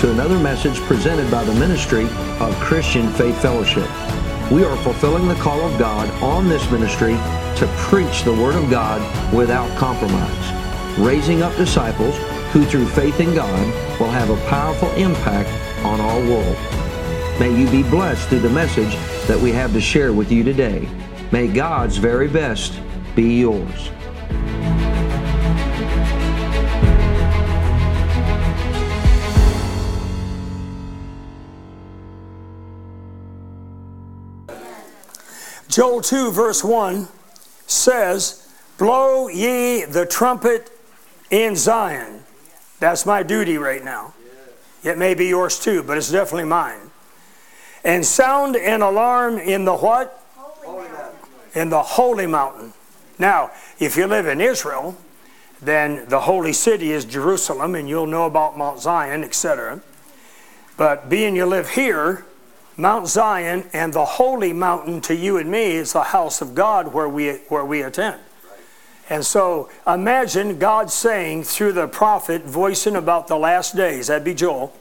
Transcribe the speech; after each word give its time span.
to 0.00 0.10
another 0.10 0.38
message 0.38 0.78
presented 0.84 1.30
by 1.30 1.44
the 1.44 1.52
ministry 1.56 2.04
of 2.40 2.58
Christian 2.58 3.12
Faith 3.12 3.38
Fellowship. 3.42 3.86
We 4.50 4.64
are 4.64 4.76
fulfilling 4.78 5.28
the 5.28 5.34
call 5.34 5.60
of 5.60 5.78
God 5.78 6.08
on 6.22 6.48
this 6.48 6.70
ministry 6.70 7.12
to 7.12 7.70
preach 7.76 8.22
the 8.22 8.32
Word 8.32 8.54
of 8.54 8.70
God 8.70 9.02
without 9.34 9.68
compromise, 9.76 10.98
raising 10.98 11.42
up 11.42 11.54
disciples 11.58 12.16
who 12.50 12.64
through 12.64 12.88
faith 12.88 13.20
in 13.20 13.34
God 13.34 14.00
will 14.00 14.08
have 14.08 14.30
a 14.30 14.48
powerful 14.48 14.90
impact 14.92 15.50
on 15.84 16.00
our 16.00 16.20
world. 16.20 16.56
May 17.38 17.54
you 17.54 17.70
be 17.70 17.82
blessed 17.82 18.26
through 18.30 18.40
the 18.40 18.48
message 18.48 18.94
that 19.26 19.38
we 19.38 19.52
have 19.52 19.74
to 19.74 19.82
share 19.82 20.14
with 20.14 20.32
you 20.32 20.42
today. 20.42 20.88
May 21.30 21.46
God's 21.46 21.98
very 21.98 22.26
best 22.26 22.80
be 23.14 23.40
yours. 23.40 23.90
Joel 35.80 36.02
2, 36.02 36.30
verse 36.32 36.62
1 36.62 37.08
says, 37.66 38.46
Blow 38.76 39.28
ye 39.28 39.86
the 39.86 40.04
trumpet 40.04 40.70
in 41.30 41.56
Zion. 41.56 42.22
That's 42.80 43.06
my 43.06 43.22
duty 43.22 43.56
right 43.56 43.82
now. 43.82 44.12
It 44.84 44.98
may 44.98 45.14
be 45.14 45.28
yours 45.28 45.58
too, 45.58 45.82
but 45.82 45.96
it's 45.96 46.10
definitely 46.12 46.44
mine. 46.44 46.90
And 47.82 48.04
sound 48.04 48.56
an 48.56 48.82
alarm 48.82 49.38
in 49.38 49.64
the 49.64 49.74
what? 49.74 50.22
In 51.54 51.70
the 51.70 51.80
holy 51.80 52.26
mountain. 52.26 52.74
Now, 53.18 53.50
if 53.78 53.96
you 53.96 54.06
live 54.06 54.26
in 54.26 54.42
Israel, 54.42 54.98
then 55.62 56.06
the 56.10 56.20
holy 56.20 56.52
city 56.52 56.92
is 56.92 57.06
Jerusalem, 57.06 57.74
and 57.74 57.88
you'll 57.88 58.04
know 58.06 58.26
about 58.26 58.58
Mount 58.58 58.80
Zion, 58.80 59.24
etc. 59.24 59.80
But 60.76 61.08
being 61.08 61.36
you 61.36 61.46
live 61.46 61.70
here, 61.70 62.26
Mount 62.80 63.06
Zion 63.08 63.68
and 63.74 63.92
the 63.92 64.04
holy 64.04 64.54
mountain 64.54 65.02
to 65.02 65.14
you 65.14 65.36
and 65.36 65.50
me 65.50 65.72
is 65.72 65.92
the 65.92 66.02
house 66.02 66.40
of 66.40 66.54
God 66.54 66.94
where 66.94 67.08
we, 67.08 67.32
where 67.48 67.64
we 67.64 67.82
attend. 67.82 68.18
And 69.10 69.24
so 69.24 69.68
imagine 69.86 70.58
God 70.58 70.90
saying 70.90 71.44
through 71.44 71.72
the 71.72 71.88
prophet, 71.88 72.44
voicing 72.44 72.96
about 72.96 73.26
the 73.26 73.36
last 73.36 73.76
days, 73.76 74.06
that'd 74.06 74.24
be 74.24 74.34
Joel, 74.34 74.72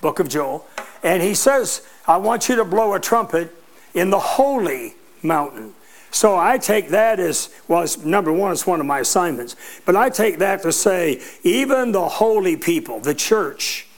book 0.00 0.20
of 0.20 0.28
Joel, 0.28 0.66
and 1.02 1.22
he 1.22 1.34
says, 1.34 1.86
I 2.06 2.18
want 2.18 2.48
you 2.48 2.56
to 2.56 2.64
blow 2.64 2.94
a 2.94 3.00
trumpet 3.00 3.52
in 3.94 4.10
the 4.10 4.18
holy 4.18 4.94
mountain. 5.22 5.74
So 6.10 6.36
I 6.36 6.58
take 6.58 6.90
that 6.90 7.18
as, 7.18 7.50
well, 7.66 7.86
number 8.04 8.32
one, 8.32 8.52
it's 8.52 8.66
one 8.66 8.78
of 8.78 8.86
my 8.86 9.00
assignments, 9.00 9.56
but 9.84 9.96
I 9.96 10.10
take 10.10 10.38
that 10.38 10.62
to 10.62 10.72
say, 10.72 11.20
even 11.42 11.92
the 11.92 12.08
holy 12.08 12.56
people, 12.56 13.00
the 13.00 13.14
church, 13.14 13.88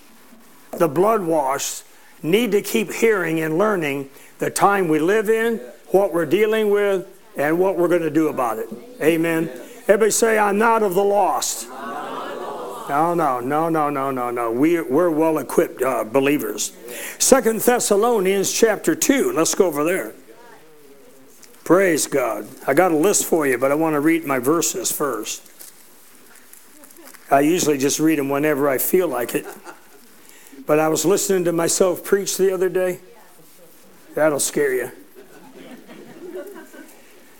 the 0.76 0.88
blood 0.88 1.22
washed, 1.22 1.84
need 2.22 2.52
to 2.52 2.62
keep 2.62 2.92
hearing 2.92 3.40
and 3.40 3.58
learning 3.58 4.10
the 4.38 4.50
time 4.50 4.88
we 4.88 4.98
live 4.98 5.28
in, 5.28 5.58
what 5.88 6.12
we're 6.12 6.26
dealing 6.26 6.70
with, 6.70 7.06
and 7.36 7.58
what 7.58 7.76
we're 7.76 7.88
going 7.88 8.02
to 8.02 8.10
do 8.10 8.28
about 8.28 8.58
it. 8.58 8.68
Amen. 9.00 9.48
Everybody 9.82 10.10
say, 10.10 10.38
I'm 10.38 10.58
not 10.58 10.82
of 10.82 10.94
the 10.94 11.04
lost. 11.04 11.68
No, 11.68 13.14
no, 13.14 13.38
no, 13.38 13.68
no, 13.68 13.88
no, 13.88 14.10
no, 14.10 14.30
no. 14.30 14.50
We, 14.50 14.80
we're 14.80 15.10
well 15.10 15.38
equipped 15.38 15.80
uh, 15.80 16.04
believers. 16.04 16.72
Second 17.18 17.60
Thessalonians 17.60 18.52
chapter 18.52 18.96
2. 18.96 19.32
Let's 19.32 19.54
go 19.54 19.66
over 19.66 19.84
there. 19.84 20.12
Praise 21.62 22.08
God. 22.08 22.48
I 22.66 22.74
got 22.74 22.90
a 22.90 22.96
list 22.96 23.26
for 23.26 23.46
you, 23.46 23.58
but 23.58 23.70
I 23.70 23.76
want 23.76 23.94
to 23.94 24.00
read 24.00 24.24
my 24.24 24.40
verses 24.40 24.90
first. 24.90 25.48
I 27.30 27.40
usually 27.40 27.78
just 27.78 28.00
read 28.00 28.18
them 28.18 28.28
whenever 28.28 28.68
I 28.68 28.78
feel 28.78 29.06
like 29.06 29.36
it. 29.36 29.46
But 30.70 30.78
I 30.78 30.86
was 30.86 31.04
listening 31.04 31.42
to 31.46 31.52
myself 31.52 32.04
preach 32.04 32.36
the 32.36 32.54
other 32.54 32.68
day. 32.68 33.00
That'll 34.14 34.38
scare 34.38 34.72
you. 34.72 34.92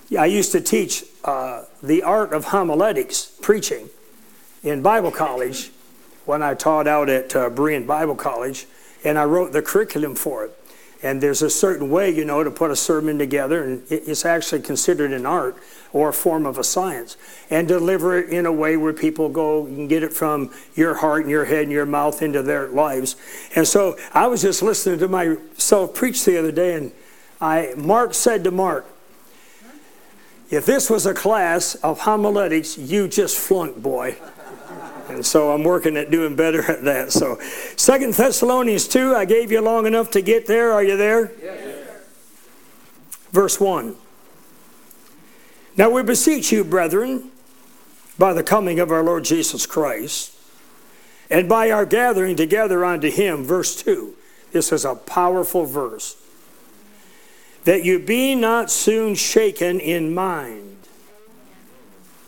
Yeah, 0.08 0.22
I 0.22 0.26
used 0.26 0.50
to 0.50 0.60
teach 0.60 1.04
uh, 1.22 1.66
the 1.80 2.02
art 2.02 2.32
of 2.32 2.46
homiletics, 2.46 3.30
preaching, 3.40 3.88
in 4.64 4.82
Bible 4.82 5.12
college 5.12 5.70
when 6.26 6.42
I 6.42 6.54
taught 6.54 6.88
out 6.88 7.08
at 7.08 7.36
uh, 7.36 7.50
Berean 7.50 7.86
Bible 7.86 8.16
College, 8.16 8.66
and 9.04 9.16
I 9.16 9.22
wrote 9.26 9.52
the 9.52 9.62
curriculum 9.62 10.16
for 10.16 10.46
it. 10.46 10.58
And 11.00 11.22
there's 11.22 11.40
a 11.40 11.50
certain 11.50 11.88
way, 11.88 12.10
you 12.10 12.24
know, 12.24 12.42
to 12.42 12.50
put 12.50 12.72
a 12.72 12.76
sermon 12.76 13.16
together, 13.16 13.62
and 13.62 13.84
it's 13.90 14.24
actually 14.24 14.62
considered 14.62 15.12
an 15.12 15.24
art 15.24 15.56
or 15.92 16.10
a 16.10 16.12
form 16.12 16.46
of 16.46 16.58
a 16.58 16.64
science, 16.64 17.16
and 17.50 17.66
deliver 17.66 18.16
it 18.18 18.30
in 18.30 18.46
a 18.46 18.52
way 18.52 18.76
where 18.76 18.92
people 18.92 19.28
go 19.28 19.66
and 19.66 19.88
get 19.88 20.02
it 20.02 20.12
from 20.12 20.52
your 20.74 20.94
heart 20.94 21.22
and 21.22 21.30
your 21.30 21.44
head 21.44 21.64
and 21.64 21.72
your 21.72 21.86
mouth 21.86 22.22
into 22.22 22.42
their 22.42 22.68
lives. 22.68 23.16
And 23.54 23.66
so 23.66 23.96
I 24.12 24.26
was 24.26 24.42
just 24.42 24.62
listening 24.62 24.98
to 25.00 25.08
myself 25.08 25.94
preach 25.94 26.24
the 26.24 26.38
other 26.38 26.52
day, 26.52 26.74
and 26.74 26.92
I 27.40 27.74
Mark 27.76 28.14
said 28.14 28.44
to 28.44 28.50
Mark, 28.50 28.86
if 30.50 30.66
this 30.66 30.90
was 30.90 31.06
a 31.06 31.14
class 31.14 31.76
of 31.76 32.00
homiletics, 32.00 32.76
you 32.76 33.06
just 33.06 33.38
flunked, 33.38 33.82
boy. 33.82 34.16
And 35.08 35.24
so 35.24 35.52
I'm 35.52 35.64
working 35.64 35.96
at 35.96 36.10
doing 36.10 36.36
better 36.36 36.62
at 36.70 36.84
that. 36.84 37.12
So, 37.12 37.38
Second 37.76 38.14
Thessalonians 38.14 38.86
2, 38.86 39.14
I 39.14 39.24
gave 39.24 39.50
you 39.50 39.60
long 39.60 39.86
enough 39.86 40.10
to 40.12 40.22
get 40.22 40.46
there. 40.46 40.72
Are 40.72 40.82
you 40.82 40.96
there? 40.96 41.32
Yes. 41.42 41.88
Verse 43.32 43.60
1. 43.60 43.96
Now 45.80 45.88
we 45.88 46.02
beseech 46.02 46.52
you, 46.52 46.62
brethren, 46.62 47.30
by 48.18 48.34
the 48.34 48.42
coming 48.42 48.78
of 48.80 48.90
our 48.90 49.02
Lord 49.02 49.24
Jesus 49.24 49.64
Christ, 49.64 50.30
and 51.30 51.48
by 51.48 51.70
our 51.70 51.86
gathering 51.86 52.36
together 52.36 52.84
unto 52.84 53.10
him, 53.10 53.44
verse 53.44 53.82
2. 53.82 54.14
This 54.52 54.72
is 54.72 54.84
a 54.84 54.94
powerful 54.94 55.64
verse. 55.64 56.22
That 57.64 57.82
you 57.82 57.98
be 57.98 58.34
not 58.34 58.70
soon 58.70 59.14
shaken 59.14 59.80
in 59.80 60.12
mind. 60.12 60.76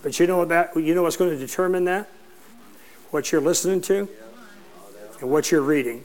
But 0.02 0.18
you 0.18 0.26
know 0.26 0.46
that 0.46 0.74
you 0.74 0.94
know 0.94 1.02
what's 1.02 1.18
going 1.18 1.32
to 1.32 1.36
determine 1.36 1.84
that? 1.84 2.08
what 3.10 3.32
you're 3.32 3.42
listening 3.42 3.82
to 3.82 4.08
and 5.20 5.30
what 5.30 5.50
you're 5.50 5.60
reading. 5.60 6.02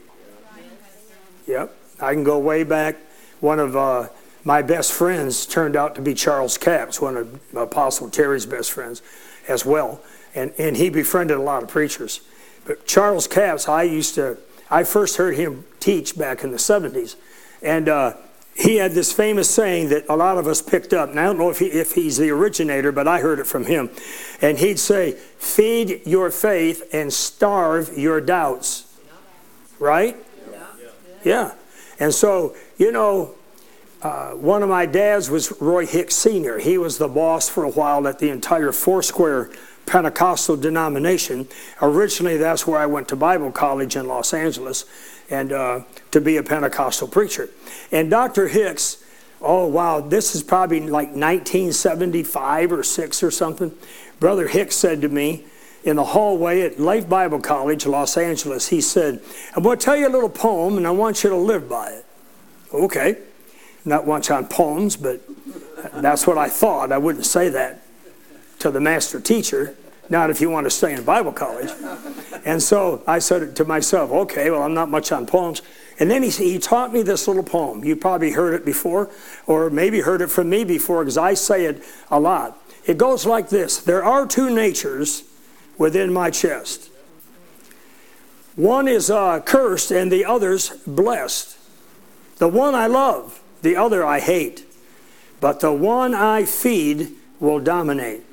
Yep. 1.48 1.74
I 2.02 2.14
can 2.14 2.26
go 2.26 2.40
way 2.40 2.66
back. 2.66 2.98
One 3.40 3.60
of 3.60 3.78
uh, 3.78 4.10
my 4.48 4.62
best 4.62 4.94
friends 4.94 5.46
turned 5.46 5.76
out 5.76 5.94
to 5.94 6.02
be 6.02 6.14
Charles 6.14 6.58
Capps, 6.58 7.02
one 7.02 7.18
of 7.18 7.38
Apostle 7.54 8.10
Terry's 8.10 8.46
best 8.46 8.72
friends 8.72 9.02
as 9.50 9.66
well. 9.66 10.00
And, 10.34 10.54
and 10.58 10.78
he 10.78 10.90
befriended 10.90 11.36
a 11.36 11.42
lot 11.42 11.64
of 11.64 11.70
preachers. 11.70 12.22
But 12.66 12.86
Charles 12.88 13.28
Capps, 13.28 13.68
I 13.68 13.84
used 13.84 14.16
to, 14.16 14.38
I 14.72 14.86
first 14.86 15.18
heard 15.18 15.36
him 15.36 15.66
teach 15.82 16.18
back 16.18 16.46
in 16.46 16.52
the 16.52 16.58
70s. 16.58 17.18
And 17.62 17.90
uh, 17.90 18.14
he 18.56 18.78
had 18.78 18.94
this 18.94 19.12
famous 19.12 19.50
saying 19.50 19.90
that 19.90 20.06
a 20.08 20.16
lot 20.16 20.38
of 20.38 20.48
us 20.48 20.62
picked 20.62 20.94
up. 20.94 21.10
And 21.10 21.20
I 21.20 21.26
don't 21.26 21.38
know 21.38 21.50
if, 21.50 21.60
he, 21.60 21.66
if 21.66 21.92
he's 21.92 22.16
the 22.16 22.30
originator, 22.30 22.94
but 22.94 23.06
I 23.06 23.20
heard 23.20 23.40
it 23.40 23.48
from 23.48 23.66
him. 23.66 23.90
And 24.42 24.60
he'd 24.60 24.80
say, 24.80 25.12
Feed 25.12 26.04
your 26.06 26.32
faith 26.32 26.88
and 26.94 27.12
starve 27.12 27.98
your 27.98 28.22
doubts. 28.22 28.96
Right? 29.78 30.16
Yeah. 31.26 31.54
And 32.00 32.14
so, 32.14 32.56
you 32.78 32.94
know, 32.94 33.36
uh, 34.02 34.32
one 34.32 34.62
of 34.62 34.70
my 34.70 34.86
dads 34.86 35.30
was 35.30 35.60
Roy 35.60 35.86
Hicks 35.86 36.16
Sr. 36.16 36.60
He 36.60 36.78
was 36.78 36.98
the 36.98 37.08
boss 37.08 37.50
for 37.50 37.64
a 37.64 37.70
while 37.70 38.08
at 38.08 38.20
the 38.20 38.30
entire 38.30 38.72
Foursquare 38.72 39.50
Pentecostal 39.88 40.58
denomination. 40.58 41.48
Originally, 41.82 42.38
that's 42.38 42.68
where 42.68 42.80
I 42.80 42.86
went 42.86 43.08
to 43.08 43.16
Bible 43.16 43.52
college 43.52 43.96
in 43.96 44.08
Los 44.08 44.34
Angeles 44.34 44.86
and 45.30 45.52
uh, 45.52 45.82
to 46.12 46.22
be 46.22 46.38
a 46.38 46.44
Pentecostal 46.44 47.08
preacher. 47.08 47.50
And 47.92 48.12
Dr. 48.12 48.50
Hicks, 48.50 49.04
oh 49.42 49.66
wow, 49.66 50.00
this 50.02 50.36
is 50.36 50.44
probably 50.44 50.82
like 50.82 51.10
1975 51.10 52.72
or 52.72 52.84
6 52.84 53.24
or 53.24 53.32
something. 53.32 53.72
Brother 54.20 54.48
Hicks 54.48 54.76
said 54.76 55.02
to 55.02 55.10
me 55.10 55.46
in 55.84 55.96
the 55.96 56.04
hallway 56.04 56.62
at 56.62 56.80
Life 56.80 57.10
Bible 57.10 57.40
College, 57.40 57.86
Los 57.86 58.18
Angeles, 58.18 58.68
he 58.68 58.82
said, 58.82 59.22
I'm 59.56 59.64
going 59.64 59.80
to 59.80 59.84
tell 59.84 59.98
you 59.98 60.08
a 60.08 60.10
little 60.10 60.30
poem 60.30 60.78
and 60.78 60.86
I 60.86 60.92
want 60.92 61.24
you 61.24 61.30
to 61.30 61.36
live 61.36 61.68
by 61.68 61.90
it. 61.90 62.06
Okay. 62.74 63.18
Not 63.88 64.06
much 64.06 64.30
on 64.30 64.48
poems, 64.48 64.98
but 64.98 65.22
that's 65.94 66.28
what 66.28 66.38
I 66.38 66.50
thought. 66.50 66.92
I 66.92 66.98
wouldn't 66.98 67.26
say 67.26 67.48
that 67.48 67.84
to 68.60 68.70
the 68.70 68.82
master 68.82 69.22
teacher. 69.22 69.76
Not 70.10 70.30
if 70.30 70.42
you 70.42 70.50
want 70.50 70.66
to 70.66 70.70
stay 70.70 70.94
in 70.94 71.04
Bible 71.06 71.32
college. 71.32 71.72
And 72.44 72.62
so 72.62 73.02
I 73.08 73.20
said 73.20 73.56
to 73.56 73.64
myself, 73.64 74.12
okay, 74.12 74.52
well, 74.52 74.64
I'm 74.64 74.74
not 74.74 74.90
much 74.90 75.14
on 75.14 75.26
poems. 75.26 75.62
And 76.00 76.12
then 76.12 76.22
he, 76.22 76.30
he 76.30 76.60
taught 76.60 76.92
me 76.92 77.02
this 77.02 77.30
little 77.30 77.44
poem. 77.44 77.86
You 77.86 77.96
probably 77.96 78.32
heard 78.32 78.54
it 78.54 78.66
before, 78.66 79.10
or 79.46 79.70
maybe 79.70 80.02
heard 80.02 80.22
it 80.22 80.28
from 80.28 80.50
me 80.50 80.66
before, 80.66 81.04
because 81.04 81.18
I 81.18 81.34
say 81.34 81.64
it 81.64 81.82
a 82.12 82.20
lot. 82.20 82.62
It 82.86 82.98
goes 82.98 83.26
like 83.26 83.48
this 83.48 83.78
There 83.78 84.04
are 84.04 84.28
two 84.28 84.54
natures 84.54 85.24
within 85.78 86.12
my 86.12 86.30
chest. 86.30 86.90
One 88.58 88.90
is 88.90 89.10
uh, 89.10 89.40
cursed, 89.40 89.92
and 89.92 90.12
the 90.12 90.26
other's 90.26 90.72
blessed. 90.86 91.58
The 92.38 92.50
one 92.50 92.76
I 92.76 92.88
love, 92.88 93.42
the 93.62 93.76
other 93.76 94.06
I 94.06 94.20
hate. 94.20 94.66
But 95.40 95.60
the 95.60 95.72
one 95.72 96.14
I 96.14 96.46
feed 96.46 97.12
will 97.40 97.60
dominate. 97.60 98.24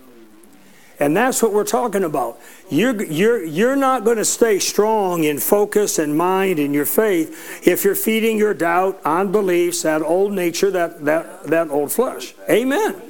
And 1.00 1.16
that's 1.16 1.42
what 1.42 1.52
we're 1.52 1.64
talking 1.64 2.04
about. 2.04 2.38
You're, 2.70 3.02
you're, 3.02 3.44
you're 3.44 3.76
not 3.76 4.04
going 4.04 4.16
to 4.16 4.24
stay 4.24 4.60
strong 4.60 5.24
in 5.24 5.38
focus 5.38 5.98
and 5.98 6.16
mind 6.16 6.58
and 6.60 6.72
your 6.72 6.86
faith 6.86 7.66
if 7.66 7.84
you're 7.84 7.96
feeding 7.96 8.38
your 8.38 8.54
doubt, 8.54 9.00
on 9.04 9.32
beliefs, 9.32 9.82
that 9.82 10.02
old 10.02 10.32
nature, 10.32 10.70
that, 10.70 11.04
that, 11.04 11.44
that 11.44 11.68
old 11.68 11.90
flesh. 11.90 12.34
Amen. 12.48 13.02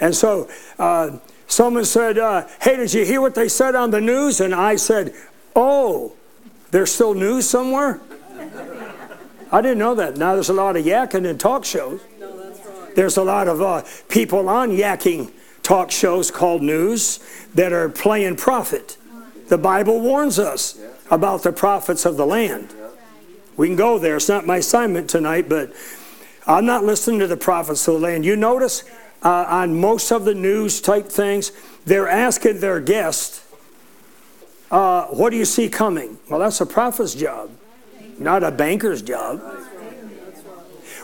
And 0.00 0.14
so 0.14 0.48
uh, 0.78 1.18
someone 1.48 1.84
said, 1.84 2.18
uh, 2.18 2.46
Hey, 2.60 2.76
did 2.76 2.94
you 2.94 3.04
hear 3.04 3.20
what 3.20 3.34
they 3.34 3.48
said 3.48 3.74
on 3.74 3.90
the 3.90 4.00
news? 4.00 4.40
And 4.40 4.54
I 4.54 4.76
said, 4.76 5.12
Oh, 5.56 6.12
there's 6.70 6.92
still 6.92 7.14
news 7.14 7.48
somewhere? 7.48 8.00
I 9.50 9.60
didn't 9.62 9.78
know 9.78 9.94
that. 9.94 10.16
Now 10.16 10.34
there's 10.34 10.48
a 10.48 10.54
lot 10.54 10.76
of 10.76 10.84
yakking 10.84 11.24
in 11.24 11.38
talk 11.38 11.64
shows. 11.64 12.00
There's 12.94 13.16
a 13.16 13.22
lot 13.22 13.48
of 13.48 13.62
uh, 13.62 13.82
people 14.08 14.48
on 14.48 14.70
yakking 14.70 15.30
talk 15.62 15.90
shows 15.90 16.30
called 16.30 16.62
news 16.62 17.20
that 17.54 17.72
are 17.72 17.88
playing 17.88 18.36
prophet. 18.36 18.96
The 19.48 19.58
Bible 19.58 20.00
warns 20.00 20.38
us 20.38 20.78
about 21.10 21.42
the 21.42 21.52
prophets 21.52 22.04
of 22.04 22.16
the 22.16 22.26
land. 22.26 22.74
We 23.56 23.66
can 23.68 23.76
go 23.76 23.98
there. 23.98 24.16
It's 24.16 24.28
not 24.28 24.46
my 24.46 24.58
assignment 24.58 25.10
tonight, 25.10 25.48
but 25.48 25.72
I'm 26.46 26.64
not 26.64 26.84
listening 26.84 27.18
to 27.20 27.26
the 27.26 27.36
prophets 27.36 27.86
of 27.88 27.94
the 27.94 28.00
land. 28.00 28.24
You 28.24 28.36
notice 28.36 28.84
uh, 29.22 29.46
on 29.48 29.80
most 29.80 30.12
of 30.12 30.24
the 30.24 30.34
news 30.34 30.80
type 30.80 31.06
things, 31.06 31.52
they're 31.84 32.08
asking 32.08 32.60
their 32.60 32.80
guest, 32.80 33.42
uh, 34.70 35.06
What 35.06 35.30
do 35.30 35.36
you 35.36 35.44
see 35.44 35.68
coming? 35.68 36.18
Well, 36.28 36.40
that's 36.40 36.60
a 36.60 36.66
prophet's 36.66 37.14
job, 37.14 37.50
not 38.18 38.42
a 38.42 38.50
banker's 38.50 39.02
job. 39.02 39.42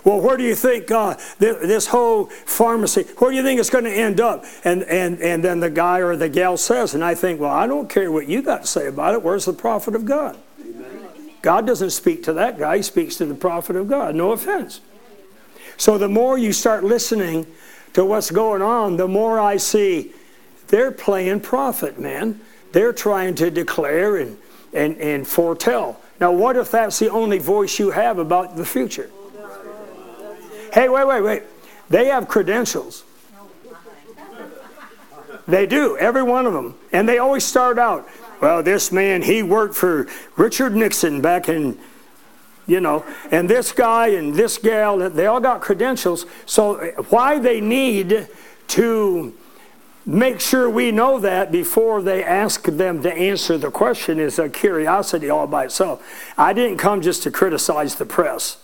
Well, 0.05 0.21
where 0.21 0.37
do 0.37 0.45
you 0.45 0.55
think 0.55 0.91
uh, 0.91 1.17
this 1.39 1.87
whole 1.87 2.27
pharmacy, 2.27 3.05
where 3.19 3.31
do 3.31 3.37
you 3.39 3.43
think 3.43 3.59
it's 3.59 3.71
going 3.71 3.85
to 3.85 3.91
end 3.91 4.21
up? 4.21 4.45
And, 4.63 4.83
and, 4.83 5.19
and 5.21 5.43
then 5.43 5.61
the 5.61 5.71
guy 5.71 6.01
or 6.01 6.15
the 6.15 6.29
gal 6.29 6.59
says, 6.59 6.95
and 6.95 7.03
I 7.03 7.15
think, 7.15 7.41
well, 7.41 7.51
I 7.51 7.67
don't 7.67 7.89
care 7.89 8.13
what 8.13 8.29
you 8.29 8.43
got 8.43 8.63
to 8.63 8.67
say 8.67 8.87
about 8.87 9.15
it. 9.15 9.23
Where's 9.23 9.47
the 9.47 9.55
prophet 9.55 9.95
of 9.95 10.05
God? 10.05 10.37
God 11.41 11.67
doesn't 11.67 11.91
speak 11.91 12.23
to 12.25 12.35
that 12.35 12.59
guy, 12.59 12.79
he 12.79 12.83
speaks 12.83 13.17
to 13.17 13.27
the 13.27 13.35
prophet 13.35 13.77
of 13.77 13.89
God. 13.89 14.15
No 14.15 14.33
offense. 14.33 14.81
So 15.77 15.99
the 15.99 16.09
more 16.09 16.39
you 16.39 16.53
start 16.53 16.85
listening 16.85 17.47
to 17.95 18.05
what's 18.05 18.31
going 18.31 18.63
on, 18.63 18.97
the 18.97 19.09
more 19.09 19.41
I 19.41 19.57
see 19.57 20.13
they're 20.69 20.93
playing 20.93 21.41
prophet, 21.41 21.99
man. 21.99 22.41
They're 22.73 22.93
trying 22.93 23.37
to 23.37 23.51
declare 23.51 24.17
and, 24.17 24.37
and, 24.73 24.97
and 24.99 25.27
foretell. 25.27 26.01
Now, 26.25 26.33
what 26.33 26.57
if 26.57 26.71
that's 26.71 26.99
the 26.99 27.11
only 27.11 27.37
voice 27.37 27.79
you 27.79 27.91
have 27.91 28.19
about 28.19 28.57
the 28.57 28.65
future? 28.65 29.11
Hey, 30.73 30.89
wait, 30.89 31.07
wait, 31.07 31.21
wait. 31.21 31.43
They 31.91 32.07
have 32.07 32.29
credentials. 32.29 33.05
They 35.47 35.67
do, 35.67 35.99
every 35.99 36.23
one 36.23 36.47
of 36.47 36.55
them. 36.55 36.77
And 36.93 37.07
they 37.07 37.19
always 37.19 37.45
start 37.45 37.79
out, 37.79 38.09
well, 38.41 38.63
this 38.63 38.91
man, 38.91 39.21
he 39.21 39.43
worked 39.43 39.75
for 39.75 40.07
Richard 40.39 40.75
Nixon 40.75 41.21
back 41.21 41.51
in, 41.51 41.79
you 42.67 42.81
know, 42.81 43.05
and 43.31 43.47
this 43.47 43.73
guy 43.73 44.07
and 44.07 44.35
this 44.35 44.57
gal, 44.57 44.97
they 45.11 45.27
all 45.27 45.41
got 45.41 45.61
credentials. 45.61 46.25
So 46.47 46.77
why 47.11 47.39
they 47.39 47.61
need 47.61 48.29
to 48.69 49.35
make 50.07 50.41
sure 50.41 50.69
we 50.69 50.91
know 50.91 51.19
that 51.19 51.51
before 51.51 52.03
they 52.03 52.23
ask 52.23 52.65
them 52.65 53.03
to 53.03 53.13
answer 53.13 53.57
the 53.57 53.71
question 53.71 54.19
is 54.19 54.39
a 54.39 54.49
curiosity 54.49 55.31
all 55.31 55.47
by 55.47 55.65
itself. 55.65 56.03
I 56.37 56.53
didn't 56.53 56.79
come 56.79 57.01
just 57.01 57.23
to 57.25 57.31
criticize 57.31 57.97
the 57.97 58.07
press. 58.07 58.59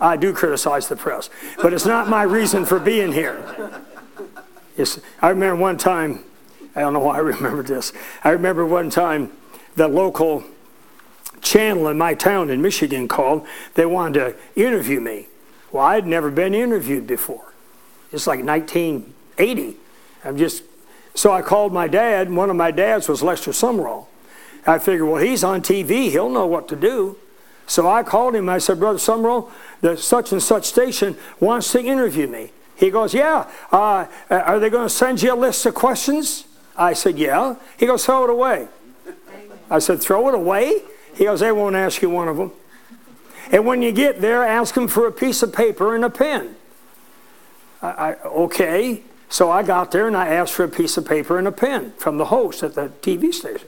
I 0.00 0.16
do 0.16 0.32
criticize 0.32 0.88
the 0.88 0.96
press, 0.96 1.30
but 1.58 1.72
it's 1.72 1.86
not 1.86 2.08
my 2.08 2.24
reason 2.24 2.64
for 2.64 2.80
being 2.80 3.12
here. 3.12 3.80
It's, 4.76 5.00
I 5.20 5.28
remember 5.28 5.56
one 5.60 5.78
time, 5.78 6.24
I 6.74 6.80
don't 6.80 6.92
know 6.92 7.00
why 7.00 7.16
I 7.16 7.20
remember 7.20 7.62
this. 7.62 7.92
I 8.24 8.30
remember 8.30 8.66
one 8.66 8.90
time 8.90 9.30
the 9.76 9.88
local 9.88 10.44
channel 11.40 11.88
in 11.88 11.98
my 11.98 12.14
town 12.14 12.50
in 12.50 12.62
Michigan 12.62 13.08
called. 13.08 13.46
They 13.74 13.86
wanted 13.86 14.18
to 14.20 14.60
interview 14.60 15.00
me. 15.00 15.28
Well, 15.70 15.84
I'd 15.84 16.06
never 16.06 16.30
been 16.30 16.54
interviewed 16.54 17.06
before. 17.06 17.52
It's 18.12 18.26
like 18.26 18.44
1980. 18.44 19.76
I'm 20.24 20.36
just 20.36 20.62
so 21.14 21.32
I 21.32 21.42
called 21.42 21.72
my 21.72 21.88
dad. 21.88 22.30
One 22.30 22.50
of 22.50 22.56
my 22.56 22.70
dads 22.70 23.08
was 23.08 23.22
Lester 23.22 23.50
Sumrall. 23.50 24.06
I 24.66 24.78
figured, 24.78 25.08
well, 25.08 25.22
he's 25.22 25.44
on 25.44 25.60
TV. 25.60 26.10
He'll 26.10 26.30
know 26.30 26.46
what 26.46 26.68
to 26.68 26.76
do. 26.76 27.16
So 27.66 27.88
I 27.88 28.02
called 28.02 28.34
him. 28.34 28.48
I 28.48 28.58
said, 28.58 28.78
Brother 28.78 28.98
Sumrall, 28.98 29.50
the 29.80 29.96
such 29.96 30.32
and 30.32 30.42
such 30.42 30.64
station 30.64 31.16
wants 31.40 31.72
to 31.72 31.80
interview 31.80 32.26
me. 32.26 32.52
He 32.76 32.90
goes, 32.90 33.14
Yeah. 33.14 33.48
Uh, 33.70 34.06
are 34.30 34.58
they 34.58 34.70
going 34.70 34.86
to 34.86 34.94
send 34.94 35.22
you 35.22 35.34
a 35.34 35.36
list 35.36 35.64
of 35.66 35.74
questions? 35.74 36.44
I 36.76 36.92
said, 36.94 37.18
Yeah. 37.18 37.56
He 37.78 37.86
goes, 37.86 38.04
Throw 38.04 38.24
it 38.24 38.30
away. 38.30 38.68
I 39.70 39.78
said, 39.78 40.00
Throw 40.00 40.28
it 40.28 40.34
away? 40.34 40.82
He 41.14 41.24
goes, 41.24 41.40
They 41.40 41.52
won't 41.52 41.76
ask 41.76 42.02
you 42.02 42.10
one 42.10 42.28
of 42.28 42.36
them. 42.36 42.52
And 43.50 43.66
when 43.66 43.82
you 43.82 43.92
get 43.92 44.20
there, 44.20 44.44
ask 44.44 44.74
them 44.74 44.88
for 44.88 45.06
a 45.06 45.12
piece 45.12 45.42
of 45.42 45.52
paper 45.52 45.94
and 45.94 46.04
a 46.04 46.10
pen. 46.10 46.56
I, 47.80 47.88
I, 47.88 48.14
okay. 48.22 49.02
So 49.32 49.50
I 49.50 49.62
got 49.62 49.92
there 49.92 50.06
and 50.06 50.14
I 50.14 50.28
asked 50.28 50.52
for 50.52 50.64
a 50.64 50.68
piece 50.68 50.98
of 50.98 51.06
paper 51.06 51.38
and 51.38 51.48
a 51.48 51.52
pen 51.52 51.92
from 51.92 52.18
the 52.18 52.26
host 52.26 52.62
at 52.62 52.74
the 52.74 52.90
TV 53.00 53.32
station. 53.32 53.66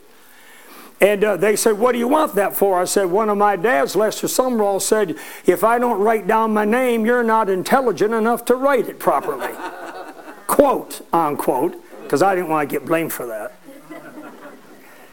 And 1.01 1.25
uh, 1.25 1.39
they 1.39 1.57
said, 1.57 1.79
What 1.79 1.93
do 1.93 1.99
you 1.99 2.07
want 2.07 2.35
that 2.35 2.55
for? 2.55 2.79
I 2.79 2.85
said, 2.85 3.07
One 3.07 3.31
of 3.31 3.39
my 3.39 3.57
dads, 3.57 3.97
Lester 3.97 4.27
Sumrall, 4.27 4.81
said, 4.81 5.17
If 5.47 5.65
I 5.65 5.79
don't 5.79 5.99
write 6.01 6.27
down 6.27 6.53
my 6.53 6.67
name, 6.67 7.07
you're 7.07 7.23
not 7.23 7.49
intelligent 7.49 8.13
enough 8.13 8.45
to 8.45 8.57
write 8.57 8.91
it 8.91 8.99
properly. 8.99 9.55
Quote, 10.47 11.01
unquote, 11.15 11.83
because 12.03 12.21
I 12.21 12.35
didn't 12.35 12.51
want 12.51 12.69
to 12.69 12.73
get 12.79 12.87
blamed 12.87 13.13
for 13.13 13.27
that. 13.27 13.59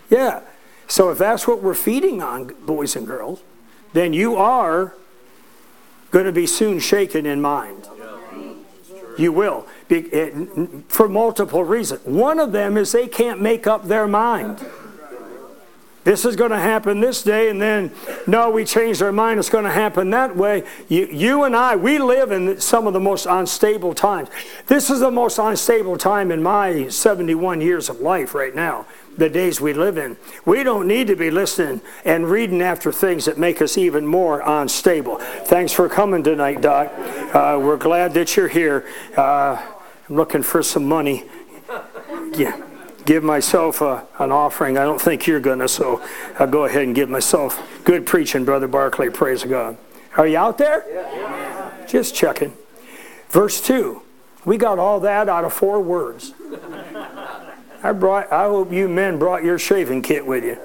Yeah. 0.09 0.41
So 0.89 1.09
if 1.11 1.17
that's 1.17 1.47
what 1.47 1.63
we're 1.63 1.73
feeding 1.73 2.21
on, 2.21 2.53
boys 2.65 2.97
and 2.97 3.07
girls, 3.07 3.41
then 3.93 4.11
you 4.11 4.35
are 4.35 4.93
going 6.11 6.25
to 6.25 6.33
be 6.33 6.45
soon 6.45 6.79
shaken 6.79 7.25
in 7.25 7.41
mind. 7.41 7.87
You 9.17 9.31
will. 9.31 9.67
For 10.87 11.09
multiple 11.09 11.63
reasons. 11.63 12.05
One 12.05 12.39
of 12.39 12.53
them 12.53 12.77
is 12.77 12.91
they 12.93 13.07
can't 13.07 13.41
make 13.41 13.67
up 13.67 13.87
their 13.87 14.07
mind. 14.07 14.65
This 16.03 16.25
is 16.25 16.35
going 16.35 16.49
to 16.49 16.57
happen 16.57 16.99
this 16.99 17.21
day, 17.21 17.49
and 17.49 17.61
then, 17.61 17.91
no, 18.25 18.49
we 18.49 18.65
changed 18.65 19.03
our 19.03 19.11
mind, 19.11 19.39
it's 19.39 19.51
going 19.51 19.65
to 19.65 19.71
happen 19.71 20.09
that 20.09 20.35
way. 20.35 20.63
You, 20.89 21.05
you 21.05 21.43
and 21.43 21.55
I, 21.55 21.75
we 21.75 21.99
live 21.99 22.31
in 22.31 22.59
some 22.59 22.87
of 22.87 22.93
the 22.93 22.99
most 22.99 23.27
unstable 23.27 23.93
times. 23.93 24.29
This 24.65 24.89
is 24.89 25.01
the 25.01 25.11
most 25.11 25.37
unstable 25.37 25.97
time 25.97 26.31
in 26.31 26.41
my 26.41 26.87
71 26.87 27.61
years 27.61 27.87
of 27.87 27.99
life 27.99 28.33
right 28.33 28.55
now, 28.55 28.87
the 29.15 29.29
days 29.29 29.61
we 29.61 29.73
live 29.73 29.99
in. 29.99 30.17
We 30.43 30.63
don't 30.63 30.87
need 30.87 31.05
to 31.05 31.15
be 31.15 31.29
listening 31.29 31.81
and 32.03 32.27
reading 32.27 32.63
after 32.63 32.91
things 32.91 33.25
that 33.25 33.37
make 33.37 33.61
us 33.61 33.77
even 33.77 34.07
more 34.07 34.41
unstable. 34.43 35.17
Thanks 35.17 35.71
for 35.71 35.87
coming 35.87 36.23
tonight, 36.23 36.61
Doc. 36.61 36.91
Uh, 36.97 37.59
we're 37.61 37.77
glad 37.77 38.15
that 38.15 38.35
you're 38.35 38.47
here. 38.47 38.87
Uh, 39.15 39.63
I'm 40.11 40.17
looking 40.17 40.43
for 40.43 40.61
some 40.61 40.85
money. 40.85 41.23
Yeah 42.33 42.61
give 43.05 43.23
myself 43.23 43.81
a, 43.81 44.05
an 44.19 44.31
offering. 44.31 44.77
I 44.77 44.83
don't 44.83 45.01
think 45.01 45.25
you're 45.25 45.39
going 45.39 45.59
to, 45.59 45.67
so 45.67 46.03
I'll 46.37 46.47
go 46.47 46.65
ahead 46.65 46.83
and 46.83 46.93
give 46.93 47.09
myself. 47.09 47.59
Good 47.83 48.05
preaching, 48.05 48.45
Brother 48.45 48.67
Barclay. 48.67 49.09
Praise 49.09 49.43
God. 49.43 49.77
Are 50.17 50.27
you 50.27 50.37
out 50.37 50.57
there? 50.57 50.85
Yeah. 50.87 51.87
Just 51.87 52.13
checking. 52.13 52.53
Verse 53.29 53.61
2. 53.61 54.01
We 54.45 54.57
got 54.57 54.79
all 54.79 54.99
that 54.99 55.29
out 55.29 55.45
of 55.45 55.53
four 55.53 55.81
words. 55.81 56.33
I, 57.83 57.93
brought, 57.93 58.31
I 58.31 58.43
hope 58.43 58.71
you 58.71 58.87
men 58.87 59.17
brought 59.17 59.43
your 59.43 59.57
shaving 59.57 60.01
kit 60.01 60.25
with 60.25 60.43
you. 60.43 60.57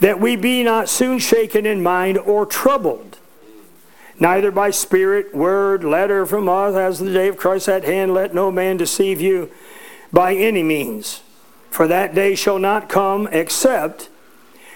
That 0.00 0.20
we 0.20 0.36
be 0.36 0.62
not 0.62 0.88
soon 0.88 1.18
shaken 1.18 1.66
in 1.66 1.82
mind 1.82 2.18
or 2.18 2.46
troubled, 2.46 3.07
neither 4.18 4.50
by 4.50 4.70
spirit, 4.70 5.34
word, 5.34 5.84
letter 5.84 6.26
from 6.26 6.48
us, 6.48 6.74
as 6.74 6.98
the 6.98 7.12
day 7.12 7.28
of 7.28 7.36
Christ 7.36 7.68
at 7.68 7.84
hand, 7.84 8.14
let 8.14 8.34
no 8.34 8.50
man 8.50 8.76
deceive 8.76 9.20
you 9.20 9.50
by 10.12 10.34
any 10.34 10.62
means. 10.62 11.22
For 11.70 11.86
that 11.86 12.14
day 12.14 12.34
shall 12.34 12.58
not 12.58 12.88
come 12.88 13.28
except 13.30 14.08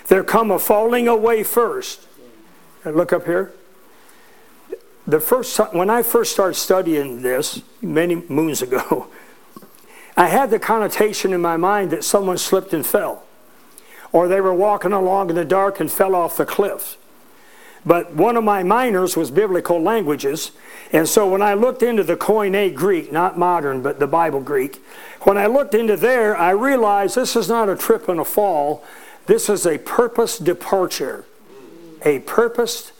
there 0.08 0.24
come 0.24 0.50
a 0.50 0.58
falling 0.58 1.08
away 1.08 1.42
first. 1.42 2.06
Look 2.84 3.12
up 3.12 3.24
here. 3.24 3.52
The 5.06 5.20
first 5.20 5.58
when 5.72 5.90
I 5.90 6.02
first 6.02 6.32
started 6.32 6.54
studying 6.54 7.22
this 7.22 7.62
many 7.80 8.16
moons 8.16 8.62
ago, 8.62 9.08
I 10.16 10.28
had 10.28 10.50
the 10.50 10.58
connotation 10.58 11.32
in 11.32 11.40
my 11.40 11.56
mind 11.56 11.90
that 11.90 12.04
someone 12.04 12.38
slipped 12.38 12.72
and 12.72 12.86
fell, 12.86 13.24
or 14.12 14.28
they 14.28 14.40
were 14.40 14.54
walking 14.54 14.92
along 14.92 15.30
in 15.30 15.36
the 15.36 15.44
dark 15.44 15.80
and 15.80 15.90
fell 15.90 16.14
off 16.14 16.36
the 16.36 16.44
cliff. 16.44 16.98
But 17.84 18.14
one 18.14 18.36
of 18.36 18.44
my 18.44 18.62
minors 18.62 19.16
was 19.16 19.30
biblical 19.30 19.80
languages, 19.82 20.52
and 20.92 21.08
so 21.08 21.28
when 21.28 21.42
I 21.42 21.54
looked 21.54 21.82
into 21.82 22.04
the 22.04 22.16
Koine 22.16 22.74
Greek, 22.74 23.10
not 23.10 23.38
modern, 23.38 23.82
but 23.82 23.98
the 23.98 24.06
Bible 24.06 24.40
Greek, 24.40 24.84
when 25.22 25.38
I 25.38 25.46
looked 25.46 25.74
into 25.74 25.96
there, 25.96 26.36
I 26.36 26.50
realized 26.50 27.16
this 27.16 27.34
is 27.34 27.48
not 27.48 27.68
a 27.68 27.76
trip 27.76 28.08
and 28.08 28.20
a 28.20 28.24
fall. 28.24 28.84
This 29.26 29.48
is 29.48 29.66
a 29.66 29.78
purpose 29.78 30.38
departure. 30.38 31.24
A 32.04 32.20
purposed 32.20 32.92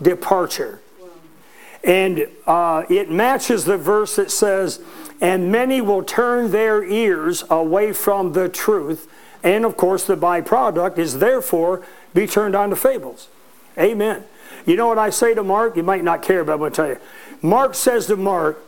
departure. 0.00 0.80
And 1.84 2.28
uh, 2.46 2.84
it 2.88 3.10
matches 3.10 3.64
the 3.64 3.76
verse 3.76 4.16
that 4.16 4.30
says, 4.30 4.80
And 5.20 5.52
many 5.52 5.80
will 5.80 6.02
turn 6.02 6.50
their 6.50 6.82
ears 6.82 7.44
away 7.50 7.92
from 7.92 8.32
the 8.32 8.48
truth. 8.48 9.08
And 9.42 9.64
of 9.64 9.76
course, 9.76 10.04
the 10.04 10.16
byproduct 10.16 10.98
is 10.98 11.18
therefore 11.18 11.84
be 12.14 12.26
turned 12.26 12.54
on 12.54 12.70
to 12.70 12.76
fables. 12.76 13.28
Amen. 13.78 14.24
You 14.66 14.76
know 14.76 14.86
what 14.86 14.98
I 14.98 15.10
say 15.10 15.34
to 15.34 15.42
Mark? 15.42 15.76
You 15.76 15.82
might 15.82 16.04
not 16.04 16.22
care, 16.22 16.44
but 16.44 16.52
I'm 16.52 16.58
going 16.58 16.72
to 16.72 16.76
tell 16.76 16.88
you. 16.88 16.98
Mark 17.42 17.74
says 17.74 18.06
to 18.06 18.16
Mark, 18.16 18.58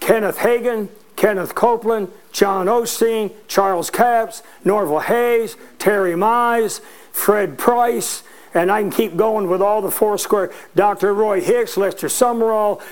Kenneth 0.00 0.38
Hagin, 0.38 0.88
Kenneth 1.16 1.54
Copeland, 1.54 2.08
John 2.32 2.66
Osteen, 2.66 3.32
Charles 3.46 3.90
Capps, 3.90 4.42
Norval 4.64 5.00
Hayes, 5.00 5.56
Terry 5.78 6.14
Mize, 6.14 6.80
Fred 7.12 7.58
Price, 7.58 8.24
and 8.54 8.70
I 8.70 8.82
can 8.82 8.90
keep 8.90 9.16
going 9.16 9.48
with 9.48 9.62
all 9.62 9.80
the 9.80 9.90
four 9.90 10.18
square, 10.18 10.52
Dr. 10.74 11.14
Roy 11.14 11.40
Hicks, 11.40 11.76
Lester 11.76 12.08
Sumrall, 12.08 12.82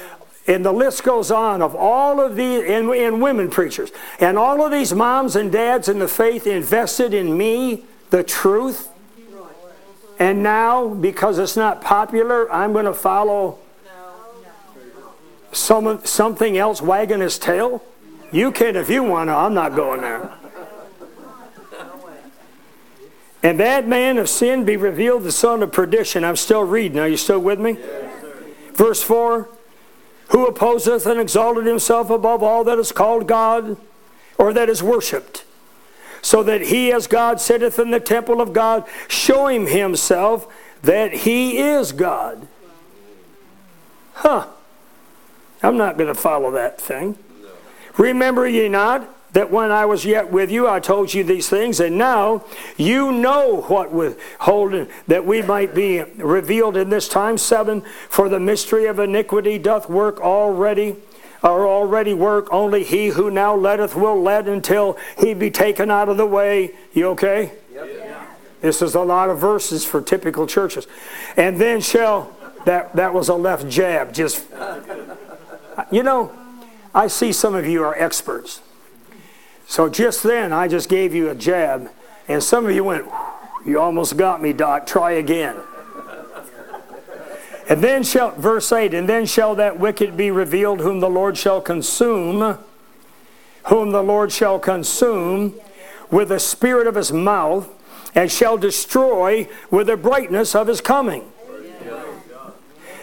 and 0.46 0.64
the 0.64 0.72
list 0.72 1.04
goes 1.04 1.30
on 1.30 1.62
of 1.62 1.74
all 1.74 2.20
of 2.20 2.36
these, 2.36 2.62
and, 2.64 2.90
and 2.90 3.20
women 3.20 3.50
preachers. 3.50 3.90
And 4.18 4.38
all 4.38 4.64
of 4.64 4.70
these 4.70 4.94
moms 4.94 5.36
and 5.36 5.52
dads 5.52 5.88
in 5.88 5.98
the 5.98 6.08
faith 6.08 6.46
invested 6.46 7.12
in 7.12 7.36
me, 7.36 7.84
the 8.10 8.22
truth. 8.22 8.89
And 10.20 10.42
now, 10.42 10.86
because 10.86 11.38
it's 11.38 11.56
not 11.56 11.80
popular, 11.80 12.52
I'm 12.52 12.74
going 12.74 12.84
to 12.84 12.94
follow 12.94 13.58
some, 15.50 16.04
something 16.04 16.56
else 16.56 16.80
wagging 16.82 17.20
his 17.20 17.38
tail? 17.38 17.82
You 18.30 18.52
can 18.52 18.76
if 18.76 18.88
you 18.88 19.02
want 19.02 19.28
to. 19.28 19.34
I'm 19.34 19.54
not 19.54 19.74
going 19.74 20.02
there. 20.02 20.32
And 23.42 23.58
that 23.58 23.88
man 23.88 24.18
of 24.18 24.28
sin 24.28 24.64
be 24.64 24.76
revealed 24.76 25.22
the 25.22 25.32
son 25.32 25.62
of 25.62 25.72
perdition. 25.72 26.24
I'm 26.24 26.36
still 26.36 26.62
reading. 26.62 26.98
Are 26.98 27.08
you 27.08 27.16
still 27.16 27.40
with 27.40 27.58
me? 27.58 27.78
Verse 28.74 29.02
4 29.02 29.48
Who 30.28 30.46
opposeth 30.46 31.06
and 31.06 31.18
exalted 31.18 31.64
himself 31.64 32.10
above 32.10 32.42
all 32.42 32.62
that 32.64 32.78
is 32.78 32.92
called 32.92 33.26
God 33.26 33.78
or 34.36 34.52
that 34.52 34.68
is 34.68 34.82
worshipped, 34.82 35.44
so 36.22 36.42
that 36.42 36.62
he 36.62 36.92
as 36.92 37.06
God 37.06 37.40
sitteth 37.40 37.78
in 37.78 37.90
the 37.90 38.00
temple 38.00 38.40
of 38.40 38.52
God, 38.52 38.84
showing 39.08 39.66
himself 39.66 40.46
that 40.82 41.12
he 41.12 41.58
is 41.58 41.92
God. 41.92 42.46
Huh. 44.14 44.46
I'm 45.62 45.76
not 45.76 45.96
going 45.96 46.08
to 46.08 46.14
follow 46.14 46.50
that 46.52 46.80
thing. 46.80 47.18
Remember 47.96 48.48
ye 48.48 48.68
not 48.68 49.08
that 49.32 49.50
when 49.50 49.70
I 49.70 49.86
was 49.86 50.04
yet 50.04 50.30
with 50.30 50.50
you, 50.50 50.68
I 50.68 50.80
told 50.80 51.14
you 51.14 51.22
these 51.22 51.48
things, 51.48 51.78
and 51.80 51.96
now 51.96 52.44
you 52.76 53.12
know 53.12 53.62
what 53.68 53.92
withholding 53.92 54.88
that 55.06 55.24
we 55.24 55.42
might 55.42 55.74
be 55.74 56.02
revealed 56.02 56.76
in 56.76 56.90
this 56.90 57.08
time. 57.08 57.38
Seven, 57.38 57.82
for 58.08 58.28
the 58.28 58.40
mystery 58.40 58.86
of 58.86 58.98
iniquity 58.98 59.58
doth 59.58 59.88
work 59.88 60.20
already, 60.20 60.96
or 61.42 61.66
already 61.66 62.14
work. 62.14 62.48
Only 62.52 62.84
he 62.84 63.08
who 63.08 63.30
now 63.30 63.54
letteth 63.54 63.96
will 63.96 64.20
let 64.20 64.48
until 64.48 64.98
he 65.18 65.34
be 65.34 65.50
taken 65.50 65.90
out 65.90 66.08
of 66.08 66.16
the 66.16 66.26
way. 66.26 66.74
You 66.92 67.08
okay? 67.10 67.52
Yep. 67.72 68.20
This 68.60 68.82
is 68.82 68.94
a 68.94 69.00
lot 69.00 69.30
of 69.30 69.38
verses 69.38 69.84
for 69.84 70.02
typical 70.02 70.46
churches. 70.46 70.86
And 71.36 71.58
then 71.60 71.80
shall 71.80 72.36
that 72.66 72.94
that 72.96 73.14
was 73.14 73.28
a 73.28 73.34
left 73.34 73.68
jab. 73.68 74.12
Just 74.12 74.44
you 75.90 76.02
know, 76.02 76.32
I 76.94 77.06
see 77.06 77.32
some 77.32 77.54
of 77.54 77.66
you 77.66 77.82
are 77.84 77.94
experts. 77.94 78.60
So 79.66 79.88
just 79.88 80.22
then, 80.22 80.52
I 80.52 80.68
just 80.68 80.88
gave 80.88 81.14
you 81.14 81.30
a 81.30 81.34
jab, 81.34 81.90
and 82.26 82.42
some 82.42 82.66
of 82.66 82.72
you 82.72 82.82
went, 82.84 83.06
You 83.64 83.80
almost 83.80 84.16
got 84.16 84.42
me, 84.42 84.52
Doc. 84.52 84.86
Try 84.86 85.12
again. 85.12 85.56
And 87.70 87.84
then 87.84 88.02
shall, 88.02 88.32
verse 88.32 88.72
8, 88.72 88.92
and 88.94 89.08
then 89.08 89.26
shall 89.26 89.54
that 89.54 89.78
wicked 89.78 90.16
be 90.16 90.32
revealed, 90.32 90.80
whom 90.80 90.98
the 90.98 91.08
Lord 91.08 91.38
shall 91.38 91.60
consume, 91.60 92.58
whom 93.66 93.92
the 93.92 94.02
Lord 94.02 94.32
shall 94.32 94.58
consume 94.58 95.54
with 96.10 96.30
the 96.30 96.40
spirit 96.40 96.88
of 96.88 96.96
his 96.96 97.12
mouth, 97.12 97.68
and 98.12 98.28
shall 98.28 98.58
destroy 98.58 99.48
with 99.70 99.86
the 99.86 99.96
brightness 99.96 100.56
of 100.56 100.66
his 100.66 100.80
coming. 100.80 101.30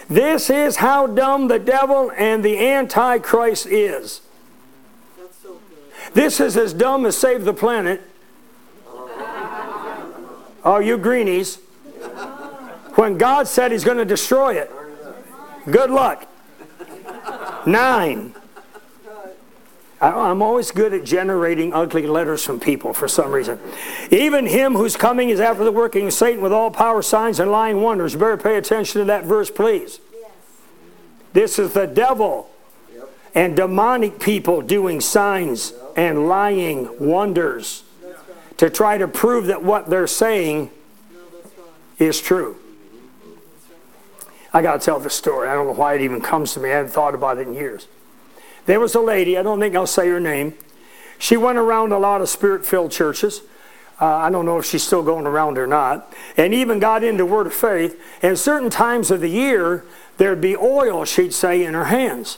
This 0.09 0.49
is 0.49 0.75
how 0.75 1.07
dumb 1.07 1.47
the 1.47 1.59
devil 1.59 2.11
and 2.17 2.43
the 2.43 2.57
Antichrist 2.59 3.67
is. 3.67 4.19
This 6.13 6.41
is 6.41 6.57
as 6.57 6.73
dumb 6.73 7.05
as 7.05 7.17
Save 7.17 7.45
the 7.45 7.53
Planet. 7.53 8.01
Oh, 10.65 10.79
you 10.83 10.97
greenies. 10.97 11.59
When 12.97 13.19
God 13.19 13.47
said 13.47 13.71
He's 13.71 13.83
going 13.83 13.99
to 13.99 14.05
destroy 14.05 14.55
it. 14.55 14.71
Good 15.69 15.91
luck. 15.91 16.27
Nine. 17.67 18.33
I'm 20.01 20.41
always 20.41 20.71
good 20.71 20.93
at 20.93 21.03
generating 21.03 21.73
ugly 21.73 22.07
letters 22.07 22.43
from 22.43 22.59
people 22.59 22.93
for 22.93 23.07
some 23.07 23.31
reason. 23.31 23.59
Even 24.09 24.47
him 24.47 24.73
whose 24.73 24.95
coming 24.95 25.29
is 25.29 25.39
after 25.39 25.63
the 25.63 25.71
working 25.71 26.07
of 26.07 26.13
Satan 26.13 26.41
with 26.41 26.51
all 26.51 26.71
power, 26.71 27.03
signs, 27.03 27.39
and 27.39 27.51
lying 27.51 27.81
wonders. 27.81 28.13
You 28.13 28.19
better 28.19 28.37
pay 28.37 28.57
attention 28.57 29.01
to 29.01 29.05
that 29.05 29.25
verse, 29.25 29.51
please. 29.51 29.99
Yes. 30.13 30.31
This 31.33 31.59
is 31.59 31.73
the 31.73 31.85
devil 31.85 32.49
and 33.35 33.55
demonic 33.55 34.19
people 34.19 34.61
doing 34.61 35.01
signs 35.01 35.73
and 35.95 36.27
lying 36.27 36.89
wonders 36.99 37.83
to 38.57 38.71
try 38.71 38.97
to 38.97 39.07
prove 39.07 39.45
that 39.47 39.63
what 39.63 39.87
they're 39.87 40.07
saying 40.07 40.71
is 41.99 42.19
true. 42.19 42.57
I 44.53 44.61
got 44.61 44.79
to 44.79 44.85
tell 44.85 44.99
this 44.99 45.13
story. 45.13 45.47
I 45.47 45.53
don't 45.53 45.67
know 45.67 45.73
why 45.73 45.95
it 45.95 46.01
even 46.01 46.21
comes 46.21 46.53
to 46.53 46.59
me. 46.59 46.69
I 46.69 46.77
hadn't 46.77 46.91
thought 46.91 47.13
about 47.13 47.37
it 47.37 47.47
in 47.47 47.53
years. 47.53 47.87
There 48.65 48.79
was 48.79 48.95
a 48.95 48.99
lady, 48.99 49.37
I 49.37 49.43
don't 49.43 49.59
think 49.59 49.75
I'll 49.75 49.87
say 49.87 50.07
her 50.09 50.19
name. 50.19 50.53
She 51.19 51.37
went 51.37 51.57
around 51.57 51.91
a 51.91 51.99
lot 51.99 52.21
of 52.21 52.29
spirit 52.29 52.65
filled 52.65 52.91
churches. 52.91 53.41
Uh, 53.99 54.05
I 54.05 54.29
don't 54.29 54.45
know 54.45 54.59
if 54.59 54.65
she's 54.65 54.83
still 54.83 55.03
going 55.03 55.25
around 55.25 55.57
or 55.57 55.65
not. 55.65 56.13
And 56.35 56.53
even 56.53 56.79
got 56.79 57.03
into 57.03 57.25
Word 57.25 57.47
of 57.47 57.53
Faith. 57.53 57.99
And 58.21 58.37
certain 58.37 58.69
times 58.69 59.09
of 59.09 59.21
the 59.21 59.29
year, 59.29 59.85
there'd 60.17 60.41
be 60.41 60.55
oil, 60.55 61.05
she'd 61.05 61.33
say, 61.33 61.63
in 61.63 61.73
her 61.73 61.85
hands 61.85 62.37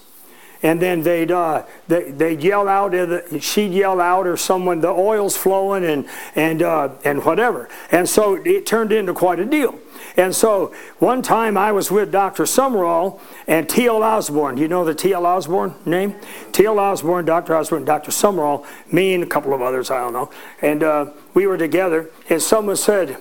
and 0.62 0.82
then 0.82 1.04
they'd 1.04 1.32
uh, 1.32 1.64
they, 1.88 2.12
they'd 2.12 2.44
yell 2.44 2.68
out, 2.68 2.94
she'd 3.42 3.72
yell 3.72 4.02
out, 4.02 4.28
or 4.28 4.36
someone, 4.36 4.82
the 4.82 4.90
oil's 4.90 5.38
flowing, 5.38 5.86
and 5.86 6.06
and 6.36 6.62
uh, 6.62 6.90
and 7.06 7.24
whatever. 7.24 7.70
And 7.92 8.08
so 8.08 8.36
it 8.36 8.66
turned 8.66 8.92
into 8.92 9.14
quite 9.14 9.40
a 9.40 9.46
deal. 9.46 9.80
And 10.18 10.36
so 10.36 10.74
one 11.00 11.22
time 11.22 11.58
I 11.58 11.72
was 11.72 11.92
with 11.92 12.12
Dr. 12.12 12.44
Sumrall 12.44 13.20
and 13.48 13.68
T.L. 13.68 14.04
Osborn. 14.04 14.56
Do 14.56 14.62
you 14.62 14.68
know 14.68 14.86
the 14.86 14.96
T.L. 14.96 15.26
Osborn 15.26 15.76
name? 15.86 16.16
T.L. 16.52 16.80
Osborn, 16.80 17.26
Dr. 17.26 17.56
Osborn, 17.56 17.86
Dr. 17.86 18.12
Sumrall, 18.12 18.66
me 18.92 19.14
and 19.14 19.24
a 19.24 19.28
couple 19.28 19.54
of 19.54 19.62
others, 19.62 19.92
I 19.92 20.00
don't 20.00 20.14
know. 20.14 20.30
And 20.62 20.84
uh, 20.84 21.12
we 21.34 21.48
were 21.48 21.58
together, 21.58 22.10
and 22.30 22.42
someone 22.42 22.76
said, 22.76 23.18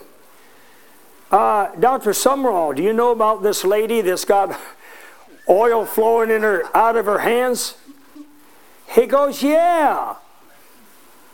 uh, 1.30 1.74
Dr. 1.76 2.10
Sumrall, 2.10 2.74
do 2.74 2.82
you 2.82 2.92
know 2.92 3.12
about 3.12 3.42
this 3.42 3.64
lady 3.64 4.00
that's 4.00 4.24
got 4.24 4.58
oil 5.48 5.84
flowing 5.84 6.30
in 6.30 6.42
her 6.42 6.64
out 6.76 6.96
of 6.96 7.06
her 7.06 7.18
hands? 7.18 7.76
He 8.88 9.06
goes, 9.06 9.42
Yeah. 9.42 10.16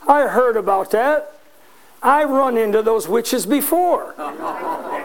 I 0.07 0.27
heard 0.27 0.55
about 0.55 0.91
that. 0.91 1.39
I've 2.03 2.29
run 2.29 2.57
into 2.57 2.83
those 2.83 3.07
witches 3.07 3.45
before. 3.45 4.13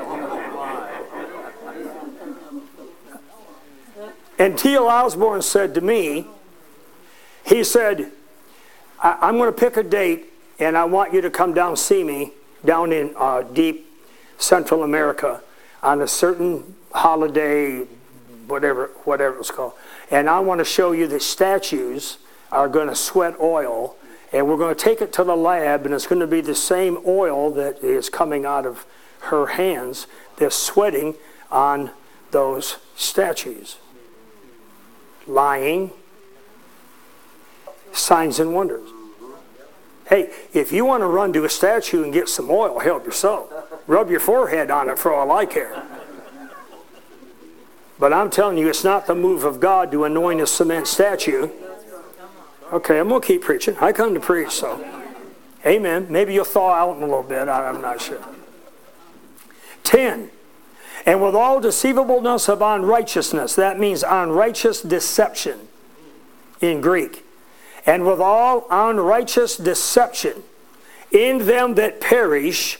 and 4.40 4.59
T.L. 4.59 4.88
Osborn 4.88 5.42
said 5.42 5.75
to 5.75 5.82
me, 5.82 6.26
he 7.44 7.62
said, 7.62 8.11
I'm 8.99 9.37
going 9.37 9.52
to 9.52 9.59
pick 9.59 9.76
a 9.76 9.82
date 9.82 10.32
and 10.59 10.78
I 10.78 10.87
want 10.87 11.12
you 11.12 11.20
to 11.20 11.30
come 11.30 11.52
down 11.52 11.76
see 11.76 12.02
me 12.02 12.32
down 12.64 12.90
in 12.90 13.12
uh, 13.16 13.42
deep 13.42 13.87
Central 14.38 14.82
America 14.82 15.42
on 15.82 16.00
a 16.00 16.06
certain 16.06 16.75
holiday, 16.94 17.80
whatever, 18.47 18.90
whatever 19.04 19.35
it 19.35 19.38
was 19.38 19.50
called. 19.50 19.75
And 20.11 20.28
I 20.28 20.40
want 20.40 20.61
to 20.61 20.64
show 20.64 20.92
you 20.92 21.06
that 21.09 21.20
statues 21.20 22.16
are 22.50 22.68
going 22.68 22.88
to 22.88 22.94
sweat 22.94 23.38
oil, 23.40 23.94
and 24.32 24.49
we're 24.49 24.56
going 24.56 24.75
to 24.75 24.82
take 24.82 25.02
it 25.02 25.12
to 25.14 25.25
the 25.25 25.37
lab, 25.37 25.85
and 25.85 25.94
it's 25.94 26.06
going 26.06 26.20
to 26.20 26.26
be 26.26 26.40
the 26.40 26.54
same 26.54 26.99
oil 27.06 27.50
that 27.52 27.85
is 27.85 28.09
coming 28.09 28.47
out 28.47 28.64
of 28.64 28.87
her 29.25 29.49
hands 29.49 30.06
that's 30.38 30.56
sweating 30.56 31.14
on 31.50 31.90
those 32.30 32.78
statues. 32.97 33.76
Lying, 35.30 35.92
signs 37.92 38.40
and 38.40 38.52
wonders. 38.52 38.88
Hey, 40.08 40.30
if 40.52 40.72
you 40.72 40.84
want 40.84 41.02
to 41.02 41.06
run 41.06 41.32
to 41.34 41.44
a 41.44 41.49
statue 41.49 42.02
and 42.02 42.12
get 42.12 42.28
some 42.28 42.50
oil, 42.50 42.80
help 42.80 43.04
yourself. 43.04 43.52
Rub 43.87 44.10
your 44.10 44.18
forehead 44.18 44.70
on 44.70 44.88
it 44.88 44.99
for 44.99 45.14
all 45.14 45.30
I 45.30 45.46
care. 45.46 45.84
But 47.96 48.12
I'm 48.12 48.28
telling 48.28 48.58
you, 48.58 48.68
it's 48.68 48.82
not 48.82 49.06
the 49.06 49.14
move 49.14 49.44
of 49.44 49.60
God 49.60 49.92
to 49.92 50.04
anoint 50.04 50.40
a 50.40 50.46
cement 50.49 50.88
statue. 50.88 51.50
Okay, 52.72 52.99
I'm 52.99 53.08
going 53.08 53.20
to 53.20 53.26
keep 53.26 53.42
preaching. 53.42 53.76
I 53.80 53.92
come 53.92 54.14
to 54.14 54.20
preach, 54.20 54.50
so. 54.50 54.84
Amen. 55.64 56.06
Maybe 56.10 56.34
you'll 56.34 56.44
thaw 56.44 56.72
out 56.72 56.96
in 56.96 57.02
a 57.02 57.06
little 57.06 57.22
bit. 57.22 57.49
I'm 57.49 57.80
not 57.80 58.00
sure. 58.00 58.25
10. 59.84 60.30
And 61.07 61.23
with 61.23 61.35
all 61.35 61.61
deceivableness 61.61 62.49
of 62.49 62.61
unrighteousness, 62.61 63.54
that 63.54 63.78
means 63.78 64.02
unrighteous 64.02 64.83
deception 64.83 65.69
in 66.61 66.80
Greek. 66.80 67.25
And 67.87 68.07
with 68.07 68.21
all 68.21 68.66
unrighteous 68.71 69.57
deception 69.57 70.42
in 71.11 71.47
them 71.47 71.75
that 71.75 72.00
perish, 72.00 72.78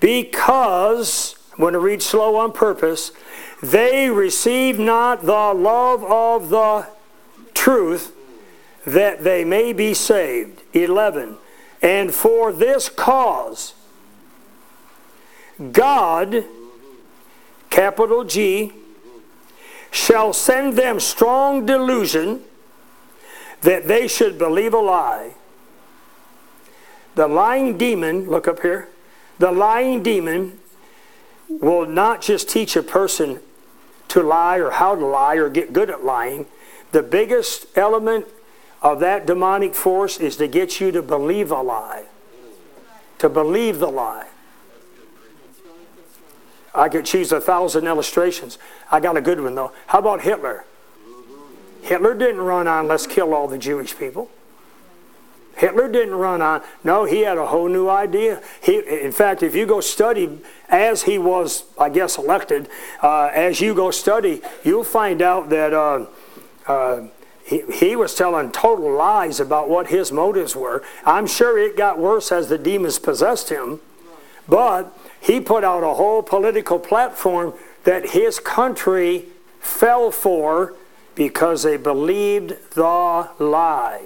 because, 0.00 1.34
I'm 1.52 1.60
going 1.60 1.72
to 1.72 1.78
read 1.78 2.02
slow 2.02 2.36
on 2.36 2.52
purpose, 2.52 3.12
they 3.62 4.10
receive 4.10 4.78
not 4.78 5.22
the 5.22 5.54
love 5.54 6.04
of 6.04 6.50
the 6.50 6.88
truth 7.54 8.14
that 8.84 9.22
they 9.24 9.44
may 9.44 9.72
be 9.72 9.94
saved. 9.94 10.62
11. 10.72 11.36
And 11.80 12.14
for 12.14 12.52
this 12.52 12.88
cause, 12.88 13.74
God, 15.72 16.44
capital 17.72 18.22
G, 18.22 18.70
shall 19.90 20.32
send 20.34 20.76
them 20.76 21.00
strong 21.00 21.64
delusion 21.64 22.42
that 23.62 23.88
they 23.88 24.06
should 24.06 24.38
believe 24.38 24.74
a 24.74 24.78
lie. 24.78 25.32
The 27.14 27.26
lying 27.26 27.78
demon, 27.78 28.28
look 28.28 28.46
up 28.46 28.60
here, 28.60 28.88
the 29.38 29.50
lying 29.50 30.02
demon 30.02 30.58
will 31.48 31.86
not 31.86 32.20
just 32.20 32.48
teach 32.48 32.76
a 32.76 32.82
person 32.82 33.40
to 34.08 34.22
lie 34.22 34.58
or 34.58 34.72
how 34.72 34.94
to 34.94 35.04
lie 35.04 35.36
or 35.36 35.48
get 35.48 35.72
good 35.72 35.88
at 35.88 36.04
lying. 36.04 36.46
The 36.92 37.02
biggest 37.02 37.66
element 37.74 38.26
of 38.82 39.00
that 39.00 39.26
demonic 39.26 39.74
force 39.74 40.20
is 40.20 40.36
to 40.36 40.46
get 40.46 40.78
you 40.78 40.92
to 40.92 41.00
believe 41.00 41.50
a 41.50 41.62
lie, 41.62 42.04
to 43.18 43.30
believe 43.30 43.78
the 43.78 43.90
lie. 43.90 44.28
I 46.74 46.88
could 46.88 47.04
choose 47.04 47.32
a 47.32 47.40
thousand 47.40 47.86
illustrations. 47.86 48.58
I 48.90 49.00
got 49.00 49.16
a 49.16 49.20
good 49.20 49.40
one 49.40 49.54
though. 49.54 49.72
How 49.88 49.98
about 49.98 50.22
Hitler? 50.22 50.64
Hitler 51.82 52.14
didn't 52.14 52.40
run 52.40 52.68
on, 52.68 52.86
let's 52.86 53.06
kill 53.06 53.34
all 53.34 53.48
the 53.48 53.58
Jewish 53.58 53.96
people. 53.98 54.30
Hitler 55.56 55.88
didn't 55.88 56.14
run 56.14 56.40
on. 56.40 56.62
No, 56.82 57.04
he 57.04 57.20
had 57.20 57.36
a 57.38 57.46
whole 57.46 57.68
new 57.68 57.88
idea. 57.88 58.42
He, 58.62 58.78
in 58.78 59.12
fact, 59.12 59.42
if 59.42 59.54
you 59.54 59.66
go 59.66 59.80
study 59.80 60.40
as 60.68 61.02
he 61.02 61.18
was, 61.18 61.64
I 61.78 61.88
guess, 61.90 62.18
elected, 62.18 62.68
uh, 63.02 63.30
as 63.34 63.60
you 63.60 63.74
go 63.74 63.90
study, 63.90 64.40
you'll 64.64 64.84
find 64.84 65.20
out 65.20 65.50
that 65.50 65.74
uh, 65.74 66.06
uh, 66.66 67.08
he, 67.44 67.62
he 67.72 67.96
was 67.96 68.14
telling 68.14 68.50
total 68.50 68.92
lies 68.92 69.40
about 69.40 69.68
what 69.68 69.88
his 69.88 70.10
motives 70.10 70.56
were. 70.56 70.82
I'm 71.04 71.26
sure 71.26 71.58
it 71.58 71.76
got 71.76 71.98
worse 71.98 72.32
as 72.32 72.48
the 72.48 72.58
demons 72.58 72.98
possessed 72.98 73.50
him, 73.50 73.80
but 74.48 74.96
he 75.20 75.40
put 75.40 75.64
out 75.64 75.82
a 75.82 75.94
whole 75.94 76.22
political 76.22 76.78
platform 76.78 77.54
that 77.84 78.10
his 78.10 78.38
country 78.38 79.26
fell 79.60 80.10
for 80.10 80.74
because 81.14 81.62
they 81.62 81.76
believed 81.76 82.56
the 82.72 83.28
lie. 83.38 84.02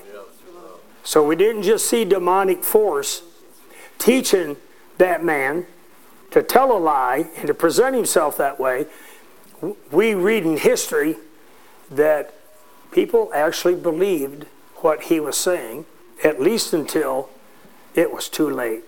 So 1.05 1.25
we 1.25 1.37
didn't 1.37 1.63
just 1.63 1.89
see 1.89 2.05
demonic 2.05 2.65
force 2.65 3.23
teaching 3.99 4.57
that 4.99 5.25
man 5.25 5.67
to 6.33 6.43
tell 6.43 6.77
a 6.77 6.79
lie 6.79 7.29
and 7.37 7.47
to 7.47 7.55
present 7.55 7.95
himself 7.95 8.37
that 8.39 8.59
way. 8.59 8.87
We 9.91 10.15
read 10.15 10.45
in 10.45 10.59
history 10.59 11.17
that 11.91 12.35
people 12.91 13.31
actually 13.33 13.77
believed 13.77 14.47
what 14.77 15.05
he 15.05 15.21
was 15.21 15.37
saying, 15.37 15.87
at 16.25 16.41
least 16.41 16.73
until 16.73 17.31
it 17.95 18.13
was 18.13 18.29
too 18.29 18.51
late. 18.51 18.83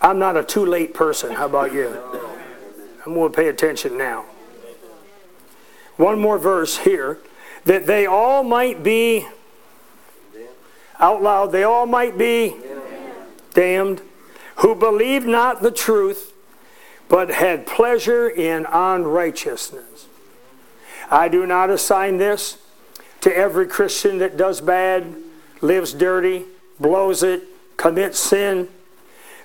I'm 0.00 0.18
not 0.18 0.36
a 0.36 0.42
too 0.42 0.64
late 0.64 0.94
person. 0.94 1.32
How 1.32 1.46
about 1.46 1.72
you? 1.72 1.98
I'm 3.04 3.14
going 3.14 3.32
to 3.32 3.36
pay 3.36 3.48
attention 3.48 3.98
now. 3.98 4.24
One 5.96 6.18
more 6.18 6.38
verse 6.38 6.78
here 6.78 7.18
that 7.64 7.86
they 7.86 8.06
all 8.06 8.42
might 8.42 8.82
be 8.82 9.26
out 10.98 11.22
loud, 11.22 11.52
they 11.52 11.62
all 11.62 11.86
might 11.86 12.18
be 12.18 12.54
damned, 13.54 14.02
who 14.56 14.74
believed 14.74 15.26
not 15.26 15.62
the 15.62 15.70
truth, 15.70 16.32
but 17.08 17.30
had 17.30 17.66
pleasure 17.66 18.28
in 18.28 18.66
unrighteousness. 18.66 20.06
I 21.10 21.28
do 21.28 21.46
not 21.46 21.70
assign 21.70 22.18
this 22.18 22.58
to 23.22 23.34
every 23.34 23.66
Christian 23.66 24.18
that 24.18 24.36
does 24.36 24.60
bad, 24.60 25.16
lives 25.60 25.92
dirty, 25.92 26.44
blows 26.78 27.22
it, 27.22 27.44
commits 27.76 28.18
sin. 28.18 28.68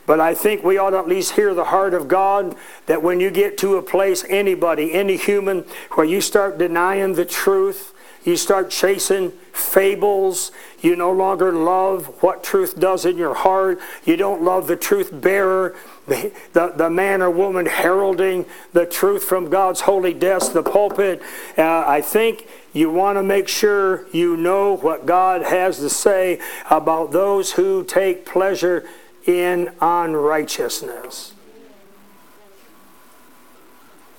But 0.05 0.19
I 0.19 0.35
think 0.35 0.63
we 0.63 0.77
ought 0.77 0.91
to 0.91 0.99
at 0.99 1.07
least 1.07 1.33
hear 1.33 1.53
the 1.53 1.65
heart 1.65 1.93
of 1.93 2.07
God 2.07 2.55
that 2.85 3.01
when 3.01 3.19
you 3.19 3.31
get 3.31 3.57
to 3.59 3.75
a 3.75 3.81
place, 3.81 4.23
anybody, 4.29 4.93
any 4.93 5.17
human, 5.17 5.65
where 5.93 6.05
you 6.05 6.21
start 6.21 6.57
denying 6.57 7.13
the 7.13 7.25
truth, 7.25 7.93
you 8.25 8.37
start 8.37 8.71
chasing 8.71 9.31
fables. 9.53 10.51
You 10.81 10.95
no 10.95 11.11
longer 11.11 11.53
love 11.53 12.07
what 12.23 12.43
truth 12.43 12.79
does 12.79 13.05
in 13.05 13.17
your 13.17 13.35
heart. 13.35 13.79
You 14.03 14.17
don't 14.17 14.41
love 14.41 14.65
the 14.65 14.75
truth 14.75 15.09
bearer, 15.13 15.75
the, 16.07 16.33
the, 16.53 16.73
the 16.75 16.89
man 16.89 17.21
or 17.21 17.29
woman 17.29 17.67
heralding 17.67 18.47
the 18.73 18.87
truth 18.87 19.23
from 19.23 19.51
God's 19.51 19.81
holy 19.81 20.13
desk, 20.13 20.53
the 20.53 20.63
pulpit. 20.63 21.21
Uh, 21.55 21.83
I 21.85 22.01
think 22.01 22.47
you 22.73 22.89
want 22.89 23.19
to 23.19 23.23
make 23.23 23.47
sure 23.47 24.07
you 24.11 24.35
know 24.35 24.75
what 24.75 25.05
God 25.05 25.43
has 25.43 25.77
to 25.77 25.89
say 25.89 26.39
about 26.71 27.11
those 27.11 27.53
who 27.53 27.83
take 27.83 28.25
pleasure 28.25 28.87
in 29.25 29.73
unrighteousness. 29.81 31.33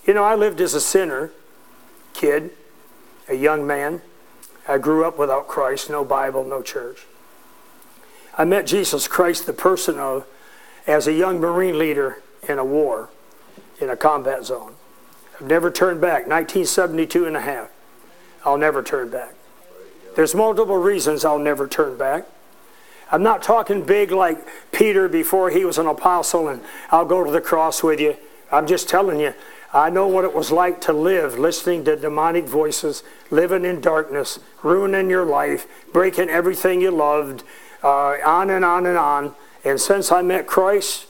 You 0.07 0.15
know, 0.15 0.25
I 0.25 0.35
lived 0.35 0.61
as 0.61 0.75
a 0.75 0.81
sinner, 0.81 1.31
kid 2.15 2.51
a 3.29 3.35
young 3.35 3.67
man. 3.67 4.03
I 4.69 4.79
grew 4.79 5.05
up 5.05 5.19
without 5.19 5.49
Christ, 5.49 5.91
no 5.91 6.05
Bible, 6.05 6.45
no 6.45 6.63
church. 6.63 7.07
I 8.37 8.45
met 8.45 8.67
Jesus 8.67 9.09
Christ, 9.09 9.47
the 9.47 9.53
person 9.53 9.99
of, 9.99 10.27
as 10.87 11.07
a 11.07 11.13
young 11.13 11.41
Marine 11.41 11.79
leader 11.79 12.23
in 12.49 12.59
a 12.59 12.65
war, 12.65 13.11
in 13.81 13.91
a 13.91 13.97
combat 13.97 14.45
zone. 14.45 14.75
I've 15.41 15.47
never 15.47 15.71
turned 15.71 16.01
back. 16.01 16.27
1972 16.27 17.27
and 17.27 17.37
a 17.37 17.41
half. 17.41 17.71
I'll 18.45 18.59
never 18.59 18.83
turn 18.83 19.11
back. 19.11 19.35
There's 20.15 20.35
multiple 20.35 20.77
reasons 20.77 21.25
I'll 21.25 21.39
never 21.39 21.67
turn 21.67 21.97
back. 21.97 22.27
I'm 23.11 23.23
not 23.23 23.43
talking 23.43 23.85
big 23.85 24.11
like 24.11 24.39
Peter 24.73 25.09
before 25.09 25.51
he 25.51 25.65
was 25.65 25.79
an 25.79 25.87
apostle 25.87 26.49
and 26.49 26.61
I'll 26.91 27.05
go 27.05 27.25
to 27.25 27.31
the 27.31 27.41
cross 27.41 27.83
with 27.83 28.01
you. 28.01 28.17
I'm 28.51 28.67
just 28.67 28.89
telling 28.89 29.21
you, 29.21 29.35
I 29.73 29.91
know 29.91 30.07
what 30.07 30.25
it 30.25 30.35
was 30.35 30.51
like 30.51 30.81
to 30.83 30.93
live 30.93 31.39
listening 31.39 31.85
to 31.85 31.97
demonic 31.97 32.45
voices, 32.45 33.03
living 33.31 33.65
in 33.65 33.81
darkness, 33.81 34.39
ruining 34.63 35.11
your 35.11 35.25
life, 35.25 35.67
breaking 35.93 36.31
everything 36.31 36.81
you 36.81 36.91
loved, 36.91 37.43
uh, 37.83 38.17
on 38.25 38.51
and 38.51 38.65
on 38.65 38.87
and 38.87 38.97
on. 38.97 39.35
And 39.65 39.81
since 39.81 40.11
I 40.11 40.23
met 40.23 40.47
Christ, 40.47 41.07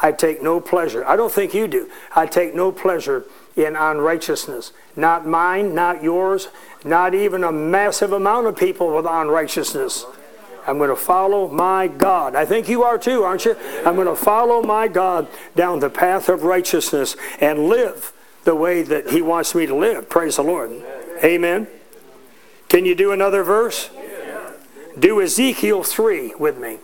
I 0.00 0.12
take 0.12 0.42
no 0.42 0.60
pleasure. 0.60 1.04
I 1.06 1.16
don't 1.16 1.32
think 1.32 1.54
you 1.54 1.68
do. 1.68 1.90
I 2.14 2.26
take 2.26 2.54
no 2.54 2.72
pleasure 2.72 3.24
in 3.56 3.76
unrighteousness. 3.76 4.72
Not 4.96 5.26
mine, 5.26 5.74
not 5.74 6.02
yours, 6.02 6.48
not 6.84 7.14
even 7.14 7.44
a 7.44 7.52
massive 7.52 8.12
amount 8.12 8.46
of 8.46 8.56
people 8.56 8.94
with 8.94 9.06
unrighteousness. 9.06 10.04
I'm 10.66 10.78
going 10.78 10.90
to 10.90 10.96
follow 10.96 11.48
my 11.48 11.88
God. 11.88 12.34
I 12.34 12.44
think 12.44 12.68
you 12.68 12.82
are 12.82 12.98
too, 12.98 13.22
aren't 13.24 13.44
you? 13.44 13.56
I'm 13.84 13.96
going 13.96 14.06
to 14.06 14.16
follow 14.16 14.62
my 14.62 14.88
God 14.88 15.28
down 15.56 15.80
the 15.80 15.90
path 15.90 16.28
of 16.28 16.42
righteousness 16.44 17.16
and 17.40 17.68
live 17.68 18.12
the 18.44 18.54
way 18.54 18.82
that 18.82 19.10
He 19.10 19.22
wants 19.22 19.54
me 19.54 19.66
to 19.66 19.74
live. 19.74 20.08
Praise 20.08 20.36
the 20.36 20.42
Lord. 20.42 20.70
Amen. 21.24 21.66
Can 22.68 22.84
you 22.84 22.94
do 22.94 23.12
another 23.12 23.42
verse? 23.42 23.90
Do 24.98 25.20
Ezekiel 25.20 25.82
3 25.82 26.34
with 26.38 26.58
me. 26.58 26.78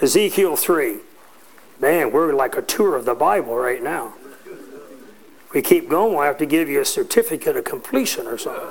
Ezekiel 0.00 0.56
3. 0.56 0.96
Man, 1.80 2.12
we're 2.12 2.32
like 2.32 2.56
a 2.56 2.62
tour 2.62 2.96
of 2.96 3.04
the 3.04 3.14
Bible 3.14 3.56
right 3.56 3.82
now. 3.82 4.14
We 5.52 5.62
keep 5.62 5.88
going, 5.88 6.14
we'll 6.14 6.22
have 6.22 6.38
to 6.38 6.46
give 6.46 6.68
you 6.68 6.80
a 6.80 6.84
certificate 6.84 7.56
of 7.56 7.64
completion 7.64 8.26
or 8.26 8.38
something. 8.38 8.68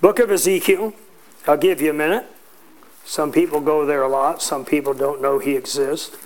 Book 0.00 0.18
of 0.18 0.30
Ezekiel. 0.30 0.92
I'll 1.46 1.56
give 1.56 1.80
you 1.80 1.90
a 1.90 1.94
minute. 1.94 2.26
Some 3.04 3.32
people 3.32 3.60
go 3.60 3.84
there 3.84 4.02
a 4.02 4.08
lot, 4.08 4.42
some 4.42 4.64
people 4.64 4.94
don't 4.94 5.20
know 5.20 5.38
he 5.38 5.56
exists. 5.56 6.16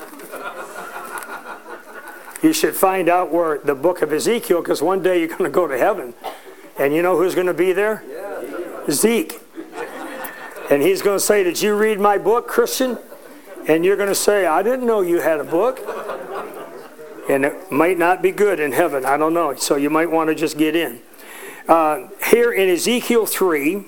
you 2.43 2.53
should 2.53 2.77
find 2.77 3.09
out 3.09 3.33
where 3.33 3.59
the 3.59 3.75
book 3.75 4.01
of 4.03 4.13
Ezekiel, 4.13 4.63
because 4.63 4.81
one 4.81 5.03
day 5.03 5.19
you're 5.19 5.29
going 5.29 5.45
to 5.45 5.51
go 5.51 5.67
to 5.67 5.77
heaven. 5.77 6.15
And 6.79 6.95
you 6.95 7.03
know 7.03 7.17
who's 7.17 7.35
going 7.35 7.49
to 7.49 7.55
be 7.55 7.73
there? 7.73 8.05
Zeke. 8.91 9.41
And 10.71 10.83
he's 10.83 11.03
going 11.03 11.17
to 11.19 11.25
say, 11.25 11.43
Did 11.43 11.61
you 11.61 11.77
read 11.77 11.99
my 11.99 12.19
book, 12.19 12.47
Christian? 12.47 12.99
And 13.67 13.85
you're 13.85 13.97
going 13.97 14.09
to 14.09 14.15
say, 14.15 14.47
I 14.47 14.63
didn't 14.63 14.87
know 14.87 15.01
you 15.01 15.21
had 15.21 15.41
a 15.41 15.45
book. 15.45 15.81
And 17.29 17.45
it 17.45 17.71
might 17.71 17.99
not 17.99 18.23
be 18.23 18.31
good 18.31 18.61
in 18.61 18.73
heaven. 18.73 19.05
I 19.05 19.17
don't 19.17 19.35
know. 19.35 19.55
So 19.57 19.77
you 19.77 19.91
might 19.91 20.11
want 20.11 20.29
to 20.29 20.35
just 20.35 20.57
get 20.57 20.75
in. 20.75 21.01
Uh, 21.69 22.09
here 22.31 22.51
in 22.51 22.71
Ezekiel 22.71 23.27
3, 23.27 23.85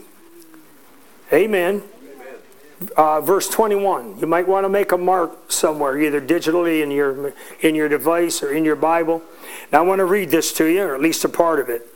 amen. 1.33 1.83
Uh, 2.97 3.21
verse 3.21 3.49
21. 3.49 4.19
You 4.19 4.27
might 4.27 4.49
want 4.49 4.65
to 4.65 4.69
make 4.69 4.93
a 4.93 4.99
mark 4.99 5.51
somewhere, 5.51 5.99
either 5.99 6.21
digitally 6.21 6.83
in 6.83 6.91
your, 6.91 7.35
in 7.61 7.75
your 7.75 7.89
device 7.89 8.43
or 8.43 8.53
in 8.53 8.65
your 8.65 8.77
Bible. 8.77 9.23
Now 9.73 9.81
I 9.81 9.83
want 9.83 9.99
to 9.99 10.05
read 10.05 10.31
this 10.31 10.53
to 10.55 10.67
you, 10.67 10.83
or 10.83 10.95
at 10.95 11.01
least 11.01 11.25
a 11.25 11.29
part 11.29 11.61
of 11.61 11.69
it. 11.69 11.87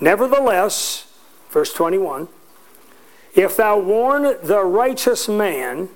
Nevertheless, 0.00 1.12
verse 1.50 1.72
21, 1.72 2.28
if 3.34 3.56
thou 3.56 3.78
warn 3.78 4.22
the 4.42 4.64
righteous 4.64 5.28
man 5.28 5.88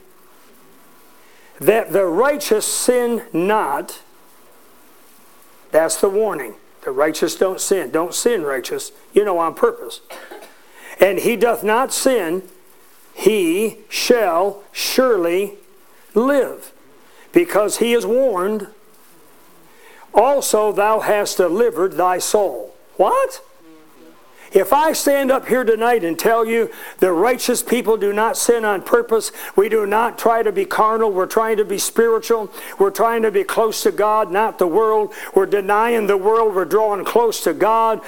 that 1.60 1.92
the 1.92 2.04
righteous 2.04 2.66
sin 2.66 3.22
not, 3.32 4.00
that's 5.70 6.00
the 6.00 6.08
warning. 6.08 6.54
The 6.82 6.90
righteous 6.90 7.36
don't 7.36 7.60
sin. 7.60 7.90
Don't 7.90 8.14
sin, 8.14 8.42
righteous. 8.42 8.92
You 9.12 9.24
know, 9.24 9.38
on 9.38 9.54
purpose. 9.54 10.00
And 11.00 11.18
he 11.18 11.36
doth 11.36 11.64
not 11.64 11.92
sin, 11.92 12.42
he 13.14 13.78
shall 13.88 14.62
surely 14.72 15.54
live, 16.14 16.72
because 17.32 17.78
he 17.78 17.92
is 17.92 18.04
warned. 18.04 18.68
Also, 20.14 20.72
thou 20.72 21.00
hast 21.00 21.38
delivered 21.38 21.92
thy 21.92 22.18
soul. 22.18 22.74
What? 22.96 23.42
If 24.54 24.72
I 24.72 24.92
stand 24.92 25.30
up 25.30 25.48
here 25.48 25.64
tonight 25.64 26.04
and 26.04 26.18
tell 26.18 26.44
you 26.44 26.70
the 26.98 27.10
righteous 27.10 27.62
people 27.62 27.96
do 27.96 28.12
not 28.12 28.36
sin 28.36 28.64
on 28.64 28.82
purpose, 28.82 29.32
we 29.56 29.68
do 29.68 29.86
not 29.86 30.18
try 30.18 30.42
to 30.42 30.52
be 30.52 30.66
carnal, 30.66 31.10
we're 31.10 31.26
trying 31.26 31.56
to 31.56 31.64
be 31.64 31.78
spiritual, 31.78 32.50
we're 32.78 32.90
trying 32.90 33.22
to 33.22 33.30
be 33.30 33.44
close 33.44 33.82
to 33.84 33.92
God, 33.92 34.30
not 34.30 34.58
the 34.58 34.66
world, 34.66 35.14
we're 35.34 35.46
denying 35.46 36.06
the 36.06 36.18
world, 36.18 36.54
we're 36.54 36.66
drawing 36.66 37.04
close 37.04 37.42
to 37.44 37.54
God. 37.54 38.00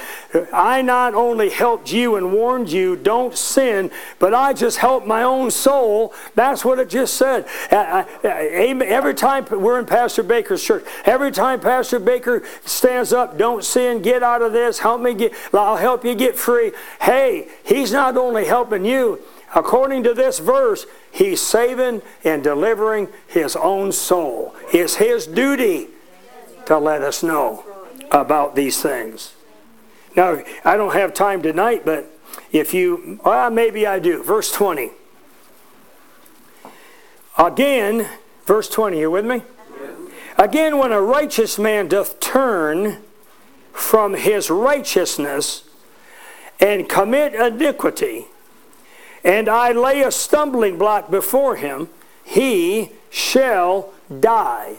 I 0.53 0.83
not 0.83 1.15
only 1.15 1.49
helped 1.49 1.91
you 1.91 2.15
and 2.15 2.31
warned 2.31 2.71
you, 2.71 2.95
don't 2.95 3.35
sin, 3.35 3.89
but 4.19 4.33
I 4.33 4.53
just 4.53 4.77
helped 4.77 5.07
my 5.07 5.23
own 5.23 5.49
soul. 5.49 6.13
That's 6.35 6.63
what 6.63 6.77
it 6.77 6.89
just 6.89 7.15
said. 7.15 7.47
Uh, 7.71 7.75
uh, 7.75 8.05
uh, 8.23 8.27
every 8.27 9.15
time 9.15 9.45
we're 9.49 9.79
in 9.79 9.85
Pastor 9.85 10.21
Baker's 10.21 10.63
church, 10.63 10.85
every 11.05 11.31
time 11.31 11.59
Pastor 11.59 11.99
Baker 11.99 12.43
stands 12.65 13.13
up, 13.13 13.37
don't 13.37 13.63
sin, 13.63 14.01
get 14.03 14.21
out 14.21 14.43
of 14.43 14.53
this, 14.53 14.79
help 14.79 15.01
me 15.01 15.15
get, 15.15 15.33
I'll 15.51 15.77
help 15.77 16.05
you 16.05 16.13
get 16.13 16.34
free. 16.37 16.71
Hey, 17.01 17.47
he's 17.63 17.91
not 17.91 18.17
only 18.17 18.45
helping 18.45 18.85
you, 18.85 19.21
according 19.53 20.03
to 20.03 20.13
this 20.13 20.39
verse, 20.39 20.85
he's 21.11 21.41
saving 21.41 22.01
and 22.23 22.43
delivering 22.43 23.09
his 23.27 23.55
own 23.55 23.91
soul. 23.91 24.55
It's 24.73 24.95
his 24.95 25.27
duty 25.27 25.87
to 26.65 26.77
let 26.77 27.01
us 27.01 27.23
know 27.23 27.63
about 28.11 28.55
these 28.55 28.81
things. 28.81 29.33
Now, 30.15 30.41
I 30.63 30.77
don't 30.77 30.93
have 30.93 31.13
time 31.13 31.41
tonight, 31.41 31.83
but 31.85 32.09
if 32.51 32.73
you, 32.73 33.19
well, 33.25 33.49
maybe 33.49 33.85
I 33.85 33.99
do. 33.99 34.23
Verse 34.23 34.51
20. 34.51 34.91
Again, 37.37 38.07
verse 38.45 38.69
20, 38.69 38.99
you 38.99 39.11
with 39.11 39.25
me? 39.25 39.43
Again, 40.37 40.77
when 40.77 40.91
a 40.91 41.01
righteous 41.01 41.59
man 41.59 41.87
doth 41.87 42.19
turn 42.19 43.03
from 43.73 44.13
his 44.13 44.49
righteousness 44.49 45.63
and 46.59 46.87
commit 46.87 47.33
iniquity, 47.33 48.25
and 49.23 49.49
I 49.49 49.71
lay 49.71 50.01
a 50.01 50.11
stumbling 50.11 50.77
block 50.77 51.09
before 51.09 51.55
him, 51.55 51.89
he 52.23 52.91
shall 53.09 53.93
die. 54.19 54.77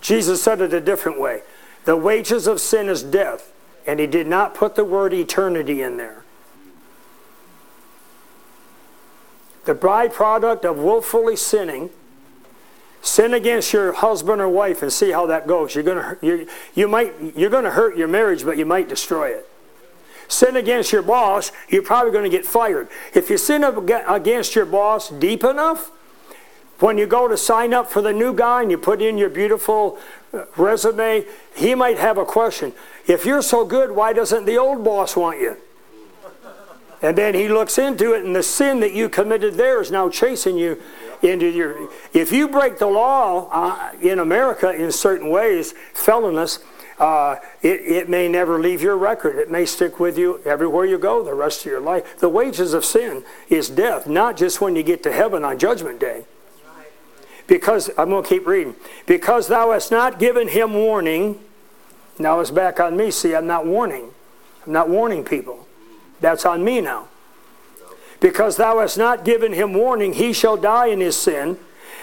Jesus 0.00 0.42
said 0.42 0.60
it 0.60 0.72
a 0.72 0.80
different 0.80 1.18
way. 1.20 1.42
The 1.84 1.96
wages 1.96 2.46
of 2.46 2.60
sin 2.60 2.88
is 2.88 3.02
death, 3.02 3.52
and 3.86 3.98
he 4.00 4.06
did 4.06 4.26
not 4.26 4.54
put 4.54 4.74
the 4.74 4.84
word 4.84 5.12
eternity 5.12 5.82
in 5.82 5.96
there. 5.96 6.24
The 9.64 9.74
byproduct 9.74 10.64
of 10.64 10.78
willfully 10.78 11.36
sinning, 11.36 11.90
sin 13.02 13.34
against 13.34 13.72
your 13.72 13.92
husband 13.92 14.40
or 14.40 14.48
wife 14.48 14.82
and 14.82 14.92
see 14.92 15.10
how 15.10 15.26
that 15.26 15.46
goes. 15.46 15.74
You're 15.74 15.84
gonna 15.84 16.16
you, 16.20 16.48
you 16.74 16.88
might 16.88 17.14
you're 17.36 17.50
gonna 17.50 17.70
hurt 17.70 17.96
your 17.96 18.08
marriage, 18.08 18.44
but 18.44 18.56
you 18.56 18.66
might 18.66 18.88
destroy 18.88 19.28
it 19.28 19.48
sin 20.28 20.56
against 20.56 20.92
your 20.92 21.02
boss, 21.02 21.50
you're 21.68 21.82
probably 21.82 22.12
going 22.12 22.30
to 22.30 22.36
get 22.36 22.46
fired. 22.46 22.88
If 23.14 23.30
you 23.30 23.38
sin 23.38 23.64
against 23.64 24.54
your 24.54 24.66
boss 24.66 25.08
deep 25.08 25.42
enough, 25.42 25.90
when 26.80 26.96
you 26.96 27.06
go 27.06 27.26
to 27.26 27.36
sign 27.36 27.74
up 27.74 27.90
for 27.90 28.00
the 28.00 28.12
new 28.12 28.32
guy 28.32 28.62
and 28.62 28.70
you 28.70 28.78
put 28.78 29.02
in 29.02 29.18
your 29.18 29.30
beautiful 29.30 29.98
uh, 30.32 30.44
resume, 30.56 31.24
he 31.56 31.74
might 31.74 31.98
have 31.98 32.18
a 32.18 32.24
question. 32.24 32.72
If 33.06 33.26
you're 33.26 33.42
so 33.42 33.64
good, 33.64 33.90
why 33.90 34.12
doesn't 34.12 34.44
the 34.44 34.58
old 34.58 34.84
boss 34.84 35.16
want 35.16 35.40
you? 35.40 35.56
And 37.00 37.16
then 37.16 37.34
he 37.34 37.48
looks 37.48 37.78
into 37.78 38.12
it, 38.12 38.24
and 38.24 38.34
the 38.34 38.42
sin 38.42 38.80
that 38.80 38.92
you 38.92 39.08
committed 39.08 39.54
there 39.54 39.80
is 39.80 39.90
now 39.90 40.08
chasing 40.08 40.58
you 40.58 40.82
into 41.22 41.46
your. 41.46 41.88
If 42.12 42.32
you 42.32 42.48
break 42.48 42.78
the 42.78 42.86
law 42.86 43.48
uh, 43.52 43.92
in 44.00 44.18
America 44.18 44.70
in 44.70 44.90
certain 44.90 45.30
ways, 45.30 45.74
felonious, 45.94 46.58
uh, 46.98 47.36
it, 47.62 47.80
it 47.80 48.08
may 48.08 48.28
never 48.28 48.58
leave 48.58 48.82
your 48.82 48.96
record. 48.96 49.36
It 49.36 49.50
may 49.50 49.64
stick 49.66 50.00
with 50.00 50.18
you 50.18 50.40
everywhere 50.44 50.84
you 50.84 50.98
go 50.98 51.22
the 51.22 51.34
rest 51.34 51.60
of 51.60 51.66
your 51.66 51.80
life. 51.80 52.18
The 52.18 52.28
wages 52.28 52.74
of 52.74 52.84
sin 52.84 53.24
is 53.48 53.68
death, 53.68 54.06
not 54.06 54.36
just 54.36 54.60
when 54.60 54.74
you 54.74 54.82
get 54.82 55.02
to 55.04 55.12
heaven 55.12 55.44
on 55.44 55.58
Judgment 55.58 56.00
Day. 56.00 56.24
Because, 57.46 57.88
I'm 57.96 58.10
going 58.10 58.24
to 58.24 58.28
keep 58.28 58.46
reading. 58.46 58.74
Because 59.06 59.48
thou 59.48 59.72
hast 59.72 59.90
not 59.90 60.18
given 60.18 60.48
him 60.48 60.74
warning. 60.74 61.40
Now 62.18 62.40
it's 62.40 62.50
back 62.50 62.78
on 62.78 62.96
me. 62.96 63.10
See, 63.10 63.34
I'm 63.34 63.46
not 63.46 63.64
warning. 63.64 64.10
I'm 64.66 64.72
not 64.72 64.90
warning 64.90 65.24
people. 65.24 65.66
That's 66.20 66.44
on 66.44 66.62
me 66.62 66.80
now. 66.80 67.08
Because 68.20 68.56
thou 68.56 68.80
hast 68.80 68.98
not 68.98 69.24
given 69.24 69.52
him 69.52 69.72
warning, 69.72 70.14
he 70.14 70.32
shall 70.32 70.56
die 70.56 70.88
in 70.88 71.00
his 71.00 71.16
sin, 71.16 71.58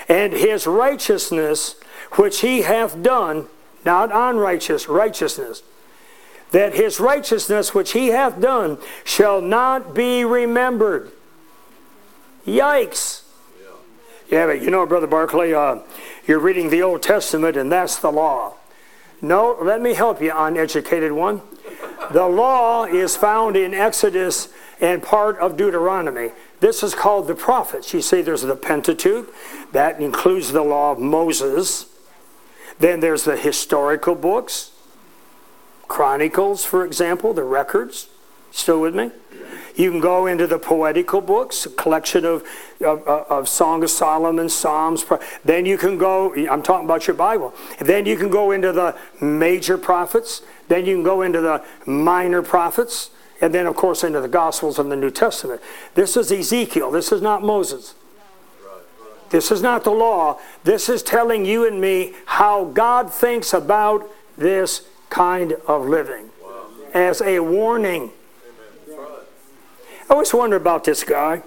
and 0.08 0.34
his 0.34 0.66
righteousness 0.66 1.76
which 2.14 2.40
he 2.40 2.62
hath 2.62 3.04
done 3.04 3.48
not 3.86 4.10
unrighteous, 4.12 4.90
righteousness. 4.90 5.64
That 6.52 6.76
his 6.76 7.00
righteousness 7.00 7.74
which 7.74 7.92
he 7.94 8.08
hath 8.08 8.40
done 8.40 8.78
shall 9.04 9.42
not 9.42 9.94
be 9.94 10.26
remembered. 10.26 11.12
Yikes. 12.46 13.24
Yeah, 14.30 14.48
but 14.48 14.62
you 14.62 14.72
know, 14.72 14.86
Brother 14.86 15.08
Barclay, 15.08 15.54
uh, 15.54 15.80
you're 16.28 16.40
reading 16.40 16.70
the 16.70 16.82
Old 16.82 17.04
Testament 17.04 17.56
and 17.58 17.72
that's 17.72 17.98
the 17.98 18.12
law. 18.12 18.56
No, 19.22 19.58
let 19.62 19.82
me 19.82 19.94
help 19.94 20.22
you, 20.22 20.32
uneducated 20.36 21.12
one. 21.12 21.42
The 22.12 22.26
law 22.26 22.86
is 22.86 23.16
found 23.16 23.56
in 23.56 23.74
Exodus 23.74 24.50
and 24.82 25.02
part 25.02 25.38
of 25.38 25.58
Deuteronomy. 25.58 26.32
This 26.60 26.84
is 26.84 26.94
called 26.94 27.28
the 27.28 27.36
prophets. 27.36 27.94
You 27.94 28.02
see, 28.02 28.22
there's 28.22 28.42
the 28.42 28.56
Pentateuch, 28.56 29.34
that 29.72 30.00
includes 30.00 30.52
the 30.52 30.64
law 30.64 30.92
of 30.92 31.00
Moses. 31.00 31.88
Then 32.80 33.00
there's 33.00 33.24
the 33.24 33.38
historical 33.38 34.16
books, 34.16 34.72
Chronicles, 35.88 36.66
for 36.66 36.86
example, 36.86 37.34
the 37.34 37.44
records. 37.44 38.08
Still 38.52 38.82
with 38.82 38.96
me? 38.96 39.12
You 39.76 39.92
can 39.92 40.00
go 40.00 40.26
into 40.26 40.48
the 40.48 40.58
poetical 40.58 41.20
books, 41.20 41.66
a 41.66 41.70
collection 41.70 42.24
of, 42.24 42.44
of, 42.80 43.06
of 43.08 43.50
Song 43.50 43.84
of 43.84 43.90
Solomon, 43.90 44.48
Psalms. 44.48 45.06
Then 45.44 45.66
you 45.66 45.78
can 45.78 45.98
go, 45.98 46.34
I'm 46.34 46.64
talking 46.64 46.86
about 46.86 47.08
your 47.08 47.16
Bible. 47.16 47.54
Then 47.80 48.06
you 48.06 48.16
can 48.16 48.30
go 48.30 48.52
into 48.52 48.72
the 48.72 48.98
major 49.22 49.78
prophets. 49.78 50.42
Then 50.70 50.86
you 50.86 50.96
can 50.96 51.04
go 51.04 51.22
into 51.22 51.42
the 51.42 51.64
minor 51.86 52.42
prophets. 52.42 53.10
And 53.42 53.54
then, 53.54 53.68
of 53.68 53.76
course, 53.76 54.06
into 54.06 54.22
the 54.22 54.30
Gospels 54.30 54.80
and 54.80 54.90
the 54.90 54.96
New 54.96 55.12
Testament. 55.12 55.62
This 55.94 56.16
is 56.16 56.32
Ezekiel. 56.32 56.90
This 56.90 57.12
is 57.12 57.22
not 57.22 57.44
Moses. 57.44 57.94
This 59.30 59.52
is 59.52 59.62
not 59.62 59.84
the 59.84 59.92
law. 59.92 60.40
This 60.64 60.90
is 60.90 61.04
telling 61.04 61.46
you 61.46 61.68
and 61.68 61.82
me 61.82 62.14
how 62.26 62.66
God 62.66 63.12
thinks 63.12 63.54
about 63.54 64.10
this 64.38 64.88
kind 65.10 65.54
of 65.68 65.88
living 65.88 66.30
as 66.94 67.22
a 67.22 67.40
warning. 67.40 68.12
I 68.90 70.14
always 70.14 70.34
wonder 70.34 70.56
about 70.56 70.84
this 70.84 71.04
guy. 71.04 71.42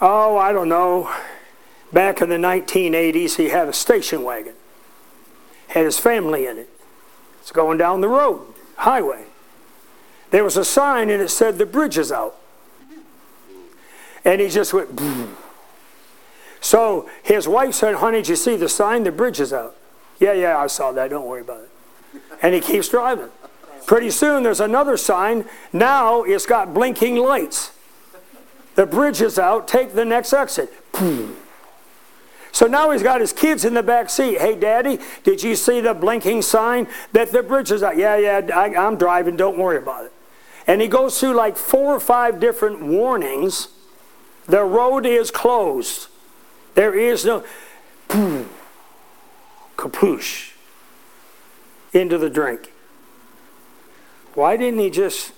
Oh, 0.00 0.36
I 0.36 0.52
don't 0.52 0.68
know. 0.68 1.12
Back 1.92 2.20
in 2.20 2.28
the 2.28 2.36
1980s, 2.36 3.36
he 3.36 3.48
had 3.48 3.66
a 3.68 3.72
station 3.72 4.22
wagon, 4.22 4.54
had 5.68 5.84
his 5.84 5.98
family 5.98 6.46
in 6.46 6.58
it. 6.58 6.68
It's 7.40 7.50
going 7.50 7.78
down 7.78 8.02
the 8.02 8.08
road, 8.08 8.46
highway. 8.76 9.24
There 10.30 10.44
was 10.44 10.56
a 10.56 10.64
sign 10.64 11.08
and 11.08 11.22
it 11.22 11.30
said, 11.30 11.56
The 11.56 11.66
bridge 11.66 11.96
is 11.96 12.12
out. 12.12 12.36
And 14.24 14.40
he 14.40 14.48
just 14.48 14.72
went, 14.72 14.94
Boom. 14.94 15.36
So 16.60 17.08
his 17.22 17.46
wife 17.46 17.74
said, 17.74 17.96
Honey, 17.96 18.18
did 18.18 18.28
you 18.28 18.36
see 18.36 18.56
the 18.56 18.68
sign? 18.68 19.04
The 19.04 19.12
bridge 19.12 19.40
is 19.40 19.52
out. 19.52 19.76
Yeah, 20.18 20.32
yeah, 20.32 20.58
I 20.58 20.66
saw 20.66 20.92
that. 20.92 21.10
Don't 21.10 21.26
worry 21.26 21.42
about 21.42 21.60
it. 21.60 21.70
And 22.42 22.54
he 22.54 22.60
keeps 22.60 22.88
driving. 22.88 23.30
Pretty 23.86 24.10
soon 24.10 24.42
there's 24.42 24.60
another 24.60 24.96
sign. 24.96 25.44
Now 25.72 26.22
it's 26.22 26.46
got 26.46 26.74
blinking 26.74 27.16
lights. 27.16 27.72
The 28.74 28.86
bridge 28.86 29.22
is 29.22 29.38
out. 29.38 29.66
Take 29.66 29.94
the 29.94 30.04
next 30.04 30.32
exit. 30.32 30.72
So 32.52 32.66
now 32.66 32.90
he's 32.90 33.02
got 33.02 33.20
his 33.20 33.32
kids 33.32 33.64
in 33.64 33.74
the 33.74 33.82
back 33.82 34.10
seat. 34.10 34.38
Hey, 34.38 34.56
Daddy, 34.56 34.98
did 35.22 35.42
you 35.42 35.54
see 35.54 35.80
the 35.80 35.94
blinking 35.94 36.42
sign 36.42 36.88
that 37.12 37.30
the 37.30 37.42
bridge 37.42 37.70
is 37.70 37.82
out? 37.82 37.96
Yeah, 37.96 38.16
yeah, 38.16 38.50
I, 38.54 38.74
I'm 38.74 38.96
driving. 38.96 39.36
Don't 39.36 39.58
worry 39.58 39.78
about 39.78 40.06
it. 40.06 40.12
And 40.66 40.80
he 40.80 40.88
goes 40.88 41.18
through 41.18 41.34
like 41.34 41.56
four 41.56 41.94
or 41.94 42.00
five 42.00 42.40
different 42.40 42.82
warnings 42.82 43.68
The 44.48 44.64
road 44.64 45.04
is 45.04 45.30
closed. 45.30 46.08
There 46.74 46.94
is 46.94 47.24
no 47.24 47.44
boom, 48.08 48.48
kapoosh 49.76 50.52
into 51.92 52.16
the 52.16 52.30
drink. 52.30 52.72
Why 54.34 54.56
didn't 54.56 54.80
he 54.80 54.90
just 54.90 55.32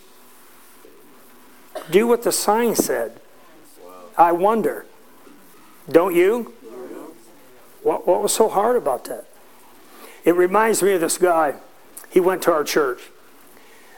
do 1.91 2.07
what 2.07 2.23
the 2.23 2.33
sign 2.33 2.77
said? 2.77 3.21
I 4.17 4.33
wonder. 4.33 4.87
Don't 5.91 6.15
you? 6.15 6.55
What, 7.83 8.07
what 8.07 8.23
was 8.23 8.35
so 8.35 8.49
hard 8.49 8.77
about 8.77 9.07
that? 9.07 9.27
It 10.25 10.35
reminds 10.35 10.83
me 10.83 10.93
of 10.93 11.01
this 11.01 11.19
guy. 11.19 11.55
He 12.11 12.21
went 12.21 12.43
to 12.43 12.53
our 12.53 12.63
church. 12.63 13.11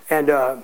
And 0.09 0.31
uh, 0.31 0.57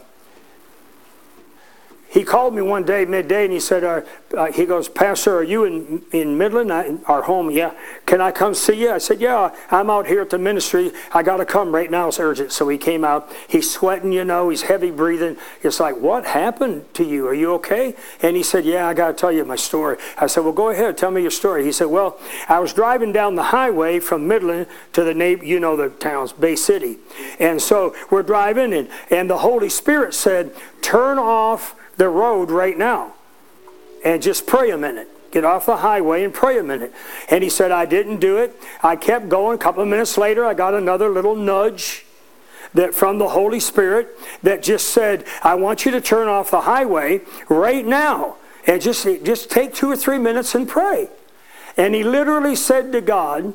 he 2.10 2.24
called 2.24 2.54
me 2.54 2.62
one 2.62 2.84
day, 2.84 3.04
midday, 3.04 3.44
and 3.44 3.52
he 3.52 3.60
said, 3.60 3.84
uh, 3.84 4.00
uh, 4.34 4.50
he 4.50 4.64
goes, 4.64 4.88
Pastor, 4.88 5.36
are 5.36 5.42
you 5.42 5.64
in, 5.64 6.02
in 6.10 6.38
Midland, 6.38 6.72
I, 6.72 6.96
our 7.04 7.22
home? 7.22 7.50
Yeah. 7.50 7.74
Can 8.06 8.22
I 8.22 8.30
come 8.32 8.54
see 8.54 8.80
you? 8.80 8.92
I 8.92 8.98
said, 8.98 9.20
yeah, 9.20 9.54
I'm 9.70 9.90
out 9.90 10.06
here 10.06 10.22
at 10.22 10.30
the 10.30 10.38
ministry. 10.38 10.90
I 11.12 11.22
got 11.22 11.36
to 11.36 11.44
come 11.44 11.74
right 11.74 11.90
now. 11.90 12.08
It's 12.08 12.18
urgent. 12.18 12.52
So 12.52 12.66
he 12.68 12.78
came 12.78 13.04
out. 13.04 13.30
He's 13.46 13.70
sweating, 13.70 14.12
you 14.12 14.24
know. 14.24 14.48
He's 14.48 14.62
heavy 14.62 14.90
breathing. 14.90 15.36
It's 15.62 15.80
like, 15.80 15.98
what 15.98 16.24
happened 16.24 16.92
to 16.94 17.04
you? 17.04 17.26
Are 17.26 17.34
you 17.34 17.52
okay? 17.54 17.94
And 18.22 18.36
he 18.36 18.42
said, 18.42 18.64
yeah, 18.64 18.88
I 18.88 18.94
got 18.94 19.08
to 19.08 19.14
tell 19.14 19.30
you 19.30 19.44
my 19.44 19.56
story. 19.56 19.98
I 20.16 20.28
said, 20.28 20.44
well, 20.44 20.54
go 20.54 20.70
ahead. 20.70 20.96
Tell 20.96 21.10
me 21.10 21.20
your 21.20 21.30
story. 21.30 21.62
He 21.62 21.72
said, 21.72 21.88
well, 21.88 22.18
I 22.48 22.58
was 22.58 22.72
driving 22.72 23.12
down 23.12 23.34
the 23.34 23.42
highway 23.44 24.00
from 24.00 24.26
Midland 24.26 24.66
to 24.94 25.04
the, 25.04 25.12
neighbor, 25.12 25.44
you 25.44 25.60
know, 25.60 25.76
the 25.76 25.90
town's 25.90 26.32
Bay 26.32 26.56
City. 26.56 26.96
And 27.38 27.60
so 27.60 27.94
we're 28.10 28.22
driving, 28.22 28.72
and, 28.72 28.88
and 29.10 29.28
the 29.28 29.38
Holy 29.38 29.68
Spirit 29.68 30.14
said, 30.14 30.54
turn 30.80 31.18
off 31.18 31.74
the 31.98 32.08
road 32.08 32.50
right 32.50 32.78
now 32.78 33.12
and 34.04 34.22
just 34.22 34.46
pray 34.46 34.70
a 34.70 34.78
minute. 34.78 35.08
Get 35.30 35.44
off 35.44 35.66
the 35.66 35.78
highway 35.78 36.24
and 36.24 36.32
pray 36.32 36.58
a 36.58 36.62
minute. 36.62 36.94
And 37.28 37.44
he 37.44 37.50
said, 37.50 37.70
I 37.70 37.84
didn't 37.84 38.18
do 38.18 38.38
it. 38.38 38.56
I 38.82 38.96
kept 38.96 39.28
going. 39.28 39.56
A 39.56 39.58
couple 39.58 39.82
of 39.82 39.88
minutes 39.88 40.16
later, 40.16 40.46
I 40.46 40.54
got 40.54 40.72
another 40.72 41.10
little 41.10 41.36
nudge 41.36 42.06
that 42.72 42.94
from 42.94 43.18
the 43.18 43.28
Holy 43.28 43.60
Spirit 43.60 44.08
that 44.42 44.62
just 44.62 44.88
said, 44.88 45.26
I 45.42 45.54
want 45.56 45.84
you 45.84 45.90
to 45.92 46.00
turn 46.00 46.28
off 46.28 46.50
the 46.50 46.62
highway 46.62 47.20
right 47.48 47.84
now 47.84 48.36
and 48.66 48.80
just, 48.80 49.04
just 49.24 49.50
take 49.50 49.74
two 49.74 49.90
or 49.90 49.96
three 49.96 50.18
minutes 50.18 50.54
and 50.54 50.66
pray. 50.68 51.08
And 51.76 51.94
he 51.94 52.02
literally 52.02 52.56
said 52.56 52.92
to 52.92 53.00
God, 53.00 53.54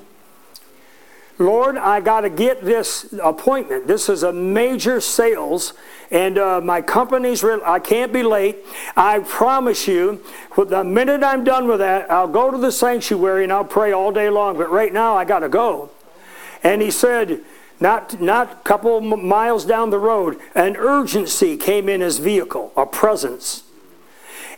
Lord, 1.39 1.77
I 1.77 1.99
got 1.99 2.21
to 2.21 2.29
get 2.29 2.63
this 2.63 3.11
appointment. 3.21 3.87
This 3.87 4.07
is 4.07 4.21
a 4.21 4.31
major 4.31 5.01
sales, 5.01 5.73
and 6.11 6.37
uh, 6.37 6.61
my 6.61 6.81
company's, 6.81 7.43
real, 7.43 7.61
I 7.65 7.79
can't 7.79 8.13
be 8.13 8.21
late. 8.21 8.57
I 8.95 9.19
promise 9.19 9.87
you, 9.87 10.23
the 10.55 10.83
minute 10.83 11.23
I'm 11.23 11.43
done 11.43 11.67
with 11.67 11.79
that, 11.79 12.11
I'll 12.11 12.27
go 12.27 12.51
to 12.51 12.57
the 12.57 12.71
sanctuary 12.71 13.43
and 13.43 13.51
I'll 13.51 13.65
pray 13.65 13.91
all 13.91 14.11
day 14.11 14.29
long. 14.29 14.57
But 14.57 14.69
right 14.69 14.93
now, 14.93 15.15
I 15.15 15.25
got 15.25 15.39
to 15.39 15.49
go. 15.49 15.89
And 16.61 16.81
he 16.81 16.91
said, 16.91 17.41
not, 17.79 18.21
not 18.21 18.51
a 18.51 18.55
couple 18.63 19.01
miles 19.01 19.65
down 19.65 19.89
the 19.89 19.99
road, 19.99 20.39
an 20.53 20.77
urgency 20.77 21.57
came 21.57 21.89
in 21.89 22.01
his 22.01 22.19
vehicle, 22.19 22.71
a 22.77 22.85
presence. 22.85 23.62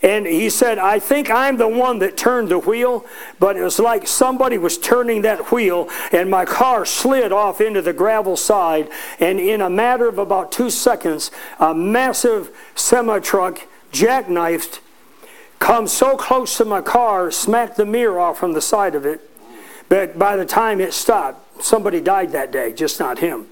And 0.02 0.26
he 0.26 0.50
said, 0.50 0.78
I 0.78 1.00
think 1.00 1.30
I'm 1.30 1.58
the 1.58 1.68
one 1.68 2.00
that 2.00 2.18
turned 2.18 2.50
the 2.50 2.60
wheel, 2.60 3.06
but 3.40 3.58
it 3.58 3.64
was 3.64 3.80
like 3.80 4.08
somebody 4.08 4.58
was 4.58 4.78
turning 4.78 5.22
that 5.22 5.52
wheel, 5.52 5.90
and 6.12 6.30
my 6.30 6.46
car 6.46 6.86
slid 6.86 7.32
off 7.32 7.62
into 7.62 7.82
the 7.82 7.94
gravel 7.94 8.38
side. 8.38 8.90
And 9.20 9.40
in 9.40 9.62
a 9.62 9.70
matter 9.70 10.08
of 10.08 10.18
about 10.18 10.52
two 10.52 10.70
seconds, 10.70 11.32
a 11.60 11.74
massive 11.74 12.56
semi 12.76 13.20
truck, 13.20 13.68
jackknifed, 13.92 14.80
come 15.60 15.88
so 15.88 16.18
close 16.18 16.58
to 16.58 16.66
my 16.66 16.82
car, 16.82 17.32
smacked 17.32 17.78
the 17.78 17.86
mirror 17.86 18.20
off 18.20 18.38
from 18.38 18.54
the 18.54 18.62
side 18.62 18.96
of 18.96 19.06
it. 19.06 19.22
But 19.90 20.18
by 20.18 20.36
the 20.36 20.46
time 20.46 20.82
it 20.82 20.94
stopped, 20.94 21.64
somebody 21.64 22.02
died 22.02 22.32
that 22.32 22.52
day, 22.52 22.74
just 22.74 23.00
not 23.00 23.20
him. 23.20 23.48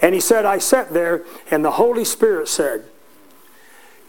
And 0.00 0.14
he 0.14 0.20
said, 0.20 0.44
I 0.44 0.58
sat 0.58 0.92
there, 0.92 1.24
and 1.50 1.64
the 1.64 1.72
Holy 1.72 2.04
Spirit 2.04 2.48
said, 2.48 2.84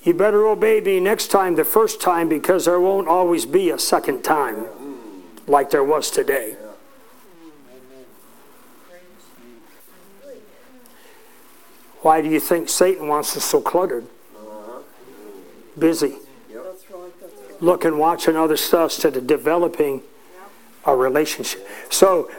you 0.03 0.13
better 0.13 0.47
obey 0.47 0.79
me 0.81 0.99
next 0.99 1.27
time 1.27 1.55
the 1.55 1.65
first 1.65 2.01
time 2.01 2.29
because 2.29 2.65
there 2.65 2.79
won't 2.79 3.07
always 3.07 3.45
be 3.45 3.69
a 3.69 3.79
second 3.79 4.23
time 4.23 4.67
like 5.47 5.71
there 5.71 5.83
was 5.83 6.09
today. 6.09 6.55
Why 12.01 12.21
do 12.21 12.29
you 12.29 12.39
think 12.39 12.69
Satan 12.69 13.07
wants 13.07 13.35
us 13.35 13.43
so 13.43 13.59
cluttered? 13.59 14.05
Busy. 15.77 16.15
Looking, 17.59 17.97
watching 17.97 18.38
other 18.38 18.55
stuff 18.55 18.91
instead 18.91 19.17
of 19.17 19.27
developing 19.27 20.03
a 20.85 20.95
relationship. 20.95 21.67
So, 21.89 22.31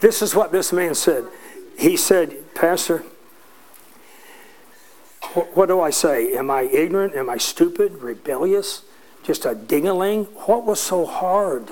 this 0.00 0.20
is 0.20 0.34
what 0.34 0.52
this 0.52 0.70
man 0.70 0.94
said. 0.94 1.24
He 1.78 1.96
said, 1.96 2.54
Pastor, 2.54 3.04
what 5.36 5.66
do 5.66 5.80
I 5.80 5.90
say? 5.90 6.34
Am 6.36 6.50
I 6.50 6.62
ignorant? 6.62 7.14
Am 7.14 7.28
I 7.28 7.36
stupid? 7.36 8.02
Rebellious? 8.02 8.82
Just 9.22 9.44
a 9.44 9.54
dingaling? 9.54 10.26
What 10.46 10.64
was 10.64 10.80
so 10.80 11.04
hard? 11.04 11.70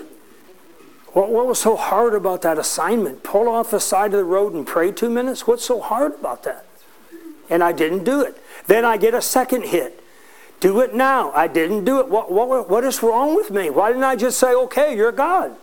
What, 1.12 1.30
what 1.30 1.46
was 1.46 1.60
so 1.60 1.76
hard 1.76 2.14
about 2.14 2.42
that 2.42 2.58
assignment? 2.58 3.22
Pull 3.22 3.48
off 3.48 3.70
the 3.70 3.78
side 3.78 4.12
of 4.12 4.18
the 4.18 4.24
road 4.24 4.52
and 4.52 4.66
pray 4.66 4.90
two 4.90 5.08
minutes? 5.08 5.46
What's 5.46 5.64
so 5.64 5.80
hard 5.80 6.14
about 6.14 6.42
that? 6.42 6.66
And 7.48 7.62
I 7.62 7.72
didn't 7.72 8.04
do 8.04 8.20
it. 8.22 8.36
Then 8.66 8.84
I 8.84 8.96
get 8.96 9.14
a 9.14 9.22
second 9.22 9.66
hit. 9.66 10.02
Do 10.60 10.80
it 10.80 10.94
now. 10.94 11.30
I 11.32 11.46
didn't 11.46 11.84
do 11.84 12.00
it. 12.00 12.08
What, 12.08 12.32
what, 12.32 12.68
what 12.68 12.84
is 12.84 13.02
wrong 13.02 13.36
with 13.36 13.50
me? 13.50 13.70
Why 13.70 13.88
didn't 13.88 14.04
I 14.04 14.16
just 14.16 14.38
say, 14.38 14.54
okay, 14.54 14.96
you're 14.96 15.12
God? 15.12 15.56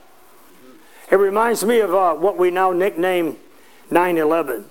It 1.12 1.16
reminds 1.16 1.66
me 1.66 1.80
of 1.80 1.94
uh, 1.94 2.14
what 2.14 2.38
we 2.38 2.52
now 2.52 2.72
nickname 2.72 3.38
9 3.90 4.18
11 4.18 4.66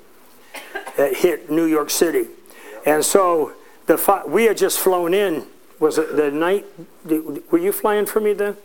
that 0.97 1.17
hit 1.17 1.51
New 1.51 1.67
York 1.67 1.91
City. 1.91 2.29
And 2.87 3.05
so 3.05 3.53
the 3.87 4.25
we 4.27 4.45
had 4.45 4.57
just 4.57 4.79
flown 4.79 5.15
in. 5.15 5.47
Was 5.79 5.99
it 5.99 6.17
the 6.17 6.31
night? 6.31 6.67
Were 7.51 7.59
you 7.59 7.73
flying 7.73 8.07
for 8.07 8.21
me 8.21 8.33
then? 8.33 8.57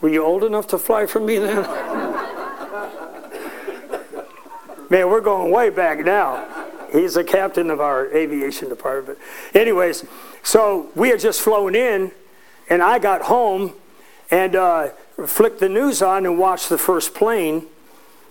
Were 0.00 0.08
you 0.08 0.24
old 0.24 0.44
enough 0.44 0.66
to 0.68 0.78
fly 0.78 1.06
for 1.06 1.20
me 1.20 1.38
then? 1.38 1.56
Man, 4.90 5.08
we're 5.08 5.20
going 5.20 5.52
way 5.52 5.70
back 5.70 6.04
now. 6.04 6.46
He's 6.92 7.14
the 7.14 7.22
captain 7.22 7.70
of 7.70 7.80
our 7.80 8.12
aviation 8.12 8.68
department. 8.68 9.18
Anyways, 9.54 10.04
so 10.42 10.90
we 10.96 11.10
had 11.10 11.20
just 11.20 11.40
flown 11.40 11.76
in, 11.76 12.10
and 12.68 12.82
I 12.82 12.98
got 12.98 13.22
home 13.22 13.74
and 14.30 14.56
uh, 14.56 14.88
flicked 15.26 15.60
the 15.60 15.68
news 15.68 16.02
on 16.02 16.26
and 16.26 16.38
watched 16.38 16.68
the 16.68 16.78
first 16.78 17.14
plane 17.14 17.66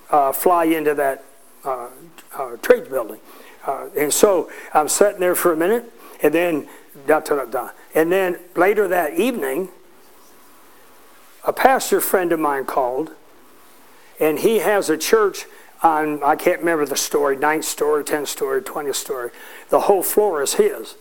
uh, 0.09 0.31
fly 0.31 0.65
into 0.65 0.93
that 0.95 1.23
uh, 1.63 1.87
uh 2.33 2.55
trade 2.57 2.89
building. 2.89 3.19
Uh, 3.65 3.89
and 3.97 4.13
so 4.13 4.49
I'm 4.73 4.87
sitting 4.87 5.19
there 5.19 5.35
for 5.35 5.51
a 5.51 5.57
minute, 5.57 5.91
and 6.23 6.33
then 6.33 6.67
da, 7.07 7.19
da, 7.19 7.45
da, 7.45 7.69
and 7.93 8.11
then 8.11 8.39
later 8.55 8.87
that 8.87 9.19
evening, 9.19 9.69
a 11.45 11.53
pastor 11.53 12.01
friend 12.01 12.31
of 12.31 12.39
mine 12.39 12.65
called, 12.65 13.11
and 14.19 14.39
he 14.39 14.59
has 14.59 14.89
a 14.89 14.97
church 14.97 15.45
on 15.81 16.21
I 16.23 16.35
can't 16.35 16.59
remember 16.59 16.85
the 16.85 16.97
story, 16.97 17.37
ninth 17.37 17.65
story, 17.65 18.03
tenth 18.03 18.27
story, 18.27 18.61
twentieth 18.61 18.97
story. 18.97 19.31
The 19.69 19.81
whole 19.81 20.03
floor 20.03 20.41
is 20.41 20.55
his. 20.55 20.95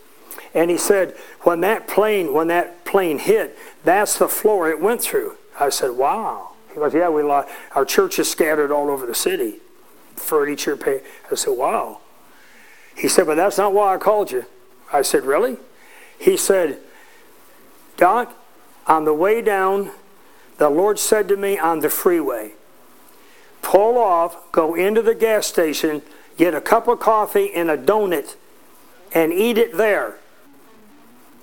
And 0.53 0.71
he 0.71 0.77
said, 0.77 1.15
when 1.41 1.59
that 1.61 1.87
plane, 1.87 2.33
when 2.33 2.47
that 2.47 2.85
plane 2.85 3.19
hit, 3.19 3.57
that's 3.83 4.17
the 4.17 4.29
floor 4.29 4.69
it 4.69 4.79
went 4.79 5.01
through. 5.01 5.35
I 5.59 5.69
said, 5.69 5.91
wow. 5.91 6.53
He 6.69 6.75
goes, 6.75 6.93
yeah, 6.93 7.09
we 7.09 7.23
lost, 7.23 7.49
our 7.75 7.83
church 7.85 8.19
is 8.19 8.31
scattered 8.31 8.71
all 8.71 8.89
over 8.89 9.05
the 9.05 9.13
city. 9.13 9.57
Furniture, 10.15 10.77
pay. 10.77 11.01
I 11.29 11.35
said, 11.35 11.51
wow. 11.51 11.99
He 12.99 13.07
said, 13.07 13.25
But 13.25 13.35
that's 13.35 13.57
not 13.57 13.73
why 13.73 13.95
I 13.95 13.97
called 13.97 14.31
you. 14.31 14.45
I 14.91 15.01
said, 15.01 15.23
Really? 15.23 15.57
He 16.19 16.35
said, 16.35 16.79
Doc, 17.95 18.35
on 18.87 19.05
the 19.05 19.13
way 19.13 19.41
down, 19.41 19.91
the 20.57 20.69
Lord 20.69 20.99
said 20.99 21.27
to 21.29 21.37
me 21.37 21.57
on 21.57 21.79
the 21.79 21.89
freeway, 21.89 22.51
pull 23.61 23.97
off, 23.97 24.51
go 24.51 24.75
into 24.75 25.01
the 25.01 25.15
gas 25.15 25.47
station, 25.47 26.01
get 26.37 26.53
a 26.53 26.61
cup 26.61 26.87
of 26.87 26.99
coffee 26.99 27.53
and 27.53 27.69
a 27.69 27.77
donut, 27.77 28.35
and 29.13 29.31
eat 29.31 29.57
it 29.57 29.77
there. 29.77 30.17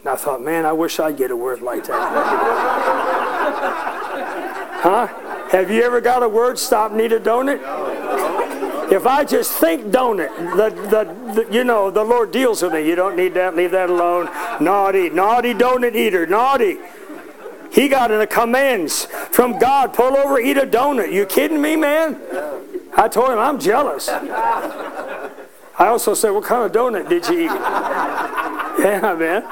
And 0.01 0.11
I 0.11 0.16
thought, 0.16 0.42
man, 0.42 0.66
I 0.66 0.73
wish 0.73 1.01
I'd 1.01 1.16
get 1.16 1.31
a 1.31 1.37
word 1.37 1.62
like 1.62 1.87
that. 1.87 1.92
huh? 4.83 5.07
Have 5.51 5.71
you 5.71 5.83
ever 5.83 6.01
got 6.01 6.23
a 6.23 6.29
word, 6.29 6.59
stop, 6.59 6.92
need 6.92 7.12
a 7.12 7.21
donut? 7.21 7.62
If 8.90 9.07
I 9.07 9.25
just 9.25 9.53
think, 9.53 9.90
don't 9.90 10.20
it? 10.20 10.31
The, 10.37 10.70
the, 10.70 11.42
the, 11.42 11.53
you 11.53 11.64
know, 11.64 11.90
the 11.90 12.05
Lord 12.05 12.31
deals 12.31 12.62
with 12.62 12.72
me. 12.72 12.87
You 12.87 12.94
don't 12.94 13.16
need 13.16 13.35
that. 13.35 13.57
Leave 13.57 13.72
that 13.72 13.90
alone. 13.90 14.27
Naughty, 14.61 15.11
naughty 15.11 15.55
donut 15.55 15.94
eater, 15.94 16.27
naughty. 16.27 16.79
He 17.72 17.88
got 17.88 18.11
in 18.11 18.20
the 18.20 18.27
commands 18.27 19.07
from 19.33 19.59
God. 19.59 19.92
Pull 19.92 20.16
over, 20.16 20.38
eat 20.38 20.57
a 20.57 20.66
donut. 20.66 21.12
You 21.12 21.27
kidding 21.27 21.61
me, 21.61 21.77
man? 21.77 22.20
I 22.96 23.09
told 23.09 23.31
him 23.31 23.38
I'm 23.38 23.59
jealous. 23.59 24.09
I 24.09 25.88
also 25.88 26.14
said, 26.14 26.31
"What 26.31 26.44
kind 26.44 26.64
of 26.64 26.72
donut 26.72 27.09
did 27.09 27.29
you 27.29 27.40
eat?" 27.40 27.51
yeah, 28.79 29.14
man. 29.18 29.44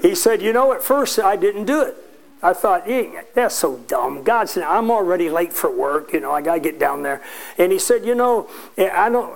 he 0.00 0.14
said, 0.14 0.42
You 0.42 0.52
know, 0.52 0.72
at 0.72 0.82
first 0.82 1.18
I 1.18 1.36
didn't 1.36 1.66
do 1.66 1.82
it. 1.82 1.96
I 2.42 2.52
thought, 2.52 2.86
that's 3.34 3.54
so 3.54 3.76
dumb. 3.86 4.24
God 4.24 4.48
said, 4.48 4.64
I'm 4.64 4.90
already 4.90 5.30
late 5.30 5.52
for 5.52 5.70
work. 5.70 6.12
You 6.12 6.20
know, 6.20 6.32
I 6.32 6.42
got 6.42 6.54
to 6.54 6.60
get 6.60 6.78
down 6.78 7.02
there. 7.04 7.22
And 7.56 7.70
he 7.70 7.78
said, 7.78 8.04
You 8.04 8.14
know, 8.14 8.50
I 8.76 9.08
don't. 9.08 9.32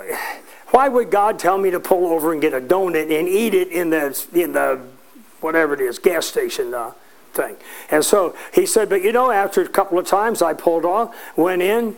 Why 0.71 0.89
would 0.89 1.11
God 1.11 1.39
tell 1.39 1.59
me 1.59 1.71
to 1.71 1.81
pull 1.81 2.07
over 2.07 2.33
and 2.33 2.43
get 2.43 2.53
a 2.53 2.61
donut 2.61 3.17
and 3.17 3.29
eat 3.29 3.55
it 3.55 3.69
in 3.69 3.91
the 3.91 4.27
in 4.35 4.53
the 4.53 4.81
whatever 5.41 5.75
it 5.75 5.81
is 5.81 5.99
gas 5.99 6.27
station 6.27 6.75
uh, 6.75 6.93
thing? 7.33 7.57
And 7.91 8.05
so 8.05 8.37
he 8.53 8.67
said, 8.67 8.89
but 8.89 9.03
you 9.03 9.13
know, 9.13 9.31
after 9.31 9.63
a 9.63 9.69
couple 9.69 9.99
of 9.99 10.07
times, 10.07 10.43
I 10.43 10.55
pulled 10.55 10.85
off, 10.85 11.15
went 11.37 11.63
in, 11.63 11.97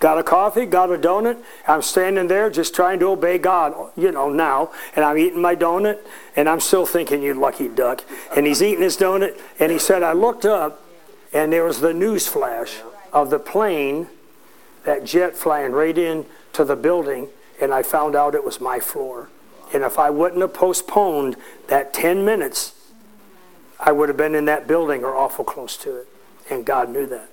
got 0.00 0.18
a 0.18 0.24
coffee, 0.24 0.66
got 0.66 0.90
a 0.90 0.98
donut. 0.98 1.40
I'm 1.68 1.80
standing 1.80 2.26
there 2.26 2.50
just 2.50 2.74
trying 2.74 2.98
to 2.98 3.06
obey 3.06 3.38
God, 3.38 3.92
you 3.96 4.10
know, 4.10 4.28
now. 4.28 4.72
And 4.96 5.04
I'm 5.04 5.16
eating 5.16 5.40
my 5.40 5.54
donut, 5.54 6.00
and 6.36 6.48
I'm 6.48 6.60
still 6.60 6.86
thinking, 6.86 7.22
you 7.22 7.34
lucky 7.34 7.68
duck. 7.68 8.04
And 8.34 8.46
he's 8.46 8.62
eating 8.62 8.82
his 8.82 8.96
donut, 8.96 9.38
and 9.58 9.70
he 9.70 9.78
said, 9.78 10.02
I 10.02 10.12
looked 10.12 10.44
up, 10.44 10.82
and 11.32 11.52
there 11.52 11.64
was 11.64 11.80
the 11.80 11.94
news 11.94 12.26
flash 12.26 12.78
of 13.12 13.30
the 13.30 13.38
plane, 13.38 14.08
that 14.84 15.04
jet 15.04 15.36
flying 15.36 15.72
right 15.72 15.96
into 15.96 16.64
the 16.64 16.76
building, 16.76 17.28
and 17.60 17.72
I 17.72 17.82
found 17.82 18.16
out 18.16 18.34
it 18.34 18.44
was 18.44 18.60
my 18.60 18.80
floor. 18.80 19.28
And 19.72 19.82
if 19.82 19.98
I 19.98 20.10
wouldn't 20.10 20.40
have 20.40 20.52
postponed 20.52 21.36
that 21.68 21.94
10 21.94 22.24
minutes, 22.24 22.74
I 23.78 23.92
would 23.92 24.08
have 24.08 24.18
been 24.18 24.34
in 24.34 24.44
that 24.46 24.66
building 24.66 25.04
or 25.04 25.16
awful 25.16 25.44
close 25.44 25.76
to 25.78 25.96
it. 25.96 26.08
And 26.50 26.64
God 26.64 26.90
knew 26.90 27.06
that. 27.06 27.31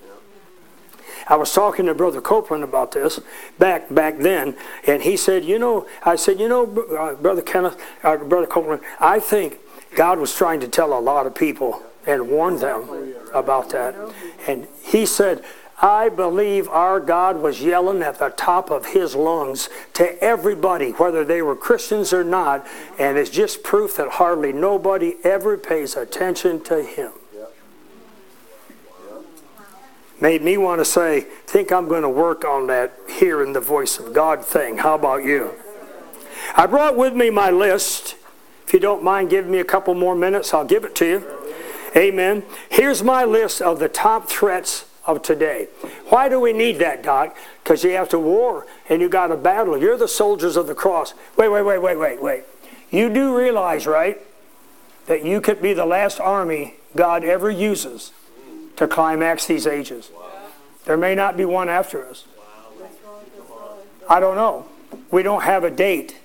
I 1.30 1.36
was 1.36 1.52
talking 1.52 1.86
to 1.86 1.94
Brother 1.94 2.20
Copeland 2.20 2.64
about 2.64 2.90
this 2.90 3.20
back 3.56 3.94
back 3.94 4.18
then, 4.18 4.56
and 4.84 5.02
he 5.02 5.16
said, 5.16 5.44
"You 5.44 5.60
know," 5.60 5.86
I 6.02 6.16
said, 6.16 6.40
"You 6.40 6.48
know, 6.48 6.64
uh, 6.98 7.14
Brother 7.14 7.40
Kenneth, 7.40 7.76
uh, 8.02 8.16
Brother 8.16 8.48
Copeland, 8.48 8.82
I 8.98 9.20
think 9.20 9.60
God 9.94 10.18
was 10.18 10.34
trying 10.34 10.58
to 10.60 10.68
tell 10.68 10.92
a 10.92 10.98
lot 10.98 11.26
of 11.26 11.34
people 11.34 11.82
and 12.04 12.28
warn 12.28 12.56
them 12.56 13.14
about 13.32 13.70
that." 13.70 13.94
And 14.48 14.66
he 14.82 15.06
said, 15.06 15.44
I 15.82 16.10
believe 16.10 16.68
our 16.68 17.00
God 17.00 17.40
was 17.40 17.62
yelling 17.62 18.02
at 18.02 18.18
the 18.18 18.28
top 18.28 18.70
of 18.70 18.86
his 18.86 19.14
lungs 19.14 19.70
to 19.94 20.22
everybody, 20.22 20.90
whether 20.90 21.24
they 21.24 21.40
were 21.40 21.56
Christians 21.56 22.12
or 22.12 22.22
not, 22.22 22.66
and 22.98 23.16
it's 23.16 23.30
just 23.30 23.62
proof 23.62 23.96
that 23.96 24.10
hardly 24.10 24.52
nobody 24.52 25.16
ever 25.24 25.56
pays 25.56 25.96
attention 25.96 26.60
to 26.64 26.82
him 26.82 27.12
made 30.20 30.42
me 30.42 30.56
want 30.56 30.80
to 30.80 30.84
say, 30.84 31.20
think 31.46 31.72
I'm 31.72 31.88
going 31.88 32.02
to 32.02 32.08
work 32.08 32.44
on 32.44 32.66
that 32.68 32.92
hearing 33.08 33.52
the 33.52 33.60
voice 33.60 33.98
of 33.98 34.12
God 34.12 34.44
thing. 34.44 34.78
How 34.78 34.94
about 34.94 35.24
you? 35.24 35.54
I 36.54 36.66
brought 36.66 36.96
with 36.96 37.14
me 37.14 37.30
my 37.30 37.50
list. 37.50 38.16
If 38.66 38.74
you 38.74 38.80
don't 38.80 39.02
mind 39.02 39.30
giving 39.30 39.50
me 39.50 39.58
a 39.58 39.64
couple 39.64 39.94
more 39.94 40.14
minutes, 40.14 40.52
I'll 40.52 40.64
give 40.64 40.84
it 40.84 40.94
to 40.96 41.06
you. 41.06 41.36
Amen. 41.96 42.44
Here's 42.68 43.02
my 43.02 43.24
list 43.24 43.60
of 43.60 43.78
the 43.78 43.88
top 43.88 44.28
threats 44.28 44.86
of 45.06 45.22
today. 45.22 45.68
Why 46.08 46.28
do 46.28 46.38
we 46.38 46.52
need 46.52 46.78
that, 46.78 47.02
Doc? 47.02 47.36
Because 47.62 47.82
you 47.82 47.90
have 47.90 48.08
to 48.10 48.18
war 48.18 48.66
and 48.88 49.00
you 49.00 49.08
got 49.08 49.32
a 49.32 49.36
battle. 49.36 49.76
You're 49.76 49.96
the 49.96 50.08
soldiers 50.08 50.56
of 50.56 50.66
the 50.66 50.74
cross. 50.74 51.14
Wait, 51.36 51.48
wait, 51.48 51.62
wait, 51.62 51.78
wait, 51.82 51.98
wait, 51.98 52.22
wait. 52.22 52.44
You 52.90 53.12
do 53.12 53.36
realize, 53.36 53.86
right, 53.86 54.20
that 55.06 55.24
you 55.24 55.40
could 55.40 55.60
be 55.60 55.72
the 55.72 55.86
last 55.86 56.20
army 56.20 56.74
God 56.94 57.24
ever 57.24 57.50
uses 57.50 58.12
to 58.80 58.88
climax 58.88 59.44
these 59.44 59.66
ages. 59.66 60.10
There 60.86 60.96
may 60.96 61.14
not 61.14 61.36
be 61.36 61.44
one 61.44 61.68
after 61.68 62.06
us. 62.06 62.24
I 64.08 64.20
don't 64.20 64.36
know. 64.36 64.66
We 65.10 65.22
don't 65.22 65.42
have 65.42 65.64
a 65.64 65.70
date. 65.70 66.16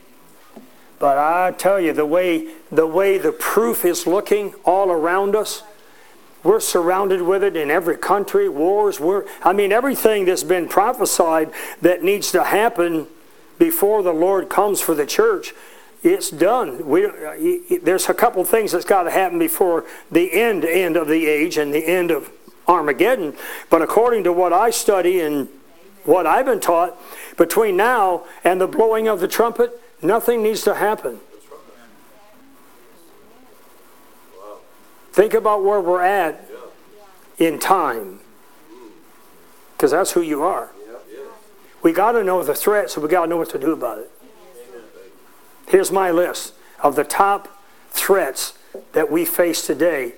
But 0.97 1.17
I 1.17 1.51
tell 1.51 1.81
you, 1.81 1.91
the 1.91 2.05
way 2.05 2.47
the 2.71 2.87
way 2.87 3.17
the 3.17 3.33
proof 3.33 3.83
is 3.83 4.07
looking 4.07 4.53
all 4.63 4.89
around 4.89 5.35
us, 5.35 5.63
we're 6.43 6.61
surrounded 6.61 7.23
with 7.23 7.43
it 7.43 7.57
in 7.57 7.69
every 7.69 7.97
country, 7.97 8.47
wars, 8.47 9.01
we're, 9.01 9.25
I 9.43 9.51
mean 9.51 9.73
everything 9.73 10.23
that's 10.23 10.43
been 10.43 10.69
prophesied 10.69 11.51
that 11.81 12.03
needs 12.03 12.31
to 12.31 12.45
happen 12.45 13.07
before 13.59 14.01
the 14.01 14.13
Lord 14.13 14.47
comes 14.47 14.79
for 14.79 14.95
the 14.95 15.05
church, 15.05 15.53
it's 16.03 16.29
done. 16.29 16.87
We, 16.87 17.77
there's 17.83 18.07
a 18.07 18.13
couple 18.13 18.45
things 18.45 18.71
that's 18.71 18.85
got 18.85 19.03
to 19.03 19.11
happen 19.11 19.39
before 19.39 19.83
the 20.09 20.31
end 20.31 20.63
end 20.63 20.95
of 20.95 21.09
the 21.09 21.25
age 21.25 21.57
and 21.57 21.73
the 21.73 21.85
end 21.85 22.11
of 22.11 22.31
Armageddon. 22.67 23.35
But 23.69 23.81
according 23.81 24.23
to 24.25 24.33
what 24.33 24.53
I 24.53 24.69
study 24.69 25.19
and 25.19 25.49
what 26.03 26.25
I've 26.25 26.45
been 26.45 26.59
taught, 26.59 26.97
between 27.37 27.77
now 27.77 28.25
and 28.43 28.61
the 28.61 28.67
blowing 28.67 29.07
of 29.07 29.19
the 29.19 29.27
trumpet, 29.27 29.79
nothing 30.01 30.43
needs 30.43 30.61
to 30.63 30.75
happen. 30.75 31.19
Think 35.11 35.33
about 35.33 35.63
where 35.63 35.79
we're 35.79 36.03
at 36.03 36.45
in 37.37 37.59
time. 37.59 38.19
Because 39.75 39.91
that's 39.91 40.11
who 40.11 40.21
you 40.21 40.43
are. 40.43 40.71
We 41.81 41.93
got 41.93 42.13
to 42.13 42.23
know 42.23 42.43
the 42.43 42.55
threat, 42.55 42.89
so 42.89 42.99
we 42.99 43.07
got 43.07 43.21
to 43.21 43.27
know 43.27 43.37
what 43.37 43.49
to 43.51 43.59
do 43.59 43.71
about 43.71 43.99
it. 43.99 44.11
Here's 45.67 45.91
my 45.91 46.11
list 46.11 46.53
of 46.81 46.95
the 46.95 47.03
top 47.03 47.61
threats 47.91 48.57
that 48.93 49.11
we 49.11 49.23
face 49.25 49.65
today 49.65 50.13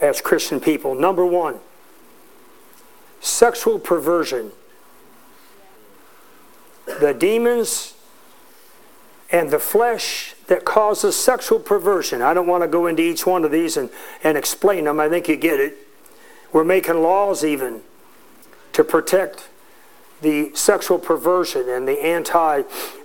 as 0.00 0.20
Christian 0.20 0.60
people. 0.60 0.94
Number 0.94 1.24
one, 1.24 1.60
sexual 3.22 3.78
perversion. 3.78 4.50
The 7.00 7.14
demons 7.14 7.94
and 9.30 9.50
the 9.50 9.58
flesh 9.58 10.34
that 10.48 10.64
causes 10.66 11.16
sexual 11.16 11.58
perversion. 11.58 12.20
I 12.20 12.34
don't 12.34 12.46
want 12.46 12.62
to 12.64 12.68
go 12.68 12.86
into 12.86 13.02
each 13.02 13.24
one 13.24 13.44
of 13.44 13.50
these 13.50 13.78
and, 13.78 13.88
and 14.22 14.36
explain 14.36 14.84
them. 14.84 15.00
I 15.00 15.08
think 15.08 15.28
you 15.28 15.36
get 15.36 15.58
it. 15.58 15.78
We're 16.52 16.64
making 16.64 17.00
laws 17.00 17.44
even 17.44 17.80
to 18.74 18.84
protect 18.84 19.48
the 20.20 20.50
sexual 20.54 20.98
perversion 20.98 21.68
and 21.68 21.88
the 21.88 22.04
anti. 22.04 22.64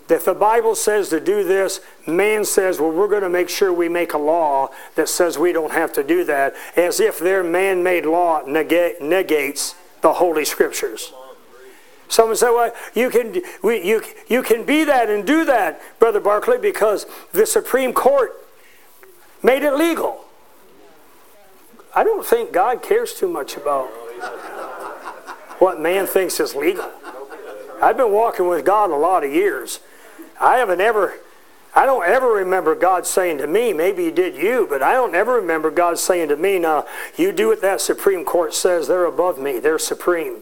If 0.10 0.26
the 0.26 0.34
Bible 0.34 0.76
says 0.76 1.10
to 1.10 1.20
do 1.20 1.44
this, 1.44 1.80
man 2.06 2.44
says, 2.44 2.80
well, 2.80 2.92
we're 2.92 3.08
going 3.08 3.24
to 3.24 3.30
make 3.30 3.50
sure 3.50 3.72
we 3.72 3.88
make 3.88 4.14
a 4.14 4.18
law 4.18 4.72
that 4.96 5.10
says 5.10 5.38
we 5.38 5.54
don't 5.54 5.72
have 5.72 5.94
to 5.94 6.04
do 6.04 6.24
that, 6.26 6.56
as 6.76 7.00
if 7.00 7.20
their 7.20 7.44
man 7.44 7.84
made 7.84 8.06
law 8.06 8.42
negates 8.46 9.76
the 10.02 10.14
Holy 10.14 10.46
Scriptures. 10.46 11.14
Someone 12.10 12.38
said, 12.38 12.52
well, 12.52 12.72
you 12.94 13.10
can, 13.10 13.42
we, 13.62 13.84
you, 13.84 14.02
you 14.28 14.42
can 14.42 14.66
be 14.66 14.86
that 14.86 15.10
and 15.10 15.26
do 15.26 15.44
that, 15.46 15.82
Brother 16.00 16.20
Barclay, 16.20 16.58
because 16.58 17.06
the 17.34 17.46
Supreme 17.46 17.92
Court 17.92 18.34
made 19.44 19.64
it 19.64 19.74
legal. 19.74 20.24
I 21.94 22.04
don't 22.04 22.26
think 22.26 22.54
God 22.54 22.82
cares 22.82 23.14
too 23.14 23.28
much 23.28 23.58
about 23.58 23.88
what 25.60 25.82
man 25.82 26.06
thinks 26.06 26.40
is 26.40 26.56
legal. 26.56 26.90
I've 27.82 27.98
been 27.98 28.12
walking 28.12 28.48
with 28.48 28.66
God 28.66 28.90
a 28.90 28.96
lot 28.96 29.24
of 29.24 29.34
years. 29.34 29.80
I 30.40 30.58
haven't 30.58 30.82
ever, 30.82 31.16
I 31.78 31.86
don't 31.86 32.04
ever 32.06 32.28
remember 32.30 32.74
God 32.74 33.06
saying 33.06 33.38
to 33.38 33.46
me, 33.46 33.72
maybe 33.72 34.06
He 34.06 34.12
did 34.12 34.36
you, 34.36 34.66
but 34.68 34.82
I 34.82 34.94
don't 34.94 35.14
ever 35.14 35.34
remember 35.34 35.70
God 35.70 36.00
saying 36.00 36.30
to 36.30 36.36
me, 36.36 36.58
now, 36.58 36.88
you 37.16 37.32
do 37.32 37.50
what 37.50 37.62
that 37.62 37.82
Supreme 37.82 38.26
Court 38.26 38.56
says, 38.56 38.88
they're 38.88 39.06
above 39.06 39.38
me, 39.38 39.60
they're 39.60 39.78
supreme. 39.78 40.42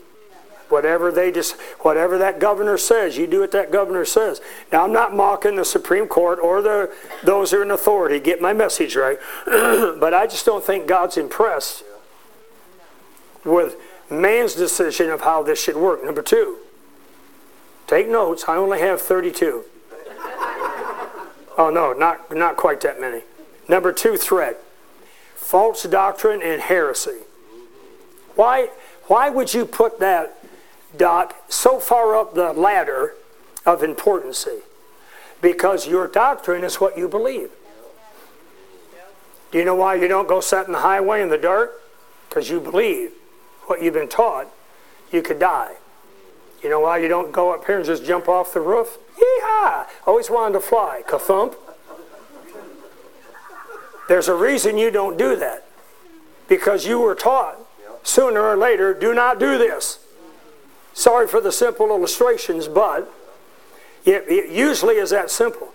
Whatever 0.69 1.11
they 1.11 1.33
just, 1.33 1.59
whatever 1.81 2.17
that 2.19 2.39
governor 2.39 2.77
says, 2.77 3.17
you 3.17 3.27
do 3.27 3.41
what 3.41 3.51
that 3.51 3.69
governor 3.69 4.05
says. 4.05 4.39
Now, 4.71 4.85
I'm 4.85 4.93
not 4.93 5.13
mocking 5.13 5.57
the 5.57 5.65
Supreme 5.65 6.07
Court 6.07 6.39
or 6.39 6.61
the 6.61 6.89
those 7.21 7.51
who 7.51 7.57
are 7.57 7.63
in 7.63 7.69
authority. 7.69 8.21
Get 8.21 8.41
my 8.41 8.53
message 8.53 8.95
right, 8.95 9.19
but 9.45 10.13
I 10.13 10.27
just 10.27 10.45
don't 10.45 10.63
think 10.63 10.87
God's 10.87 11.17
impressed 11.17 11.83
with 13.43 13.75
man's 14.09 14.55
decision 14.55 15.09
of 15.09 15.21
how 15.21 15.43
this 15.43 15.61
should 15.61 15.75
work. 15.75 16.01
Number 16.01 16.21
two, 16.21 16.59
take 17.87 18.07
notes. 18.07 18.45
I 18.47 18.55
only 18.55 18.79
have 18.79 19.01
32. 19.01 19.65
Oh 21.57 21.69
no, 21.69 21.93
not 21.93 22.35
not 22.35 22.57
quite 22.57 22.81
that 22.81 22.99
many. 22.99 23.23
Number 23.67 23.91
two 23.91 24.17
threat: 24.17 24.61
false 25.35 25.83
doctrine 25.83 26.41
and 26.41 26.61
heresy. 26.61 27.21
Why? 28.35 28.69
Why 29.07 29.29
would 29.29 29.53
you 29.53 29.65
put 29.65 29.99
that 29.99 30.37
Doc, 30.97 31.35
so 31.49 31.79
far 31.79 32.15
up 32.15 32.33
the 32.33 32.53
ladder 32.53 33.15
of 33.65 33.83
importancy 33.83 34.59
because 35.41 35.87
your 35.87 36.07
doctrine 36.07 36.63
is 36.63 36.75
what 36.75 36.97
you 36.97 37.07
believe. 37.07 37.49
Do 39.51 39.57
you 39.57 39.65
know 39.65 39.75
why 39.75 39.95
you 39.95 40.07
don't 40.07 40.27
go 40.27 40.41
set 40.41 40.65
in 40.67 40.73
the 40.73 40.79
highway 40.79 41.21
in 41.21 41.29
the 41.29 41.37
dark? 41.37 41.81
Because 42.27 42.49
you 42.49 42.59
believe 42.59 43.11
what 43.67 43.81
you've 43.81 43.93
been 43.93 44.09
taught. 44.09 44.47
You 45.11 45.21
could 45.21 45.39
die. 45.39 45.75
You 46.63 46.69
know 46.69 46.79
why 46.79 46.97
you 46.97 47.07
don't 47.07 47.31
go 47.31 47.53
up 47.53 47.65
here 47.65 47.77
and 47.77 47.85
just 47.85 48.03
jump 48.05 48.27
off 48.27 48.53
the 48.53 48.59
roof? 48.59 48.97
Yeehaw! 49.17 49.85
Oh, 49.87 49.87
Always 50.07 50.29
wanted 50.29 50.53
to 50.53 50.59
fly. 50.59 51.03
Kathump. 51.07 51.55
There's 54.07 54.27
a 54.27 54.35
reason 54.35 54.77
you 54.77 54.91
don't 54.91 55.17
do 55.17 55.35
that. 55.35 55.65
Because 56.47 56.85
you 56.85 56.99
were 56.99 57.15
taught 57.15 57.57
sooner 58.03 58.41
or 58.41 58.55
later, 58.55 58.93
do 58.93 59.13
not 59.13 59.39
do 59.39 59.57
this. 59.57 59.99
Sorry 60.93 61.27
for 61.27 61.41
the 61.41 61.51
simple 61.51 61.87
illustrations, 61.89 62.67
but 62.67 63.11
it, 64.05 64.25
it 64.27 64.49
usually 64.49 64.95
is 64.95 65.09
that 65.09 65.31
simple. 65.31 65.73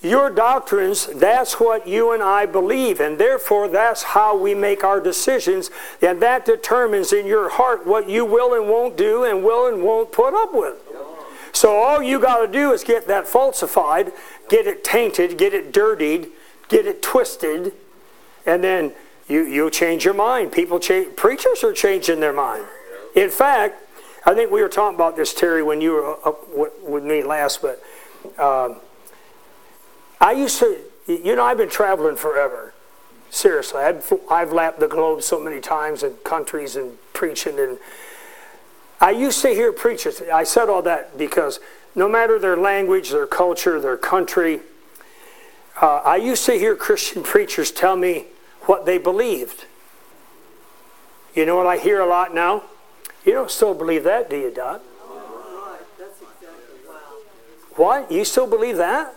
your 0.00 0.30
doctrines, 0.30 1.06
that's 1.06 1.58
what 1.58 1.88
you 1.88 2.12
and 2.12 2.22
I 2.22 2.46
believe, 2.46 3.00
and 3.00 3.18
therefore 3.18 3.66
that's 3.66 4.04
how 4.04 4.38
we 4.38 4.54
make 4.54 4.84
our 4.84 5.00
decisions, 5.00 5.70
and 6.00 6.22
that 6.22 6.44
determines 6.44 7.12
in 7.12 7.26
your 7.26 7.48
heart 7.48 7.84
what 7.86 8.08
you 8.08 8.24
will 8.24 8.54
and 8.54 8.70
won't 8.70 8.96
do 8.96 9.24
and 9.24 9.42
will 9.42 9.66
and 9.66 9.82
won't 9.82 10.12
put 10.12 10.32
up 10.34 10.54
with. 10.54 10.76
So 11.56 11.78
all 11.78 12.02
you 12.02 12.20
got 12.20 12.44
to 12.44 12.52
do 12.52 12.72
is 12.72 12.84
get 12.84 13.06
that 13.08 13.26
falsified, 13.26 14.12
get 14.50 14.66
it 14.66 14.84
tainted, 14.84 15.38
get 15.38 15.54
it 15.54 15.72
dirtied, 15.72 16.28
get 16.68 16.84
it 16.84 17.00
twisted, 17.00 17.72
and 18.44 18.62
then 18.62 18.92
you, 19.26 19.40
you'll 19.40 19.70
change 19.70 20.04
your 20.04 20.12
mind. 20.12 20.52
People 20.52 20.78
change, 20.78 21.16
preachers 21.16 21.64
are 21.64 21.72
changing 21.72 22.20
their 22.20 22.34
mind. 22.34 22.66
In 23.14 23.30
fact, 23.30 23.82
I 24.26 24.34
think 24.34 24.50
we 24.50 24.60
were 24.60 24.68
talking 24.68 24.96
about 24.96 25.16
this, 25.16 25.32
Terry, 25.32 25.62
when 25.62 25.80
you 25.80 25.92
were 25.92 26.28
up 26.28 26.46
with 26.54 27.04
me 27.04 27.22
last, 27.22 27.62
but 27.62 27.82
um, 28.38 28.76
I 30.20 30.32
used 30.32 30.58
to, 30.58 30.78
you 31.06 31.36
know, 31.36 31.42
I've 31.42 31.56
been 31.56 31.70
traveling 31.70 32.16
forever. 32.16 32.74
Seriously, 33.30 33.80
I've, 33.80 34.12
I've 34.30 34.52
lapped 34.52 34.78
the 34.78 34.88
globe 34.88 35.22
so 35.22 35.40
many 35.40 35.62
times 35.62 36.02
in 36.02 36.16
countries 36.16 36.76
and 36.76 36.98
preaching. 37.14 37.58
And 37.58 37.78
I 39.00 39.10
used 39.10 39.42
to 39.42 39.48
hear 39.48 39.72
preachers, 39.72 40.22
I 40.32 40.44
said 40.44 40.68
all 40.68 40.82
that 40.82 41.18
because 41.18 41.60
no 41.94 42.08
matter 42.08 42.38
their 42.38 42.56
language, 42.56 43.10
their 43.10 43.26
culture, 43.26 43.80
their 43.80 43.96
country, 43.96 44.60
uh, 45.80 45.96
I 46.04 46.16
used 46.16 46.46
to 46.46 46.52
hear 46.52 46.74
Christian 46.74 47.22
preachers 47.22 47.70
tell 47.70 47.96
me 47.96 48.26
what 48.62 48.86
they 48.86 48.98
believed. 48.98 49.66
You 51.34 51.44
know 51.44 51.56
what 51.56 51.66
I 51.66 51.76
hear 51.76 52.00
a 52.00 52.06
lot 52.06 52.34
now? 52.34 52.64
You 53.24 53.32
don't 53.32 53.50
still 53.50 53.74
believe 53.74 54.04
that, 54.04 54.30
do 54.30 54.36
you, 54.36 54.50
Doc? 54.50 54.80
What? 57.74 58.10
You 58.10 58.24
still 58.24 58.46
believe 58.46 58.78
that? 58.78 59.14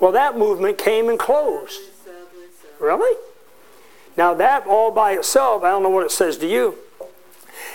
Well, 0.00 0.12
that 0.12 0.38
movement 0.38 0.78
came 0.78 1.08
and 1.08 1.18
closed. 1.18 1.80
Really? 2.80 3.18
Now, 4.16 4.32
that 4.34 4.66
all 4.66 4.90
by 4.90 5.12
itself, 5.12 5.62
I 5.62 5.70
don't 5.70 5.82
know 5.82 5.90
what 5.90 6.04
it 6.06 6.10
says 6.10 6.38
to 6.38 6.46
you. 6.46 6.78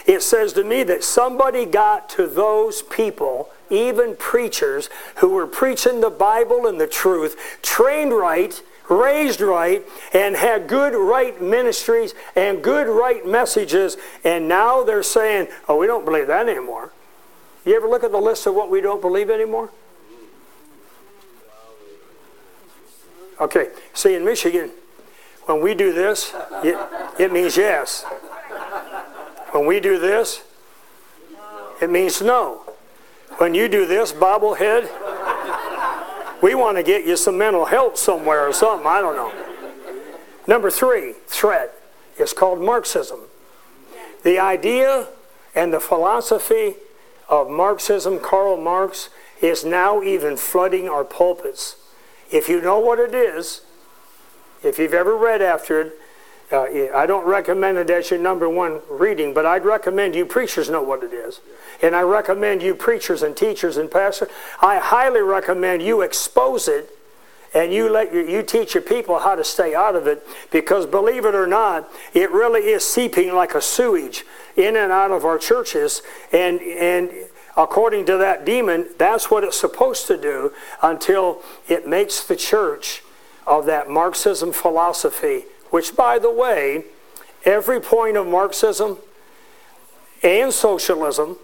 It 0.05 0.21
says 0.21 0.53
to 0.53 0.63
me 0.63 0.83
that 0.83 1.03
somebody 1.03 1.65
got 1.65 2.09
to 2.09 2.27
those 2.27 2.81
people, 2.81 3.49
even 3.69 4.15
preachers, 4.15 4.89
who 5.17 5.29
were 5.29 5.47
preaching 5.47 6.01
the 6.01 6.09
Bible 6.09 6.67
and 6.67 6.79
the 6.79 6.87
truth, 6.87 7.59
trained 7.61 8.13
right, 8.13 8.61
raised 8.89 9.41
right, 9.41 9.85
and 10.13 10.35
had 10.35 10.67
good 10.67 10.93
right 10.93 11.41
ministries 11.41 12.13
and 12.35 12.63
good 12.63 12.87
right 12.87 13.25
messages, 13.25 13.97
and 14.23 14.47
now 14.47 14.83
they're 14.83 15.03
saying, 15.03 15.47
oh, 15.67 15.77
we 15.77 15.87
don't 15.87 16.05
believe 16.05 16.27
that 16.27 16.49
anymore. 16.49 16.91
You 17.65 17.75
ever 17.75 17.87
look 17.87 18.03
at 18.03 18.11
the 18.11 18.17
list 18.17 18.47
of 18.47 18.55
what 18.55 18.69
we 18.69 18.81
don't 18.81 19.01
believe 19.01 19.29
anymore? 19.29 19.69
Okay, 23.39 23.69
see 23.93 24.13
in 24.13 24.23
Michigan, 24.23 24.71
when 25.45 25.61
we 25.61 25.73
do 25.73 25.93
this, 25.93 26.33
it, 26.63 26.77
it 27.19 27.31
means 27.31 27.57
yes. 27.57 28.05
When 29.51 29.65
we 29.65 29.79
do 29.79 29.99
this, 29.99 30.43
it 31.81 31.89
means 31.89 32.21
no. 32.21 32.61
When 33.37 33.53
you 33.53 33.67
do 33.67 33.85
this, 33.85 34.13
bobblehead, 34.13 34.89
we 36.41 36.55
want 36.55 36.77
to 36.77 36.83
get 36.83 37.05
you 37.05 37.17
some 37.17 37.37
mental 37.37 37.65
health 37.65 37.97
somewhere 37.97 38.47
or 38.47 38.53
something. 38.53 38.87
I 38.87 39.01
don't 39.01 39.15
know. 39.15 39.31
Number 40.47 40.71
three, 40.71 41.13
threat. 41.27 41.73
It's 42.17 42.33
called 42.33 42.61
Marxism. 42.61 43.19
The 44.23 44.39
idea 44.39 45.07
and 45.55 45.73
the 45.73 45.79
philosophy 45.79 46.75
of 47.27 47.49
Marxism, 47.49 48.19
Karl 48.19 48.57
Marx, 48.57 49.09
is 49.41 49.65
now 49.65 50.01
even 50.03 50.37
flooding 50.37 50.87
our 50.87 51.03
pulpits. 51.03 51.75
If 52.31 52.47
you 52.47 52.61
know 52.61 52.79
what 52.79 52.99
it 52.99 53.15
is, 53.15 53.61
if 54.63 54.77
you've 54.77 54.93
ever 54.93 55.17
read 55.17 55.41
after 55.41 55.81
it, 55.81 55.99
uh, 56.51 56.65
I 56.95 57.05
don't 57.05 57.25
recommend 57.25 57.77
it 57.77 57.89
as 57.89 58.09
your 58.09 58.19
number 58.19 58.49
one 58.49 58.81
reading, 58.89 59.33
but 59.33 59.45
I'd 59.45 59.65
recommend 59.65 60.15
you 60.15 60.25
preachers 60.25 60.69
know 60.69 60.81
what 60.81 61.03
it 61.03 61.13
is. 61.13 61.39
And 61.81 61.95
I 61.95 62.01
recommend 62.01 62.61
you 62.61 62.75
preachers 62.75 63.23
and 63.23 63.35
teachers 63.35 63.77
and 63.77 63.89
pastors, 63.89 64.29
I 64.61 64.77
highly 64.77 65.21
recommend 65.21 65.81
you 65.81 66.01
expose 66.01 66.67
it 66.67 66.89
and 67.53 67.73
you 67.73 67.89
let 67.89 68.13
your, 68.13 68.27
you 68.27 68.43
teach 68.43 68.75
your 68.75 68.83
people 68.83 69.19
how 69.19 69.35
to 69.35 69.43
stay 69.43 69.75
out 69.75 69.95
of 69.95 70.07
it 70.07 70.25
because 70.51 70.85
believe 70.85 71.25
it 71.25 71.35
or 71.35 71.47
not, 71.47 71.91
it 72.13 72.31
really 72.31 72.61
is 72.61 72.83
seeping 72.83 73.33
like 73.33 73.55
a 73.55 73.61
sewage 73.61 74.23
in 74.55 74.75
and 74.75 74.91
out 74.91 75.11
of 75.11 75.25
our 75.25 75.37
churches 75.37 76.01
and 76.31 76.61
and 76.61 77.11
according 77.57 78.05
to 78.05 78.17
that 78.17 78.45
demon, 78.45 78.87
that's 78.97 79.29
what 79.29 79.43
it's 79.43 79.59
supposed 79.59 80.07
to 80.07 80.17
do 80.17 80.53
until 80.81 81.41
it 81.67 81.87
makes 81.87 82.23
the 82.23 82.35
church 82.35 83.03
of 83.45 83.65
that 83.65 83.89
Marxism 83.89 84.53
philosophy, 84.53 85.45
which, 85.71 85.95
by 85.95 86.19
the 86.19 86.31
way, 86.31 86.83
every 87.43 87.81
point 87.81 88.17
of 88.17 88.27
Marxism 88.27 88.99
and 90.21 90.53
socialism 90.53 91.37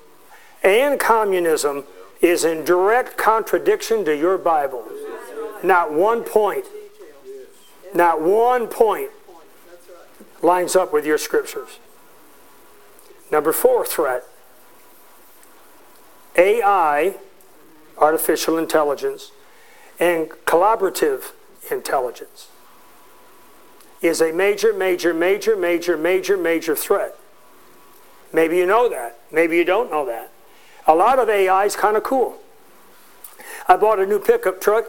and 0.64 1.00
communism 1.00 1.86
is 2.22 2.46
in 2.46 2.64
direct 2.64 3.18
contradiction 3.18 4.06
to 4.06 4.16
your 4.16 4.38
Bible. 4.38 4.86
Not 5.64 5.92
one 5.92 6.24
point. 6.24 6.66
Not 7.94 8.22
one 8.22 8.68
point 8.68 9.10
lines 10.42 10.76
up 10.76 10.94
with 10.94 11.06
your 11.06 11.18
scriptures. 11.18 11.80
Number 13.32 13.52
four 13.52 13.86
threat 13.86 14.24
AI, 16.36 17.16
artificial 17.98 18.58
intelligence, 18.58 19.32
and 20.00 20.30
collaborative 20.46 21.32
intelligence 21.72 22.50
is 24.02 24.22
a 24.22 24.32
major, 24.32 24.74
major, 24.74 25.14
major, 25.14 25.56
major, 25.56 25.98
major, 25.98 26.38
major 26.38 26.76
threat. 26.76 27.16
Maybe 28.32 28.58
you 28.58 28.66
know 28.66 28.90
that. 28.90 29.20
Maybe 29.32 29.58
you 29.58 29.64
don't 29.64 29.90
know 29.90 30.06
that. 30.06 30.32
A 30.86 30.96
lot 30.96 31.20
of 31.20 31.30
AI 31.30 31.66
is 31.66 31.76
kind 31.76 31.98
of 31.98 32.04
cool. 32.04 32.38
I 33.68 33.76
bought 33.76 34.00
a 34.00 34.06
new 34.06 34.20
pickup 34.20 34.62
truck 34.62 34.86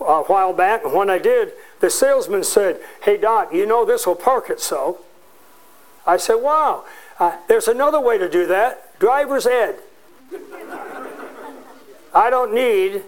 a 0.00 0.22
while 0.22 0.52
back, 0.52 0.84
and 0.84 0.92
when 0.92 1.10
I 1.10 1.18
did, 1.18 1.52
the 1.80 1.90
salesman 1.90 2.44
said, 2.44 2.80
Hey, 3.02 3.16
Doc, 3.16 3.52
you 3.52 3.66
know 3.66 3.84
this 3.84 4.06
will 4.06 4.14
park 4.14 4.50
itself. 4.50 4.98
I 6.06 6.16
said, 6.16 6.36
Wow, 6.36 6.84
uh, 7.18 7.36
there's 7.48 7.68
another 7.68 8.00
way 8.00 8.18
to 8.18 8.28
do 8.28 8.46
that. 8.46 8.98
Driver's 8.98 9.46
ed. 9.46 9.76
I 12.14 12.30
don't 12.30 12.54
need 12.54 13.02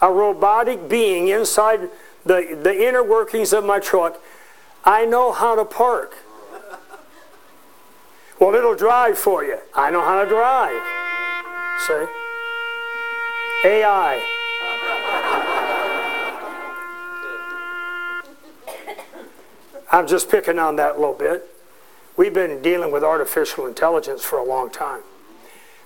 a 0.00 0.10
robotic 0.10 0.88
being 0.88 1.28
inside 1.28 1.90
the, 2.24 2.58
the 2.62 2.86
inner 2.86 3.02
workings 3.02 3.52
of 3.52 3.64
my 3.64 3.80
truck. 3.80 4.20
I 4.84 5.04
know 5.04 5.32
how 5.32 5.54
to 5.56 5.64
park. 5.64 6.16
Well, 8.40 8.54
it'll 8.54 8.76
drive 8.76 9.18
for 9.18 9.44
you. 9.44 9.58
I 9.74 9.90
know 9.90 10.00
how 10.00 10.22
to 10.22 10.28
drive. 10.28 10.80
See? 11.86 12.06
AI. 13.68 14.22
I'm 19.90 20.06
just 20.06 20.30
picking 20.30 20.58
on 20.58 20.76
that 20.76 20.96
a 20.96 20.98
little 20.98 21.14
bit. 21.14 21.48
We've 22.16 22.34
been 22.34 22.62
dealing 22.62 22.92
with 22.92 23.02
artificial 23.02 23.66
intelligence 23.66 24.22
for 24.22 24.38
a 24.38 24.44
long 24.44 24.70
time. 24.70 25.02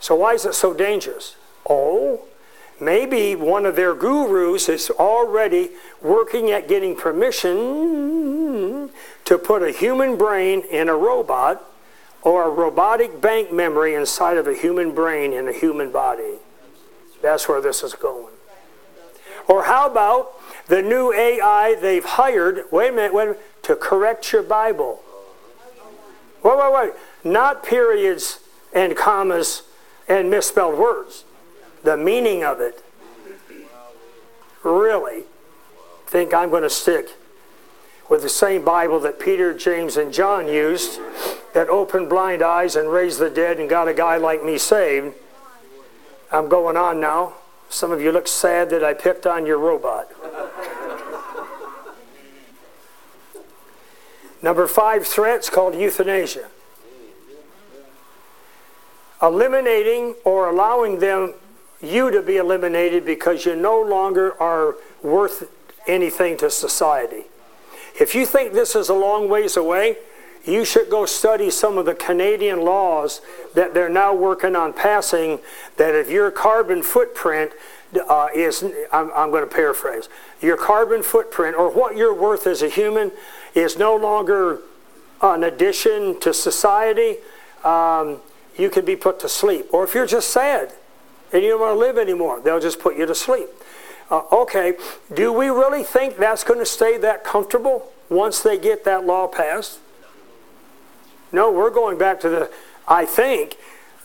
So, 0.00 0.16
why 0.16 0.34
is 0.34 0.44
it 0.44 0.54
so 0.54 0.74
dangerous? 0.74 1.36
Oh, 1.68 2.22
maybe 2.80 3.36
one 3.36 3.64
of 3.64 3.76
their 3.76 3.94
gurus 3.94 4.68
is 4.68 4.90
already 4.90 5.70
working 6.02 6.50
at 6.50 6.68
getting 6.68 6.96
permission 6.96 8.41
to 9.32 9.38
put 9.38 9.62
a 9.62 9.70
human 9.70 10.18
brain 10.18 10.60
in 10.70 10.90
a 10.90 10.94
robot 10.94 11.64
or 12.20 12.44
a 12.44 12.50
robotic 12.50 13.18
bank 13.18 13.50
memory 13.50 13.94
inside 13.94 14.36
of 14.36 14.46
a 14.46 14.52
human 14.52 14.94
brain 14.94 15.32
in 15.32 15.48
a 15.48 15.52
human 15.54 15.90
body. 15.90 16.34
That's 17.22 17.48
where 17.48 17.62
this 17.62 17.82
is 17.82 17.94
going. 17.94 18.34
Or 19.48 19.64
how 19.64 19.90
about 19.90 20.38
the 20.66 20.82
new 20.82 21.14
AI 21.14 21.76
they've 21.80 22.04
hired, 22.04 22.64
wait 22.70 22.90
a 22.90 22.92
minute, 22.92 23.14
wait 23.14 23.22
a 23.22 23.26
minute, 23.28 23.62
to 23.62 23.74
correct 23.74 24.34
your 24.34 24.42
Bible? 24.42 25.00
Wait, 26.42 26.58
wait, 26.58 26.72
wait. 26.74 26.92
Not 27.24 27.64
periods 27.64 28.40
and 28.74 28.94
commas 28.94 29.62
and 30.08 30.30
misspelled 30.30 30.78
words 30.78 31.24
the 31.82 31.96
meaning 31.96 32.44
of 32.44 32.60
it, 32.60 32.84
really 34.62 35.24
think 36.06 36.34
I'm 36.34 36.50
going 36.50 36.64
to 36.64 36.70
stick 36.70 37.08
with 38.12 38.20
the 38.20 38.28
same 38.28 38.62
Bible 38.62 39.00
that 39.00 39.18
Peter, 39.18 39.54
James, 39.54 39.96
and 39.96 40.12
John 40.12 40.46
used 40.46 41.00
that 41.54 41.70
opened 41.70 42.10
blind 42.10 42.42
eyes 42.42 42.76
and 42.76 42.90
raised 42.90 43.18
the 43.18 43.30
dead 43.30 43.58
and 43.58 43.70
got 43.70 43.88
a 43.88 43.94
guy 43.94 44.18
like 44.18 44.44
me 44.44 44.58
saved. 44.58 45.14
I'm 46.30 46.50
going 46.50 46.76
on 46.76 47.00
now. 47.00 47.32
Some 47.70 47.90
of 47.90 48.02
you 48.02 48.12
look 48.12 48.28
sad 48.28 48.68
that 48.68 48.84
I 48.84 48.92
picked 48.92 49.26
on 49.26 49.46
your 49.46 49.56
robot. 49.56 50.10
Number 54.42 54.66
five 54.66 55.06
threats 55.06 55.48
called 55.48 55.74
euthanasia. 55.74 56.50
Eliminating 59.22 60.16
or 60.22 60.50
allowing 60.50 60.98
them 60.98 61.32
you 61.80 62.10
to 62.10 62.20
be 62.20 62.36
eliminated 62.36 63.06
because 63.06 63.46
you 63.46 63.56
no 63.56 63.80
longer 63.80 64.38
are 64.38 64.74
worth 65.02 65.50
anything 65.86 66.36
to 66.36 66.50
society. 66.50 67.24
If 67.98 68.14
you 68.14 68.26
think 68.26 68.52
this 68.52 68.74
is 68.74 68.88
a 68.88 68.94
long 68.94 69.28
ways 69.28 69.56
away, 69.56 69.96
you 70.44 70.64
should 70.64 70.90
go 70.90 71.06
study 71.06 71.50
some 71.50 71.78
of 71.78 71.86
the 71.86 71.94
Canadian 71.94 72.62
laws 72.62 73.20
that 73.54 73.74
they're 73.74 73.88
now 73.88 74.14
working 74.14 74.56
on 74.56 74.72
passing. 74.72 75.38
That 75.76 75.94
if 75.94 76.10
your 76.10 76.30
carbon 76.30 76.82
footprint 76.82 77.52
uh, 78.08 78.28
is, 78.34 78.64
I'm, 78.92 79.10
I'm 79.14 79.30
going 79.30 79.48
to 79.48 79.54
paraphrase, 79.54 80.08
your 80.40 80.56
carbon 80.56 81.02
footprint 81.02 81.56
or 81.56 81.70
what 81.70 81.96
you're 81.96 82.14
worth 82.14 82.46
as 82.46 82.62
a 82.62 82.68
human 82.68 83.12
is 83.54 83.78
no 83.78 83.94
longer 83.94 84.60
an 85.20 85.44
addition 85.44 86.18
to 86.20 86.34
society, 86.34 87.18
um, 87.62 88.18
you 88.56 88.68
could 88.68 88.84
be 88.84 88.96
put 88.96 89.20
to 89.20 89.28
sleep. 89.28 89.66
Or 89.72 89.84
if 89.84 89.94
you're 89.94 90.06
just 90.06 90.30
sad 90.30 90.72
and 91.32 91.42
you 91.42 91.50
don't 91.50 91.60
want 91.60 91.74
to 91.74 91.78
live 91.78 91.98
anymore, 91.98 92.40
they'll 92.40 92.60
just 92.60 92.80
put 92.80 92.96
you 92.96 93.06
to 93.06 93.14
sleep. 93.14 93.48
Uh, 94.12 94.24
okay, 94.30 94.74
do 95.14 95.32
we 95.32 95.48
really 95.48 95.82
think 95.82 96.18
that's 96.18 96.44
going 96.44 96.58
to 96.58 96.66
stay 96.66 96.98
that 96.98 97.24
comfortable 97.24 97.90
once 98.10 98.42
they 98.42 98.58
get 98.58 98.84
that 98.84 99.06
law 99.06 99.26
passed? 99.26 99.78
No, 101.32 101.50
we're 101.50 101.70
going 101.70 101.96
back 101.96 102.20
to 102.20 102.28
the, 102.28 102.50
I 102.86 103.06
think, 103.06 103.56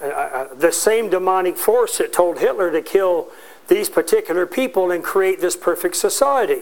uh, 0.02 0.06
uh, 0.06 0.54
the 0.54 0.72
same 0.72 1.10
demonic 1.10 1.58
force 1.58 1.98
that 1.98 2.14
told 2.14 2.40
Hitler 2.40 2.72
to 2.72 2.82
kill 2.82 3.28
these 3.68 3.90
particular 3.90 4.46
people 4.46 4.92
and 4.92 5.04
create 5.04 5.42
this 5.42 5.58
perfect 5.58 5.98
society. 5.98 6.62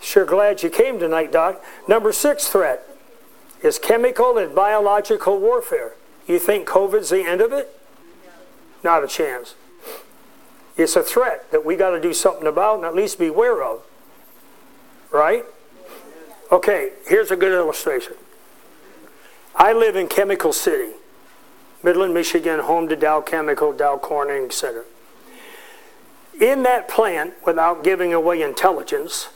Sure 0.00 0.24
glad 0.24 0.62
you 0.62 0.70
came 0.70 1.00
tonight, 1.00 1.32
Doc. 1.32 1.60
Number 1.88 2.12
six 2.12 2.46
threat 2.46 2.86
is 3.60 3.80
chemical 3.80 4.38
and 4.38 4.54
biological 4.54 5.40
warfare. 5.40 5.94
You 6.28 6.38
think 6.38 6.68
COVID's 6.68 7.10
the 7.10 7.24
end 7.24 7.40
of 7.40 7.52
it? 7.52 7.76
Not 8.84 9.02
a 9.02 9.08
chance. 9.08 9.56
It's 10.76 10.96
a 10.96 11.02
threat 11.02 11.50
that 11.50 11.64
we 11.64 11.76
got 11.76 11.90
to 11.90 12.00
do 12.00 12.14
something 12.14 12.46
about 12.46 12.76
and 12.76 12.84
at 12.84 12.94
least 12.94 13.18
be 13.18 13.26
aware 13.26 13.62
of. 13.62 13.82
Right? 15.10 15.44
Okay, 16.50 16.92
here's 17.06 17.30
a 17.30 17.36
good 17.36 17.52
illustration. 17.52 18.14
I 19.54 19.72
live 19.72 19.96
in 19.96 20.08
Chemical 20.08 20.52
City, 20.52 20.92
Midland, 21.82 22.14
Michigan, 22.14 22.60
home 22.60 22.88
to 22.88 22.96
Dow 22.96 23.20
Chemical, 23.20 23.72
Dow 23.72 23.98
Corning, 23.98 24.44
etc. 24.46 24.84
In 26.40 26.62
that 26.62 26.88
plant, 26.88 27.34
without 27.44 27.84
giving 27.84 28.14
away 28.14 28.40
intelligence, 28.40 29.28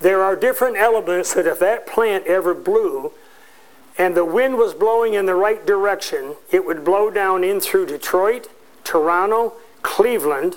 there 0.00 0.22
are 0.22 0.36
different 0.36 0.76
elements 0.76 1.32
that 1.34 1.46
if 1.46 1.58
that 1.60 1.86
plant 1.86 2.26
ever 2.26 2.54
blew 2.54 3.12
and 3.98 4.14
the 4.14 4.24
wind 4.24 4.56
was 4.58 4.74
blowing 4.74 5.14
in 5.14 5.24
the 5.24 5.34
right 5.34 5.64
direction, 5.66 6.36
it 6.50 6.66
would 6.66 6.84
blow 6.84 7.10
down 7.10 7.42
in 7.42 7.60
through 7.60 7.86
Detroit, 7.86 8.48
Toronto, 8.84 9.54
Cleveland, 9.80 10.56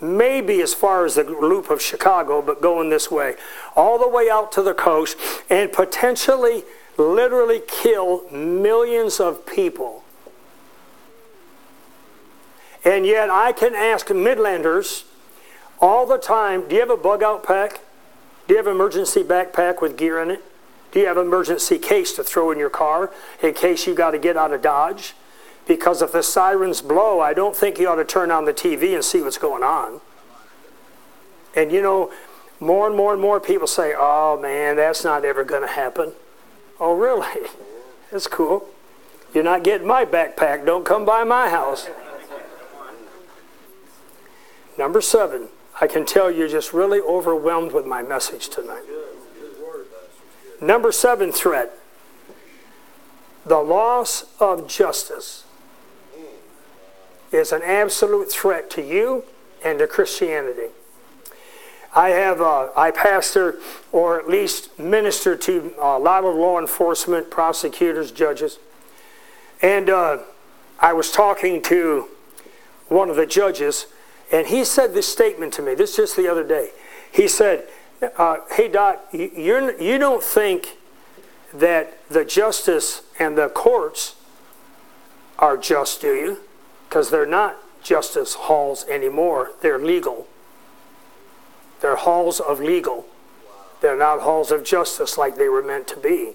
maybe 0.00 0.60
as 0.60 0.74
far 0.74 1.04
as 1.04 1.16
the 1.16 1.24
loop 1.24 1.70
of 1.70 1.82
Chicago, 1.82 2.40
but 2.42 2.60
going 2.60 2.90
this 2.90 3.10
way, 3.10 3.36
all 3.74 3.98
the 3.98 4.08
way 4.08 4.28
out 4.30 4.52
to 4.52 4.62
the 4.62 4.74
coast, 4.74 5.16
and 5.50 5.72
potentially 5.72 6.64
literally 6.96 7.62
kill 7.66 8.28
millions 8.30 9.20
of 9.20 9.46
people. 9.46 10.04
And 12.84 13.06
yet 13.06 13.30
I 13.30 13.52
can 13.52 13.74
ask 13.74 14.06
Midlanders 14.06 15.04
all 15.80 16.06
the 16.06 16.18
time, 16.18 16.68
do 16.68 16.74
you 16.74 16.80
have 16.80 16.90
a 16.90 16.96
bug 16.96 17.22
out 17.22 17.44
pack? 17.44 17.80
Do 18.46 18.54
you 18.54 18.56
have 18.56 18.66
an 18.66 18.74
emergency 18.74 19.22
backpack 19.22 19.82
with 19.82 19.96
gear 19.96 20.20
in 20.22 20.30
it? 20.30 20.44
Do 20.90 21.00
you 21.00 21.06
have 21.06 21.18
an 21.18 21.26
emergency 21.26 21.78
case 21.78 22.14
to 22.14 22.24
throw 22.24 22.50
in 22.50 22.58
your 22.58 22.70
car 22.70 23.12
in 23.42 23.52
case 23.52 23.86
you 23.86 23.94
got 23.94 24.12
to 24.12 24.18
get 24.18 24.36
out 24.36 24.52
of 24.52 24.62
Dodge? 24.62 25.14
Because 25.68 26.00
if 26.00 26.12
the 26.12 26.22
sirens 26.22 26.80
blow, 26.80 27.20
I 27.20 27.34
don't 27.34 27.54
think 27.54 27.78
you 27.78 27.88
ought 27.88 27.96
to 27.96 28.04
turn 28.04 28.30
on 28.30 28.46
the 28.46 28.54
TV 28.54 28.94
and 28.94 29.04
see 29.04 29.20
what's 29.20 29.38
going 29.38 29.62
on. 29.62 30.00
And 31.54 31.70
you 31.70 31.82
know, 31.82 32.10
more 32.58 32.86
and 32.86 32.96
more 32.96 33.12
and 33.12 33.20
more 33.20 33.38
people 33.38 33.66
say, 33.66 33.94
oh 33.96 34.40
man, 34.40 34.76
that's 34.76 35.04
not 35.04 35.26
ever 35.26 35.44
going 35.44 35.62
to 35.62 35.68
happen. 35.68 36.12
Oh, 36.80 36.96
really? 36.96 37.48
That's 38.10 38.26
cool. 38.26 38.66
You're 39.34 39.44
not 39.44 39.62
getting 39.62 39.86
my 39.86 40.06
backpack. 40.06 40.64
Don't 40.64 40.84
come 40.84 41.04
by 41.04 41.24
my 41.24 41.50
house. 41.50 41.88
Number 44.78 45.00
seven, 45.00 45.48
I 45.80 45.86
can 45.88 46.06
tell 46.06 46.30
you're 46.30 46.48
just 46.48 46.72
really 46.72 47.00
overwhelmed 47.00 47.72
with 47.72 47.84
my 47.84 48.02
message 48.02 48.48
tonight. 48.48 48.84
Number 50.62 50.90
seven 50.90 51.32
threat 51.32 51.78
the 53.44 53.58
loss 53.58 54.24
of 54.40 54.68
justice 54.68 55.44
is 57.32 57.52
an 57.52 57.62
absolute 57.62 58.30
threat 58.30 58.70
to 58.70 58.82
you 58.82 59.24
and 59.64 59.78
to 59.78 59.86
Christianity. 59.86 60.68
I 61.94 62.10
have 62.10 62.40
uh, 62.40 62.68
I 62.76 62.90
pastor 62.90 63.58
or 63.92 64.18
at 64.20 64.28
least 64.28 64.78
minister 64.78 65.36
to 65.36 65.74
a 65.78 65.98
lot 65.98 66.24
of 66.24 66.34
law 66.34 66.58
enforcement, 66.58 67.30
prosecutors, 67.30 68.12
judges, 68.12 68.58
and 69.62 69.90
uh, 69.90 70.18
I 70.78 70.92
was 70.92 71.10
talking 71.10 71.62
to 71.62 72.08
one 72.88 73.10
of 73.10 73.16
the 73.16 73.26
judges, 73.26 73.86
and 74.30 74.46
he 74.46 74.64
said 74.64 74.94
this 74.94 75.08
statement 75.08 75.52
to 75.54 75.62
me. 75.62 75.74
This 75.74 75.96
just 75.96 76.16
the 76.16 76.30
other 76.30 76.44
day. 76.44 76.70
He 77.10 77.26
said, 77.26 77.66
uh, 78.16 78.38
"Hey 78.50 78.68
Doc, 78.68 79.08
you're, 79.12 79.80
you 79.80 79.98
don't 79.98 80.22
think 80.22 80.76
that 81.52 81.98
the 82.08 82.24
justice 82.24 83.02
and 83.18 83.36
the 83.36 83.48
courts 83.48 84.14
are 85.38 85.56
just, 85.56 86.00
do 86.00 86.14
you? 86.14 86.38
Because 86.88 87.10
they're 87.10 87.26
not 87.26 87.56
justice 87.82 88.34
halls 88.34 88.84
anymore. 88.88 89.52
They're 89.60 89.78
legal." 89.78 90.26
They're 91.80 91.96
halls 91.96 92.40
of 92.40 92.60
legal. 92.60 93.06
They're 93.80 93.96
not 93.96 94.20
halls 94.20 94.50
of 94.50 94.64
justice 94.64 95.16
like 95.16 95.36
they 95.36 95.48
were 95.48 95.62
meant 95.62 95.86
to 95.88 95.96
be. 95.96 96.32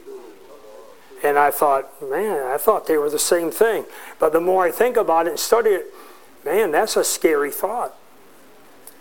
And 1.24 1.38
I 1.38 1.52
thought, 1.52 2.02
man, 2.02 2.44
I 2.44 2.58
thought 2.58 2.88
they 2.88 2.98
were 2.98 3.10
the 3.10 3.20
same 3.20 3.52
thing. 3.52 3.86
But 4.20 4.34
the 4.34 4.42
more 4.42 4.64
I 4.64 4.72
think 4.72 4.98
about 4.98 5.26
it 5.28 5.32
and 5.32 5.40
study 5.40 5.72
it, 5.72 5.94
man, 6.46 6.72
that's 6.72 6.96
a 6.96 7.04
scary 7.04 7.52
thought. 7.52 7.96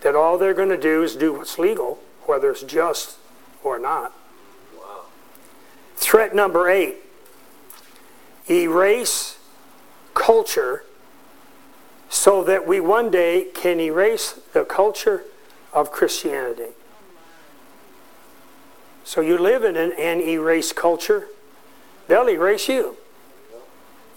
That 0.01 0.15
all 0.15 0.37
they're 0.37 0.53
going 0.53 0.69
to 0.69 0.77
do 0.77 1.03
is 1.03 1.15
do 1.15 1.33
what's 1.33 1.57
legal, 1.57 1.99
whether 2.25 2.51
it's 2.51 2.63
just 2.63 3.17
or 3.63 3.79
not. 3.79 4.13
Wow. 4.77 5.03
Threat 5.95 6.35
number 6.35 6.69
eight 6.69 6.97
erase 8.49 9.37
culture 10.13 10.83
so 12.13 12.43
that 12.43 12.67
we 12.67 12.79
one 12.79 13.09
day 13.09 13.47
can 13.55 13.79
erase 13.79 14.39
the 14.53 14.63
culture 14.63 15.23
of 15.73 15.91
Christianity. 15.91 16.69
So 19.03 19.19
you 19.19 19.35
live 19.35 19.63
in 19.63 19.75
an, 19.75 19.93
an 19.93 20.21
erase 20.21 20.71
culture, 20.73 21.25
they'll 22.07 22.29
erase 22.29 22.69
you. 22.69 22.97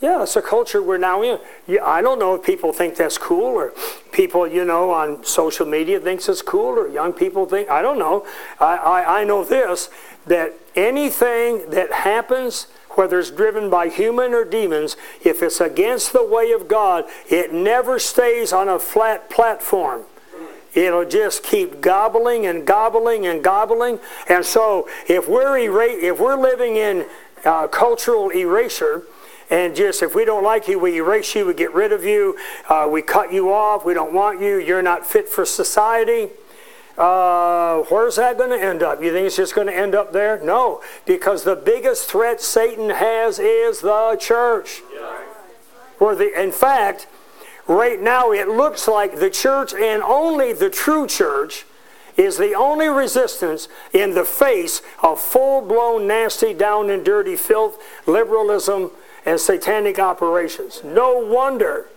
Yeah, 0.03 0.23
it's 0.23 0.37
a 0.37 0.43
culture 0.43 0.83
we're 0.83 0.99
now 0.99 1.23
in. 1.23 1.39
Yeah, 1.67 1.87
I 1.87 2.03
don't 2.03 2.19
know 2.19 2.35
if 2.35 2.43
people 2.43 2.71
think 2.71 2.97
that's 2.97 3.17
cool 3.17 3.47
or 3.47 3.73
people, 4.13 4.47
you 4.47 4.67
know, 4.67 4.91
on 4.91 5.25
social 5.25 5.65
media 5.65 5.99
thinks 5.99 6.29
it's 6.29 6.43
cool 6.43 6.79
or 6.79 6.89
young 6.89 7.15
people 7.15 7.47
think, 7.47 7.71
I 7.71 7.81
don't 7.81 7.99
know. 7.99 8.27
I, 8.61 8.77
I, 8.77 9.21
I 9.21 9.25
know 9.25 9.43
this, 9.43 9.89
that 10.27 10.53
anything 10.75 11.71
that 11.71 11.91
happens, 11.93 12.67
whether 12.97 13.19
it's 13.19 13.31
driven 13.31 13.71
by 13.71 13.89
human 13.89 14.35
or 14.35 14.45
demons, 14.45 14.97
if 15.23 15.43
it's 15.43 15.61
against 15.61 16.13
the 16.13 16.27
way 16.27 16.53
of 16.53 16.67
God, 16.69 17.05
it 17.29 17.53
never 17.53 17.99
stays 17.99 18.53
on 18.53 18.69
a 18.69 18.79
flat 18.79 19.31
platform. 19.31 20.03
It'll 20.75 21.07
just 21.09 21.43
keep 21.43 21.81
gobbling 21.81 22.45
and 22.45 22.67
gobbling 22.67 23.27
and 23.27 23.43
gobbling. 23.43 23.99
And 24.29 24.45
so 24.45 24.89
if 25.09 25.27
we're, 25.27 25.57
era- 25.57 25.87
if 25.89 26.21
we're 26.21 26.37
living 26.37 26.77
in 26.77 27.07
uh, 27.45 27.67
cultural 27.69 28.29
erasure, 28.31 29.03
and 29.49 29.75
just 29.77 30.03
if 30.03 30.15
we 30.15 30.25
don't 30.25 30.43
like 30.45 30.69
you, 30.69 30.79
we 30.79 30.97
erase 30.97 31.35
you, 31.35 31.47
we 31.47 31.55
get 31.55 31.73
rid 31.73 31.93
of 31.93 32.05
you, 32.05 32.37
uh, 32.69 32.89
we 32.91 33.01
cut 33.01 33.33
you 33.33 33.53
off, 33.53 33.85
we 33.85 33.95
don't 33.95 34.13
want 34.13 34.41
you, 34.41 34.59
you're 34.59 34.83
not 34.83 35.07
fit 35.07 35.29
for 35.29 35.47
society. 35.47 36.31
Uh, 36.97 37.83
where's 37.89 38.17
that 38.17 38.39
going 38.39 38.51
to 38.51 38.65
end 38.65 38.83
up? 38.83 39.03
You 39.03 39.13
think 39.13 39.27
it's 39.27 39.37
just 39.37 39.55
going 39.55 39.67
to 39.67 39.77
end 39.77 39.95
up 39.95 40.13
there? 40.13 40.41
No, 40.43 40.83
because 41.05 41.45
the 41.45 41.57
biggest 41.57 42.11
threat 42.11 42.41
Satan 42.41 42.91
has 42.91 43.39
is 43.39 43.81
the 43.81 44.17
church. 44.19 44.81
Yeah. 44.95 45.23
Where 45.99 46.15
the, 46.15 46.41
in 46.41 46.53
fact, 46.53 47.07
Right 47.69 48.01
now, 48.01 48.31
it 48.31 48.49
looks 48.49 48.87
like 48.87 49.19
the 49.19 49.31
church 49.31 49.75
and 49.75 50.03
only 50.03 50.53
the 50.53 50.71
true 50.71 51.07
church 51.07 51.67
is 52.17 52.39
the 52.39 52.55
only 52.55 52.87
resistance 52.87 53.69
in 53.93 54.15
the 54.15 54.25
face 54.25 54.83
of 55.03 55.21
full 55.21 55.63
blown, 55.63 56.07
nasty, 56.07 56.55
down 56.55 56.89
and 56.91 57.05
dirty 57.05 57.35
filth, 57.35 57.83
liberalism, 58.07 58.93
and 59.25 59.41
satanic 59.41 59.99
operations. 59.99 60.83
No 60.85 61.19
wonder 61.19 61.89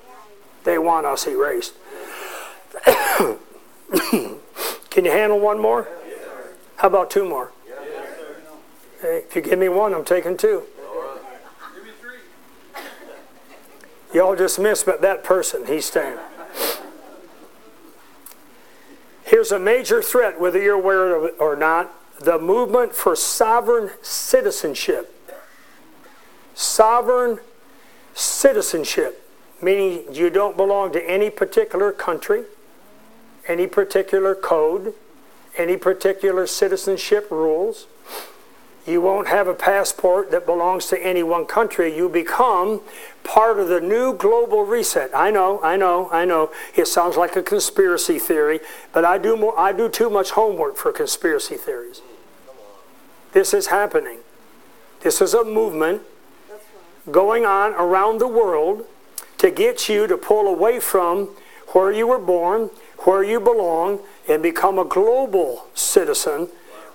they 0.63 0.79
want 0.79 1.05
us 1.05 1.27
erased. 1.27 1.75
Can 4.99 5.05
you 5.05 5.11
handle 5.11 5.39
one 5.39 5.61
more? 5.61 5.87
How 6.75 6.89
about 6.89 7.09
two 7.09 7.23
more? 7.23 7.53
Hey, 9.01 9.23
if 9.25 9.33
you 9.33 9.41
give 9.41 9.57
me 9.57 9.69
one, 9.69 9.93
I'm 9.93 10.03
taking 10.03 10.35
two. 10.35 10.63
Y'all 14.13 14.35
just 14.35 14.59
missed 14.59 14.85
but 14.85 15.01
that 15.01 15.23
person. 15.23 15.67
He's 15.67 15.85
staying. 15.85 16.17
Here's 19.23 19.53
a 19.53 19.57
major 19.57 20.01
threat, 20.01 20.37
whether 20.37 20.61
you're 20.61 20.75
aware 20.75 21.15
of 21.15 21.23
it 21.23 21.35
or 21.39 21.55
not 21.55 21.93
the 22.19 22.37
movement 22.37 22.93
for 22.93 23.15
sovereign 23.15 23.91
citizenship. 24.01 25.33
Sovereign 26.55 27.39
citizenship, 28.13 29.25
meaning 29.61 30.13
you 30.13 30.29
don't 30.29 30.57
belong 30.57 30.91
to 30.91 31.09
any 31.09 31.29
particular 31.29 31.93
country, 31.93 32.43
any 33.49 33.67
particular 33.67 34.35
code, 34.35 34.93
any 35.57 35.75
particular 35.75 36.47
citizenship 36.47 37.29
rules. 37.29 37.87
You 38.87 39.01
won't 39.01 39.27
have 39.27 39.47
a 39.47 39.53
passport 39.53 40.31
that 40.31 40.45
belongs 40.45 40.85
to 40.87 41.03
any 41.05 41.21
one 41.21 41.45
country. 41.45 41.95
You 41.95 42.07
become 42.07 42.81
part 43.23 43.59
of 43.59 43.67
the 43.67 43.81
new 43.81 44.13
global 44.13 44.63
reset. 44.63 45.11
I 45.13 45.31
know, 45.31 45.59
I 45.61 45.75
know, 45.75 46.09
I 46.11 46.25
know. 46.25 46.51
It 46.75 46.87
sounds 46.87 47.17
like 47.17 47.35
a 47.35 47.43
conspiracy 47.43 48.19
theory, 48.19 48.61
but 48.93 49.03
I 49.03 49.17
do 49.17 49.35
more, 49.35 49.59
I 49.59 49.73
do 49.73 49.89
too 49.89 50.09
much 50.09 50.31
homework 50.31 50.77
for 50.77 50.91
conspiracy 50.91 51.55
theories. 51.55 52.01
This 53.33 53.53
is 53.53 53.67
happening. 53.67 54.19
This 55.01 55.21
is 55.21 55.33
a 55.33 55.43
movement 55.43 56.01
going 57.11 57.45
on 57.45 57.73
around 57.73 58.19
the 58.19 58.27
world 58.27 58.85
to 59.37 59.51
get 59.51 59.87
you 59.87 60.07
to 60.07 60.17
pull 60.17 60.47
away 60.47 60.79
from 60.79 61.29
where 61.69 61.91
you 61.91 62.07
were 62.07 62.19
born, 62.19 62.69
where 63.05 63.23
you 63.23 63.39
belong, 63.39 63.99
and 64.27 64.43
become 64.43 64.77
a 64.77 64.85
global 64.85 65.65
citizen 65.73 66.49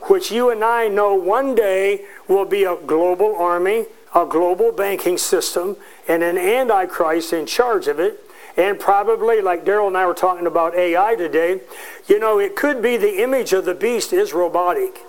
which 0.09 0.31
you 0.31 0.51
and 0.51 0.63
I 0.63 0.89
know 0.89 1.15
one 1.15 1.55
day 1.55 2.05
will 2.29 2.45
be 2.45 2.65
a 2.65 2.77
global 2.77 3.35
army, 3.37 3.87
a 4.15 4.27
global 4.27 4.73
banking 4.73 5.19
system, 5.19 5.77
and 6.07 6.23
an 6.23 6.37
antichrist 6.37 7.33
in 7.33 7.47
charge 7.47 7.87
of 7.87 7.99
it. 7.99 8.21
And 8.57 8.79
probably, 8.79 9.41
like 9.41 9.65
Daryl 9.65 9.89
and 9.89 9.97
I 9.97 10.07
were 10.07 10.15
talking 10.15 10.47
about 10.47 10.75
AI 10.75 11.17
today, 11.17 11.61
you 12.07 12.21
know, 12.21 12.39
it 12.39 12.55
could 12.55 12.83
be 12.83 12.97
the 12.97 13.23
image 13.23 13.53
of 13.53 13.65
the 13.65 13.75
beast 13.75 14.13
is 14.13 14.33
robotic. 14.33 15.01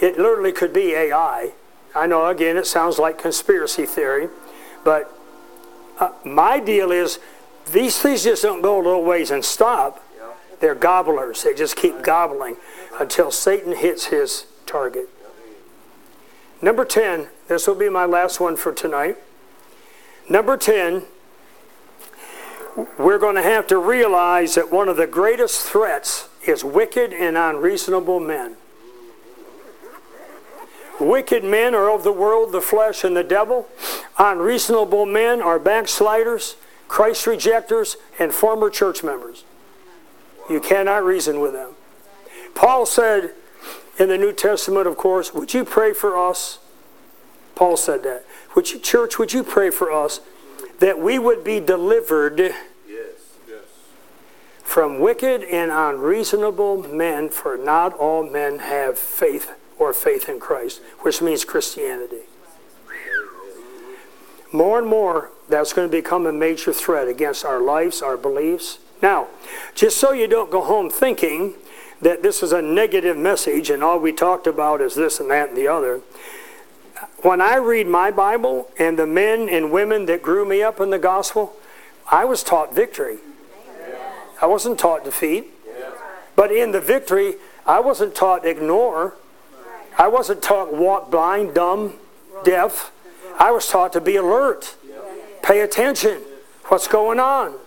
It 0.00 0.16
literally 0.16 0.52
could 0.52 0.72
be 0.72 0.92
AI. 0.94 1.52
I 1.94 2.06
know, 2.06 2.26
again, 2.26 2.56
it 2.56 2.66
sounds 2.66 2.98
like 2.98 3.18
conspiracy 3.18 3.84
theory, 3.84 4.28
but 4.84 5.10
uh, 5.98 6.12
my 6.24 6.60
deal 6.60 6.92
is 6.92 7.18
these 7.70 7.98
things 7.98 8.24
just 8.24 8.42
don't 8.42 8.62
go 8.62 8.76
a 8.76 8.82
little 8.82 9.04
ways 9.04 9.30
and 9.30 9.44
stop. 9.44 10.02
They're 10.60 10.74
gobblers. 10.74 11.42
They 11.42 11.54
just 11.54 11.76
keep 11.76 12.02
gobbling 12.02 12.56
until 12.98 13.30
Satan 13.30 13.74
hits 13.76 14.06
his 14.06 14.46
target. 14.66 15.08
Number 16.60 16.84
10, 16.84 17.26
this 17.48 17.66
will 17.66 17.74
be 17.74 17.88
my 17.88 18.04
last 18.04 18.38
one 18.38 18.56
for 18.56 18.72
tonight. 18.72 19.18
Number 20.28 20.56
10, 20.56 21.02
we're 22.98 23.18
going 23.18 23.34
to 23.34 23.42
have 23.42 23.66
to 23.66 23.78
realize 23.78 24.54
that 24.54 24.70
one 24.70 24.88
of 24.88 24.96
the 24.96 25.06
greatest 25.06 25.66
threats 25.66 26.28
is 26.46 26.64
wicked 26.64 27.12
and 27.12 27.36
unreasonable 27.36 28.20
men. 28.20 28.56
Wicked 31.00 31.42
men 31.42 31.74
are 31.74 31.90
of 31.90 32.04
the 32.04 32.12
world, 32.12 32.52
the 32.52 32.60
flesh, 32.60 33.02
and 33.02 33.16
the 33.16 33.24
devil. 33.24 33.66
Unreasonable 34.18 35.04
men 35.04 35.42
are 35.42 35.58
backsliders, 35.58 36.54
Christ 36.88 37.26
rejectors, 37.26 37.96
and 38.18 38.32
former 38.32 38.70
church 38.70 39.02
members. 39.02 39.44
You 40.50 40.60
cannot 40.60 41.04
reason 41.04 41.40
with 41.40 41.52
them. 41.52 41.72
Paul 42.54 42.84
said 42.84 43.32
in 43.98 44.08
the 44.08 44.18
New 44.18 44.32
Testament, 44.32 44.86
of 44.86 44.96
course, 44.96 45.32
would 45.32 45.54
you 45.54 45.64
pray 45.64 45.92
for 45.92 46.16
us? 46.16 46.58
Paul 47.54 47.76
said 47.76 48.02
that. 48.02 48.24
Would 48.54 48.70
you, 48.70 48.78
church, 48.78 49.18
would 49.18 49.32
you 49.32 49.42
pray 49.42 49.70
for 49.70 49.90
us 49.90 50.20
that 50.80 50.98
we 50.98 51.18
would 51.18 51.44
be 51.44 51.60
delivered 51.60 52.38
yes, 52.38 52.54
yes. 53.48 53.60
from 54.62 54.98
wicked 54.98 55.42
and 55.44 55.70
unreasonable 55.70 56.82
men, 56.88 57.28
for 57.28 57.56
not 57.56 57.94
all 57.94 58.28
men 58.28 58.58
have 58.58 58.98
faith 58.98 59.52
or 59.78 59.92
faith 59.92 60.28
in 60.28 60.40
Christ, 60.40 60.80
which 61.00 61.22
means 61.22 61.44
Christianity. 61.44 62.22
More 64.52 64.78
and 64.78 64.86
more, 64.86 65.30
that's 65.52 65.72
going 65.72 65.88
to 65.88 65.92
become 65.92 66.26
a 66.26 66.32
major 66.32 66.72
threat 66.72 67.08
against 67.08 67.44
our 67.44 67.60
lives, 67.60 68.02
our 68.02 68.16
beliefs. 68.16 68.78
Now, 69.02 69.28
just 69.74 69.98
so 69.98 70.12
you 70.12 70.26
don't 70.26 70.50
go 70.50 70.62
home 70.62 70.88
thinking 70.90 71.54
that 72.00 72.22
this 72.22 72.42
is 72.42 72.52
a 72.52 72.62
negative 72.62 73.16
message 73.16 73.70
and 73.70 73.84
all 73.84 73.98
we 73.98 74.12
talked 74.12 74.46
about 74.46 74.80
is 74.80 74.94
this 74.94 75.20
and 75.20 75.30
that 75.30 75.50
and 75.50 75.56
the 75.56 75.68
other. 75.68 76.00
When 77.22 77.40
I 77.40 77.56
read 77.56 77.86
my 77.86 78.10
Bible 78.10 78.68
and 78.78 78.98
the 78.98 79.06
men 79.06 79.48
and 79.48 79.70
women 79.70 80.06
that 80.06 80.22
grew 80.22 80.44
me 80.44 80.62
up 80.62 80.80
in 80.80 80.90
the 80.90 80.98
gospel, 80.98 81.54
I 82.10 82.24
was 82.24 82.42
taught 82.42 82.74
victory. 82.74 83.18
I 84.40 84.46
wasn't 84.46 84.78
taught 84.78 85.04
defeat. 85.04 85.46
But 86.34 86.50
in 86.50 86.72
the 86.72 86.80
victory, 86.80 87.34
I 87.66 87.80
wasn't 87.80 88.14
taught 88.14 88.44
ignore. 88.44 89.14
I 89.98 90.08
wasn't 90.08 90.42
taught 90.42 90.74
walk 90.74 91.10
blind, 91.10 91.54
dumb, 91.54 91.94
deaf. 92.42 92.90
I 93.38 93.50
was 93.50 93.68
taught 93.68 93.92
to 93.92 94.00
be 94.00 94.16
alert, 94.16 94.76
pay 95.42 95.60
attention. 95.60 96.22
What's 96.66 96.88
going 96.88 97.20
on? 97.20 97.58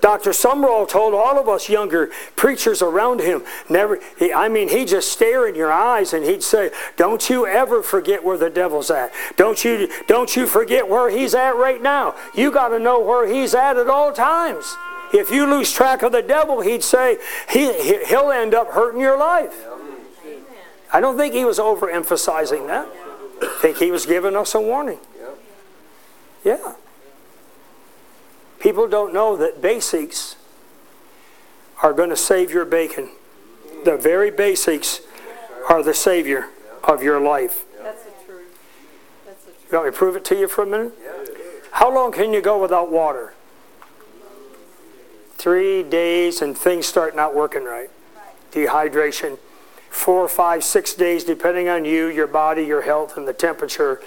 Dr. 0.00 0.30
Sumrall 0.30 0.86
told 0.86 1.14
all 1.14 1.38
of 1.38 1.48
us 1.48 1.70
younger 1.70 2.10
preachers 2.36 2.82
around 2.82 3.20
him, 3.20 3.42
never, 3.70 3.98
he, 4.18 4.34
I 4.34 4.50
mean, 4.50 4.68
he'd 4.68 4.88
just 4.88 5.10
stare 5.10 5.48
in 5.48 5.54
your 5.54 5.72
eyes 5.72 6.12
and 6.12 6.26
he'd 6.26 6.42
say, 6.42 6.70
Don't 6.98 7.30
you 7.30 7.46
ever 7.46 7.82
forget 7.82 8.22
where 8.22 8.36
the 8.36 8.50
devil's 8.50 8.90
at. 8.90 9.12
Don't 9.36 9.64
you, 9.64 9.88
don't 10.06 10.36
you 10.36 10.46
forget 10.46 10.86
where 10.86 11.08
he's 11.08 11.34
at 11.34 11.56
right 11.56 11.80
now. 11.80 12.14
You 12.34 12.50
got 12.52 12.68
to 12.68 12.78
know 12.78 13.00
where 13.00 13.26
he's 13.26 13.54
at 13.54 13.78
at 13.78 13.88
all 13.88 14.12
times. 14.12 14.76
If 15.14 15.30
you 15.30 15.46
lose 15.46 15.72
track 15.72 16.02
of 16.02 16.12
the 16.12 16.20
devil, 16.20 16.60
he'd 16.60 16.82
say, 16.82 17.16
he, 17.48 17.72
He'll 18.04 18.30
end 18.30 18.52
up 18.52 18.72
hurting 18.72 19.00
your 19.00 19.18
life. 19.18 19.54
I 20.92 21.00
don't 21.00 21.16
think 21.16 21.32
he 21.32 21.46
was 21.46 21.58
overemphasizing 21.58 22.66
that. 22.66 22.86
I 23.40 23.58
think 23.62 23.78
he 23.78 23.90
was 23.90 24.04
giving 24.04 24.36
us 24.36 24.54
a 24.54 24.60
warning. 24.60 24.98
Yeah. 26.44 26.74
People 28.74 28.88
don't 28.88 29.14
know 29.14 29.36
that 29.36 29.62
basics 29.62 30.34
are 31.80 31.92
going 31.92 32.10
to 32.10 32.16
save 32.16 32.50
your 32.50 32.64
bacon. 32.64 33.08
The 33.84 33.96
very 33.96 34.32
basics 34.32 35.00
are 35.68 35.80
the 35.80 35.94
savior 35.94 36.48
of 36.82 37.00
your 37.00 37.20
life. 37.20 37.64
That's 37.80 38.02
the 38.02 38.10
truth. 38.26 38.58
That's 39.24 39.44
the 39.44 39.52
truth. 39.52 39.66
You 39.70 39.78
want 39.78 39.86
me 39.86 39.92
to 39.92 39.96
prove 39.96 40.16
it 40.16 40.24
to 40.24 40.34
you 40.34 40.48
for 40.48 40.64
a 40.64 40.66
minute? 40.66 40.92
How 41.70 41.94
long 41.94 42.10
can 42.10 42.32
you 42.32 42.42
go 42.42 42.60
without 42.60 42.90
water? 42.90 43.34
Three 45.36 45.84
days 45.84 46.42
and 46.42 46.58
things 46.58 46.86
start 46.86 47.14
not 47.14 47.32
working 47.32 47.62
right. 47.62 47.90
Dehydration. 48.50 49.38
Four, 49.88 50.28
five, 50.28 50.64
six 50.64 50.94
days, 50.94 51.22
depending 51.22 51.68
on 51.68 51.84
you, 51.84 52.08
your 52.08 52.26
body, 52.26 52.64
your 52.64 52.82
health, 52.82 53.16
and 53.16 53.28
the 53.28 53.34
temperature. 53.34 54.02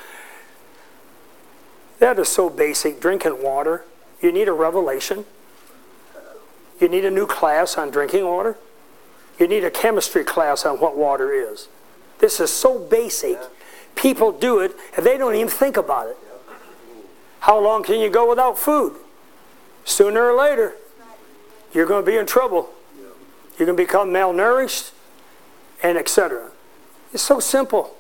That 2.00 2.20
is 2.20 2.28
so 2.28 2.50
basic. 2.50 3.00
Drinking 3.00 3.42
water. 3.42 3.86
You 4.22 4.32
need 4.32 4.48
a 4.48 4.54
revelation. 4.54 5.26
You 6.80 6.88
need 6.88 7.06
a 7.06 7.12
new 7.12 7.26
class 7.26 7.78
on 7.78 7.90
drinking 7.90 8.26
water. 8.26 8.58
You 9.40 9.48
need 9.48 9.64
a 9.64 9.72
chemistry 9.72 10.24
class 10.24 10.66
on 10.66 10.80
what 10.80 10.98
water 10.98 11.32
is. 11.32 11.68
This 12.20 12.40
is 12.40 12.52
so 12.52 12.80
basic. 12.80 13.38
People 13.96 14.32
do 14.32 14.60
it 14.60 14.76
and 14.96 15.06
they 15.06 15.18
don't 15.18 15.36
even 15.36 15.48
think 15.48 15.78
about 15.78 16.08
it. 16.08 16.18
How 17.42 17.60
long 17.60 17.84
can 17.84 18.00
you 18.00 18.10
go 18.10 18.28
without 18.30 18.58
food? 18.58 18.96
Sooner 19.86 20.32
or 20.32 20.38
later, 20.38 20.76
you're 21.74 21.86
going 21.86 22.04
to 22.04 22.12
be 22.12 22.18
in 22.18 22.26
trouble. 22.26 22.70
You're 23.58 23.66
going 23.66 23.78
to 23.78 23.84
become 23.84 24.10
malnourished 24.10 24.92
and 25.82 25.98
etc. 25.98 26.52
It's 27.14 27.24
so 27.24 27.40
simple 27.40 27.96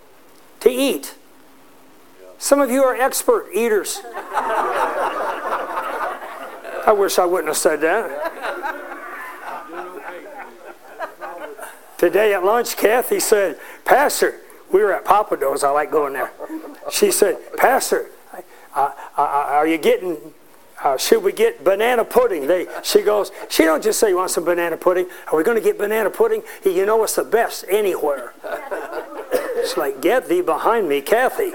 to 0.59 0.69
eat. 0.69 1.15
Some 2.37 2.59
of 2.59 2.69
you 2.69 2.83
are 2.83 2.95
expert 2.95 3.49
eaters. 3.53 4.01
I 6.87 6.93
wish 6.93 7.19
I 7.19 7.25
wouldn't 7.25 7.49
have 7.49 7.57
said 7.57 7.81
that. 7.81 8.09
Today 11.97 12.33
at 12.33 12.45
lunch, 12.45 12.77
Kathy 12.77 13.19
said, 13.19 13.59
Pastor, 13.83 14.39
we 14.71 14.81
were 14.81 14.93
at 14.93 15.03
Pappadeaux's. 15.03 15.65
I 15.65 15.69
like 15.71 15.91
going 15.91 16.13
there. 16.13 16.31
She 16.89 17.11
said, 17.11 17.39
Pastor, 17.57 18.09
uh, 18.73 18.91
uh, 19.17 19.21
are 19.21 19.67
you 19.67 19.77
getting, 19.77 20.17
uh, 20.81 20.95
should 20.95 21.23
we 21.23 21.33
get 21.33 21.61
banana 21.61 22.05
pudding? 22.05 22.47
They, 22.47 22.67
she 22.83 23.01
goes, 23.01 23.33
she 23.49 23.63
don't 23.63 23.83
just 23.83 23.99
say 23.99 24.07
you 24.07 24.15
want 24.15 24.31
some 24.31 24.45
banana 24.45 24.77
pudding. 24.77 25.07
Are 25.29 25.37
we 25.37 25.43
going 25.43 25.57
to 25.57 25.63
get 25.63 25.77
banana 25.77 26.09
pudding? 26.09 26.41
You 26.63 26.85
know 26.85 27.03
it's 27.03 27.15
the 27.15 27.25
best 27.25 27.65
anywhere. 27.67 28.33
It's 29.33 29.75
like, 29.75 29.99
get 30.01 30.29
thee 30.29 30.41
behind 30.41 30.87
me, 30.87 31.01
Kathy. 31.01 31.51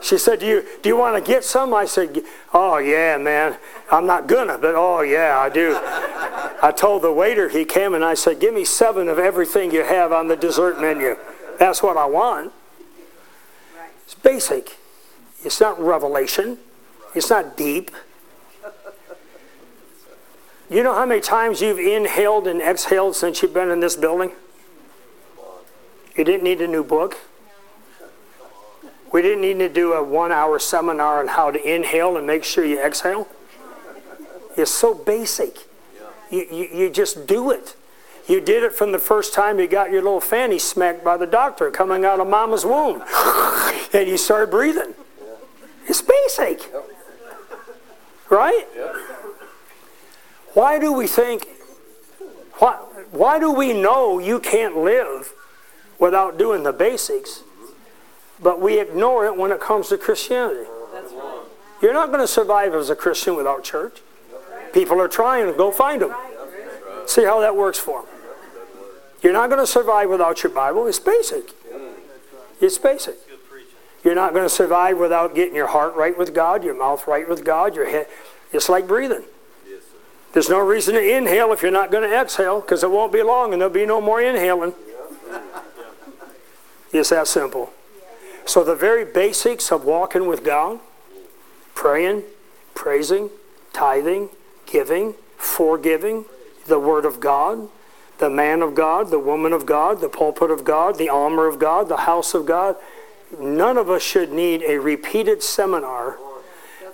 She 0.00 0.16
said, 0.16 0.40
do 0.40 0.46
you, 0.46 0.64
do 0.82 0.88
you 0.88 0.96
want 0.96 1.22
to 1.22 1.30
get 1.30 1.44
some? 1.44 1.74
I 1.74 1.84
said, 1.84 2.22
Oh, 2.54 2.78
yeah, 2.78 3.18
man. 3.18 3.58
I'm 3.90 4.06
not 4.06 4.26
gonna, 4.26 4.56
but 4.56 4.74
oh, 4.74 5.02
yeah, 5.02 5.38
I 5.38 5.50
do. 5.50 5.78
I 6.62 6.72
told 6.74 7.02
the 7.02 7.12
waiter, 7.12 7.48
he 7.48 7.64
came 7.64 7.94
and 7.94 8.04
I 8.04 8.14
said, 8.14 8.40
Give 8.40 8.54
me 8.54 8.64
seven 8.64 9.08
of 9.08 9.18
everything 9.18 9.72
you 9.72 9.84
have 9.84 10.12
on 10.12 10.28
the 10.28 10.36
dessert 10.36 10.80
menu. 10.80 11.16
That's 11.58 11.82
what 11.82 11.96
I 11.96 12.06
want. 12.06 12.52
It's 14.04 14.14
basic, 14.14 14.78
it's 15.44 15.60
not 15.60 15.78
revelation, 15.80 16.58
it's 17.14 17.30
not 17.30 17.56
deep. 17.56 17.90
You 20.70 20.84
know 20.84 20.94
how 20.94 21.04
many 21.04 21.20
times 21.20 21.60
you've 21.60 21.80
inhaled 21.80 22.46
and 22.46 22.62
exhaled 22.62 23.16
since 23.16 23.42
you've 23.42 23.52
been 23.52 23.70
in 23.70 23.80
this 23.80 23.96
building? 23.96 24.32
You 26.16 26.24
didn't 26.24 26.44
need 26.44 26.60
a 26.60 26.68
new 26.68 26.84
book. 26.84 27.18
We 29.12 29.22
didn't 29.22 29.40
need 29.40 29.58
to 29.58 29.68
do 29.68 29.92
a 29.92 30.02
one 30.02 30.30
hour 30.30 30.58
seminar 30.58 31.20
on 31.20 31.28
how 31.28 31.50
to 31.50 31.62
inhale 31.62 32.16
and 32.16 32.26
make 32.26 32.44
sure 32.44 32.64
you 32.64 32.80
exhale. 32.80 33.28
It's 34.56 34.70
so 34.70 34.94
basic. 34.94 35.66
You, 36.30 36.46
you, 36.50 36.68
you 36.72 36.90
just 36.90 37.26
do 37.26 37.50
it. 37.50 37.74
You 38.28 38.40
did 38.40 38.62
it 38.62 38.72
from 38.72 38.92
the 38.92 38.98
first 38.98 39.34
time 39.34 39.58
you 39.58 39.66
got 39.66 39.90
your 39.90 40.02
little 40.02 40.20
fanny 40.20 40.58
smacked 40.58 41.02
by 41.02 41.16
the 41.16 41.26
doctor 41.26 41.70
coming 41.70 42.04
out 42.04 42.20
of 42.20 42.28
mama's 42.28 42.64
womb. 42.64 43.02
and 43.92 44.08
you 44.08 44.16
started 44.16 44.50
breathing. 44.50 44.94
It's 45.86 46.02
basic. 46.02 46.70
Right? 48.28 48.64
Why 50.54 50.78
do 50.78 50.92
we 50.92 51.08
think, 51.08 51.48
why, 52.58 52.74
why 53.10 53.40
do 53.40 53.50
we 53.50 53.72
know 53.72 54.20
you 54.20 54.38
can't 54.38 54.76
live 54.76 55.32
without 55.98 56.38
doing 56.38 56.62
the 56.62 56.72
basics, 56.72 57.42
but 58.42 58.60
we 58.60 58.80
ignore 58.80 59.26
it 59.26 59.36
when 59.36 59.52
it 59.52 59.60
comes 59.60 59.88
to 59.88 59.98
Christianity? 59.98 60.68
You're 61.82 61.94
not 61.94 62.08
going 62.08 62.20
to 62.20 62.28
survive 62.28 62.74
as 62.74 62.90
a 62.90 62.96
Christian 62.96 63.36
without 63.36 63.64
church. 63.64 64.00
People 64.72 65.00
are 65.00 65.08
trying 65.08 65.46
to 65.46 65.52
go 65.56 65.70
find 65.70 66.02
them. 66.02 66.14
See 67.06 67.24
how 67.24 67.40
that 67.40 67.56
works 67.56 67.78
for 67.78 68.02
them. 68.02 68.10
You're 69.22 69.32
not 69.32 69.50
going 69.50 69.60
to 69.60 69.66
survive 69.66 70.08
without 70.08 70.42
your 70.42 70.52
Bible. 70.52 70.86
It's 70.86 70.98
basic. 70.98 71.52
It's 72.60 72.78
basic. 72.78 73.16
You're 74.04 74.14
not 74.14 74.32
going 74.32 74.44
to 74.44 74.50
survive 74.50 74.98
without 74.98 75.34
getting 75.34 75.54
your 75.54 75.68
heart 75.68 75.94
right 75.94 76.16
with 76.16 76.34
God, 76.34 76.64
your 76.64 76.74
mouth 76.74 77.06
right 77.06 77.28
with 77.28 77.44
God, 77.44 77.74
your 77.74 77.88
head. 77.88 78.06
It's 78.52 78.68
like 78.68 78.86
breathing. 78.86 79.24
There's 80.32 80.48
no 80.48 80.60
reason 80.60 80.94
to 80.94 81.16
inhale 81.16 81.52
if 81.52 81.60
you're 81.62 81.72
not 81.72 81.90
going 81.90 82.08
to 82.08 82.16
exhale 82.16 82.60
because 82.60 82.84
it 82.84 82.90
won't 82.90 83.12
be 83.12 83.22
long 83.22 83.52
and 83.52 83.60
there'll 83.60 83.74
be 83.74 83.84
no 83.84 84.00
more 84.00 84.20
inhaling. 84.20 84.74
It's 86.92 87.10
that 87.10 87.26
simple. 87.26 87.72
So, 88.44 88.64
the 88.64 88.74
very 88.74 89.04
basics 89.04 89.70
of 89.70 89.84
walking 89.84 90.26
with 90.26 90.44
God 90.44 90.80
praying, 91.80 92.22
praising, 92.74 93.30
tithing, 93.72 94.28
giving, 94.66 95.14
forgiving, 95.38 96.26
the 96.66 96.78
Word 96.78 97.06
of 97.06 97.20
God, 97.20 97.68
the 98.18 98.28
man 98.28 98.60
of 98.60 98.74
God, 98.74 99.10
the 99.10 99.18
woman 99.18 99.54
of 99.54 99.64
God, 99.64 100.02
the 100.02 100.08
pulpit 100.10 100.50
of 100.50 100.62
God, 100.62 100.98
the 100.98 101.08
armor 101.08 101.46
of 101.46 101.58
God, 101.58 101.88
the 101.88 101.96
house 101.96 102.34
of 102.34 102.44
God. 102.44 102.76
None 103.38 103.78
of 103.78 103.88
us 103.88 104.02
should 104.02 104.30
need 104.30 104.62
a 104.62 104.78
repeated 104.78 105.42
seminar 105.42 106.18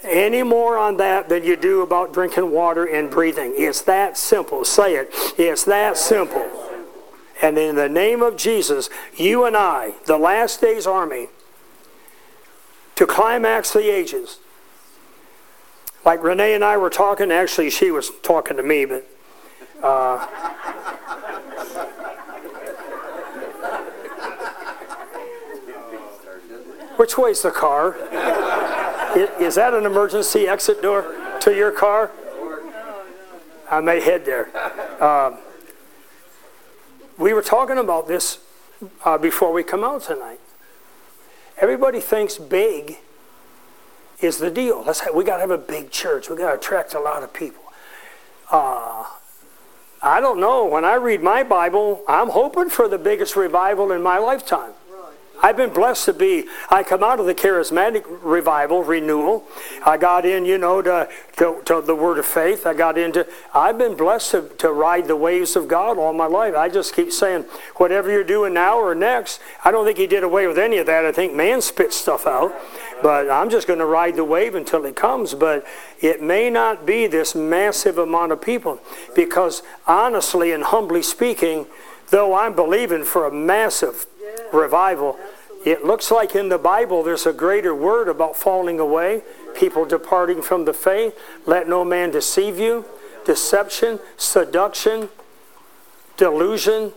any 0.05 0.45
more 0.45 0.79
on 0.79 0.99
that 0.99 1.29
than 1.29 1.43
you 1.43 1.57
do 1.57 1.83
about 1.83 2.13
drinking 2.13 2.53
water 2.53 2.85
and 2.85 3.11
breathing. 3.11 3.55
It's 3.57 3.83
that 3.83 4.17
simple. 4.17 4.65
Say 4.65 4.95
it. 4.95 5.11
It's 5.37 5.65
that 5.65 5.97
simple. 5.97 6.49
And 7.43 7.59
in 7.59 7.75
the 7.75 7.89
name 7.89 8.23
of 8.23 8.37
Jesus, 8.37 8.89
you 9.17 9.45
and 9.45 9.57
I, 9.57 9.95
the 10.07 10.17
last 10.17 10.61
days 10.61 10.87
army, 10.87 11.29
to 12.97 13.07
climax 13.07 13.73
the 13.73 13.91
ages. 13.91 14.39
Like 16.05 16.23
Renee 16.23 16.55
and 16.55 16.65
I 16.65 16.77
were 16.77 16.91
talking, 16.91 17.31
actually, 17.31 17.71
she 17.71 17.91
was 17.91 18.11
talking 18.23 18.57
to 18.57 18.63
me, 18.63 18.85
but. 18.85 19.09
Uh, 19.83 20.27
which 26.97 27.19
way's 27.19 27.43
the 27.43 27.51
car? 27.51 27.97
Is 29.41 29.55
that 29.55 29.75
an 29.75 29.85
emergency 29.85 30.47
exit 30.47 30.83
door 30.83 31.15
to 31.41 31.55
your 31.55 31.71
car? 31.71 32.11
I 33.71 33.81
may 33.81 34.01
head 34.01 34.25
there. 34.25 34.49
Um, 35.03 35.39
we 37.19 37.33
were 37.33 37.43
talking 37.43 37.79
about 37.79 38.07
this 38.09 38.39
uh, 39.05 39.19
before 39.19 39.53
we 39.53 39.63
come 39.63 39.85
out 39.85 40.03
tonight. 40.03 40.41
Everybody 41.59 42.01
thinks 42.01 42.39
big 42.39 42.99
is 44.21 44.39
the 44.39 44.51
deal. 44.51 44.83
Let's 44.85 45.01
have, 45.01 45.15
we 45.15 45.25
got 45.25 45.37
to 45.37 45.41
have 45.41 45.51
a 45.51 45.59
big 45.59 45.91
church. 45.91 46.29
We 46.29 46.37
got 46.37 46.51
to 46.51 46.57
attract 46.57 46.95
a 46.95 47.01
lot 47.01 47.23
of 47.23 47.33
people. 47.33 47.63
Uh, 48.51 49.05
I 50.03 50.21
don't 50.21 50.39
know. 50.39 50.65
When 50.67 50.85
I 50.85 50.95
read 50.95 51.23
my 51.23 51.43
Bible, 51.43 52.03
I'm 52.07 52.29
hoping 52.29 52.69
for 52.69 52.89
the 52.89 52.99
biggest 52.99 53.37
revival 53.37 53.93
in 53.93 54.03
my 54.03 54.19
lifetime. 54.19 54.73
I've 55.43 55.57
been 55.57 55.73
blessed 55.73 56.07
to 56.07 56.13
be, 56.13 56.47
I 56.71 56.83
come 56.83 57.03
out 57.03 57.21
of 57.21 57.27
the 57.27 57.35
charismatic 57.35 58.05
revival, 58.23 58.83
renewal. 58.83 59.45
I 59.85 59.97
got 59.97 60.25
in, 60.25 60.45
you 60.45 60.59
know, 60.59 60.81
to, 60.83 61.09
to, 61.37 61.63
to, 61.67 61.81
the 61.83 61.95
word 61.95 62.19
of 62.19 62.27
faith. 62.27 62.67
I 62.67 62.75
got 62.75 62.97
into, 62.97 63.27
I've 63.55 63.79
been 63.79 63.97
blessed 63.97 64.31
to, 64.33 64.51
to 64.59 64.73
ride 64.73 65.07
the 65.07 65.17
waves 65.17 65.57
of 65.57 65.69
God 65.69 65.99
all 65.99 66.13
my 66.13 66.27
life. 66.27 66.55
I 66.55 66.69
just 66.69 66.95
keep 66.95 67.13
saying, 67.13 67.43
whatever 67.77 68.11
you're 68.11 68.25
doing 68.25 68.55
now 68.55 68.79
or 68.79 68.95
next, 68.95 69.41
I 69.65 69.71
don't 69.71 69.85
think 69.85 69.99
he 69.99 70.07
did 70.07 70.25
away 70.25 70.47
with 70.47 70.59
any 70.59 70.79
of 70.79 70.87
that. 70.87 71.05
I 71.05 71.13
think 71.13 71.35
man 71.35 71.61
spits 71.61 71.97
stuff 71.97 72.27
out. 72.27 72.55
But 73.03 73.31
I'm 73.31 73.51
just 73.51 73.67
going 73.67 73.79
to 73.79 73.87
ride 73.87 74.17
the 74.17 74.25
wave 74.25 74.55
until 74.55 74.85
he 74.85 74.93
comes. 74.93 75.35
But 75.35 75.67
it 76.01 76.23
may 76.23 76.49
not 76.49 76.87
be 76.87 77.07
this 77.07 77.35
massive 77.35 77.99
amount 77.99 78.33
of 78.33 78.41
people. 78.41 78.81
Because 79.15 79.63
honestly 79.87 80.53
and 80.53 80.65
humbly 80.65 81.03
speaking, 81.03 81.67
though 82.11 82.35
I'm 82.35 82.55
believing 82.55 83.05
for 83.05 83.27
a 83.27 83.33
massive 83.33 84.07
revival. 84.53 85.19
It 85.65 85.85
looks 85.85 86.11
like 86.11 86.35
in 86.35 86.49
the 86.49 86.59
Bible 86.59 87.03
there's 87.03 87.27
a 87.27 87.33
greater 87.33 87.75
word 87.75 88.09
about 88.09 88.37
falling 88.37 88.79
away, 88.79 89.23
people 89.55 89.85
departing 89.85 90.43
from 90.43 90.65
the 90.65 90.73
faith. 90.73 91.19
Let 91.45 91.69
no 91.69 91.85
man 91.85 92.11
deceive 92.11 92.59
you. 92.59 92.85
Deception, 93.25 93.99
seduction, 94.17 95.09
delusion, 96.17 96.93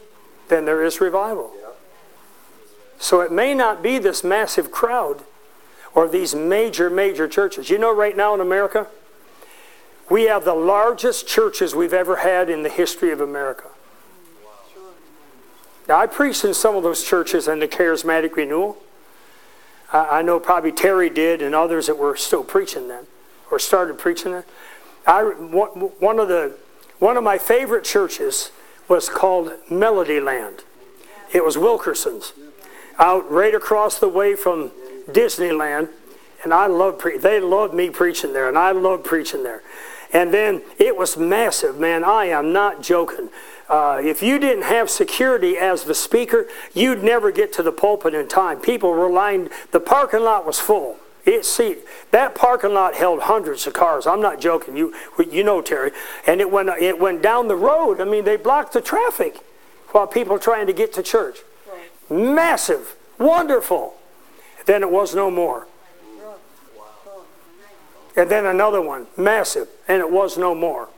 then 0.49 0.65
there 0.65 0.83
is 0.83 1.01
revival. 1.01 1.51
So 2.99 3.21
it 3.21 3.31
may 3.31 3.53
not 3.53 3.81
be 3.81 3.97
this 3.97 4.23
massive 4.23 4.71
crowd 4.71 5.23
or 5.95 6.07
these 6.07 6.35
major, 6.35 6.89
major 6.89 7.27
churches. 7.27 7.69
You 7.69 7.79
know, 7.79 7.95
right 7.95 8.15
now 8.15 8.35
in 8.35 8.41
America, 8.41 8.87
we 10.09 10.23
have 10.23 10.43
the 10.43 10.53
largest 10.53 11.27
churches 11.27 11.73
we've 11.73 11.93
ever 11.93 12.17
had 12.17 12.49
in 12.49 12.63
the 12.63 12.69
history 12.69 13.11
of 13.11 13.21
America. 13.21 13.69
Now, 15.89 15.99
I 15.99 16.05
preached 16.05 16.45
in 16.45 16.53
some 16.53 16.75
of 16.75 16.83
those 16.83 17.03
churches 17.03 17.47
in 17.47 17.59
the 17.59 17.67
charismatic 17.67 18.35
renewal. 18.35 18.77
I, 19.91 20.19
I 20.19 20.21
know 20.21 20.39
probably 20.39 20.71
Terry 20.71 21.09
did 21.09 21.41
and 21.41 21.55
others 21.55 21.87
that 21.87 21.97
were 21.97 22.15
still 22.15 22.43
preaching 22.43 22.87
then 22.87 23.07
or 23.49 23.57
started 23.57 23.97
preaching 23.97 24.33
then. 24.33 24.43
I, 25.07 25.23
one, 25.23 26.19
of 26.19 26.27
the, 26.27 26.55
one 26.99 27.17
of 27.17 27.23
my 27.23 27.39
favorite 27.39 27.83
churches 27.83 28.51
was 28.87 29.09
called 29.09 29.53
Melody 29.71 30.19
Land. 30.19 30.63
It 31.33 31.43
was 31.43 31.57
Wilkerson's 31.57 32.33
out 32.99 33.29
right 33.31 33.55
across 33.55 33.97
the 33.97 34.09
way 34.09 34.35
from 34.35 34.69
Disneyland. 35.07 35.89
And 36.43 36.53
I 36.53 36.67
loved 36.67 36.99
pre- 36.99 37.17
they 37.17 37.39
loved 37.39 37.73
me 37.73 37.89
preaching 37.89 38.31
there, 38.31 38.47
and 38.47 38.57
I 38.57 38.71
loved 38.71 39.03
preaching 39.03 39.43
there. 39.43 39.61
And 40.13 40.33
then 40.33 40.61
it 40.77 40.95
was 40.95 41.17
massive, 41.17 41.79
man. 41.79 42.03
I 42.03 42.25
am 42.25 42.53
not 42.53 42.81
joking. 42.81 43.29
Uh, 43.69 44.01
if 44.03 44.23
you 44.23 44.39
didn't 44.39 44.63
have 44.63 44.89
security 44.89 45.55
as 45.55 45.83
the 45.83 45.93
speaker, 45.93 46.47
you'd 46.73 47.03
never 47.03 47.31
get 47.31 47.53
to 47.53 47.61
the 47.61 47.71
pulpit 47.71 48.15
in 48.15 48.27
time. 48.27 48.59
People 48.59 48.89
were 48.91 49.11
lined, 49.11 49.49
the 49.71 49.79
parking 49.79 50.21
lot 50.21 50.45
was 50.45 50.59
full. 50.59 50.97
It, 51.25 51.45
see, 51.45 51.75
that 52.09 52.33
parking 52.33 52.73
lot 52.73 52.95
held 52.95 53.21
hundreds 53.21 53.67
of 53.67 53.73
cars. 53.73 54.07
I'm 54.07 54.21
not 54.21 54.39
joking. 54.39 54.75
You, 54.75 54.95
you 55.29 55.43
know, 55.43 55.61
Terry. 55.61 55.91
And 56.25 56.41
it 56.41 56.49
went, 56.49 56.69
it 56.69 56.99
went 56.99 57.21
down 57.21 57.47
the 57.47 57.55
road. 57.55 58.01
I 58.01 58.05
mean, 58.05 58.23
they 58.23 58.37
blocked 58.37 58.73
the 58.73 58.81
traffic 58.81 59.37
while 59.89 60.07
people 60.07 60.33
were 60.33 60.39
trying 60.39 60.65
to 60.65 60.73
get 60.73 60.91
to 60.93 61.03
church. 61.03 61.39
Massive, 62.09 62.95
wonderful. 63.19 63.93
Then 64.65 64.81
it 64.81 64.89
was 64.89 65.13
no 65.13 65.29
more. 65.29 65.67
And 68.15 68.31
then 68.31 68.45
another 68.45 68.81
one, 68.81 69.07
massive, 69.15 69.67
and 69.87 69.99
it 69.99 70.11
was 70.11 70.37
no 70.37 70.55
more. 70.55 70.89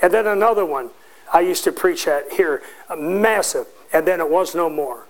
And 0.00 0.12
then 0.14 0.26
another 0.26 0.64
one, 0.64 0.90
I 1.32 1.40
used 1.40 1.64
to 1.64 1.72
preach 1.72 2.06
at 2.08 2.32
here, 2.32 2.62
massive, 2.96 3.66
and 3.92 4.06
then 4.06 4.20
it 4.20 4.28
was 4.28 4.54
no 4.54 4.68
more. 4.68 5.06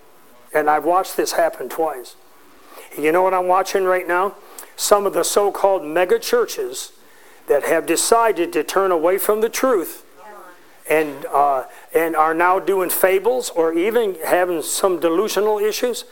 And 0.53 0.69
I've 0.69 0.85
watched 0.85 1.17
this 1.17 1.33
happen 1.33 1.69
twice. 1.69 2.15
You 2.97 3.11
know 3.11 3.23
what 3.23 3.33
I'm 3.33 3.47
watching 3.47 3.83
right 3.83 4.07
now? 4.07 4.35
Some 4.75 5.05
of 5.05 5.13
the 5.13 5.23
so 5.23 5.51
called 5.51 5.83
mega 5.83 6.19
churches 6.19 6.91
that 7.47 7.63
have 7.63 7.85
decided 7.85 8.53
to 8.53 8.63
turn 8.63 8.91
away 8.91 9.17
from 9.17 9.41
the 9.41 9.49
truth 9.49 10.05
and, 10.89 11.25
uh, 11.27 11.65
and 11.93 12.15
are 12.15 12.33
now 12.33 12.59
doing 12.59 12.89
fables 12.89 13.49
or 13.49 13.73
even 13.73 14.15
having 14.25 14.61
some 14.61 14.99
delusional 14.99 15.59
issues. 15.59 16.05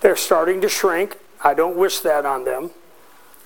They're 0.00 0.16
starting 0.16 0.60
to 0.62 0.68
shrink. 0.68 1.16
I 1.42 1.54
don't 1.54 1.76
wish 1.76 2.00
that 2.00 2.24
on 2.24 2.44
them. 2.44 2.70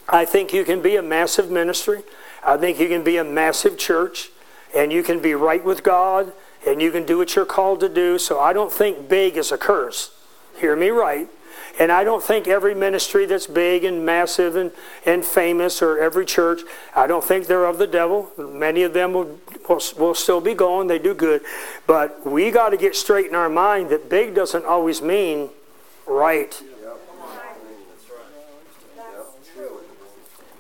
I 0.09 0.25
think 0.25 0.53
you 0.53 0.65
can 0.65 0.81
be 0.81 0.97
a 0.97 1.03
massive 1.03 1.51
ministry. 1.51 2.03
I 2.45 2.57
think 2.57 2.79
you 2.79 2.89
can 2.89 3.03
be 3.03 3.17
a 3.17 3.25
massive 3.25 3.77
church 3.77 4.31
and 4.75 4.93
you 4.93 5.03
can 5.03 5.21
be 5.21 5.35
right 5.35 5.65
with 5.65 5.83
God 5.83 6.33
and 6.67 6.83
you 6.83 6.91
can 6.91 7.07
do 7.07 7.19
what 7.19 7.35
you're 7.35 7.47
called 7.47 7.81
to 7.81 7.89
do. 7.89 8.19
So 8.19 8.39
I 8.41 8.53
don't 8.53 8.73
think 8.73 9.09
big 9.09 9.37
is 9.37 9.53
a 9.53 9.59
curse. 9.59 10.11
Hear 10.59 10.77
me 10.77 10.91
right. 10.91 11.29
And 11.79 11.93
I 11.93 12.03
don't 12.03 12.23
think 12.23 12.49
every 12.49 12.75
ministry 12.75 13.25
that's 13.25 13.47
big 13.47 13.85
and 13.85 14.05
massive 14.05 14.57
and, 14.57 14.73
and 15.07 15.25
famous 15.25 15.81
or 15.81 15.99
every 15.99 16.27
church, 16.27 16.63
I 16.95 17.07
don't 17.07 17.23
think 17.23 17.47
they're 17.47 17.67
of 17.67 17.79
the 17.79 17.87
devil. 17.87 18.33
Many 18.37 18.83
of 18.83 18.95
them 18.95 19.13
will, 19.13 19.39
will, 19.69 19.81
will 19.97 20.15
still 20.15 20.41
be 20.41 20.55
going. 20.55 20.89
They 20.89 20.99
do 20.99 21.15
good. 21.15 21.43
But 21.87 22.27
we 22.27 22.51
got 22.51 22.71
to 22.71 22.77
get 22.77 22.97
straight 22.97 23.27
in 23.27 23.37
our 23.37 23.49
mind 23.49 23.91
that 23.91 24.09
big 24.09 24.35
doesn't 24.35 24.65
always 24.65 25.01
mean 25.01 25.51
right. 26.07 26.61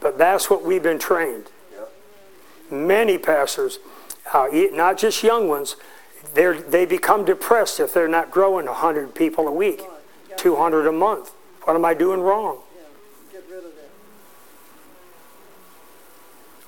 But 0.00 0.18
that's 0.18 0.48
what 0.48 0.64
we've 0.64 0.82
been 0.82 1.00
trained. 1.00 1.50
Many 2.70 3.18
pastors, 3.18 3.80
uh, 4.32 4.48
not 4.72 4.98
just 4.98 5.22
young 5.22 5.48
ones, 5.48 5.76
they 6.34 6.86
become 6.86 7.24
depressed 7.24 7.80
if 7.80 7.92
they're 7.94 8.08
not 8.08 8.30
growing 8.30 8.66
100 8.66 9.14
people 9.14 9.48
a 9.48 9.52
week. 9.52 9.82
200 10.38 10.86
a 10.86 10.92
month. 10.92 11.32
What 11.64 11.74
am 11.76 11.84
I 11.84 11.92
doing 11.94 12.20
wrong? 12.20 12.60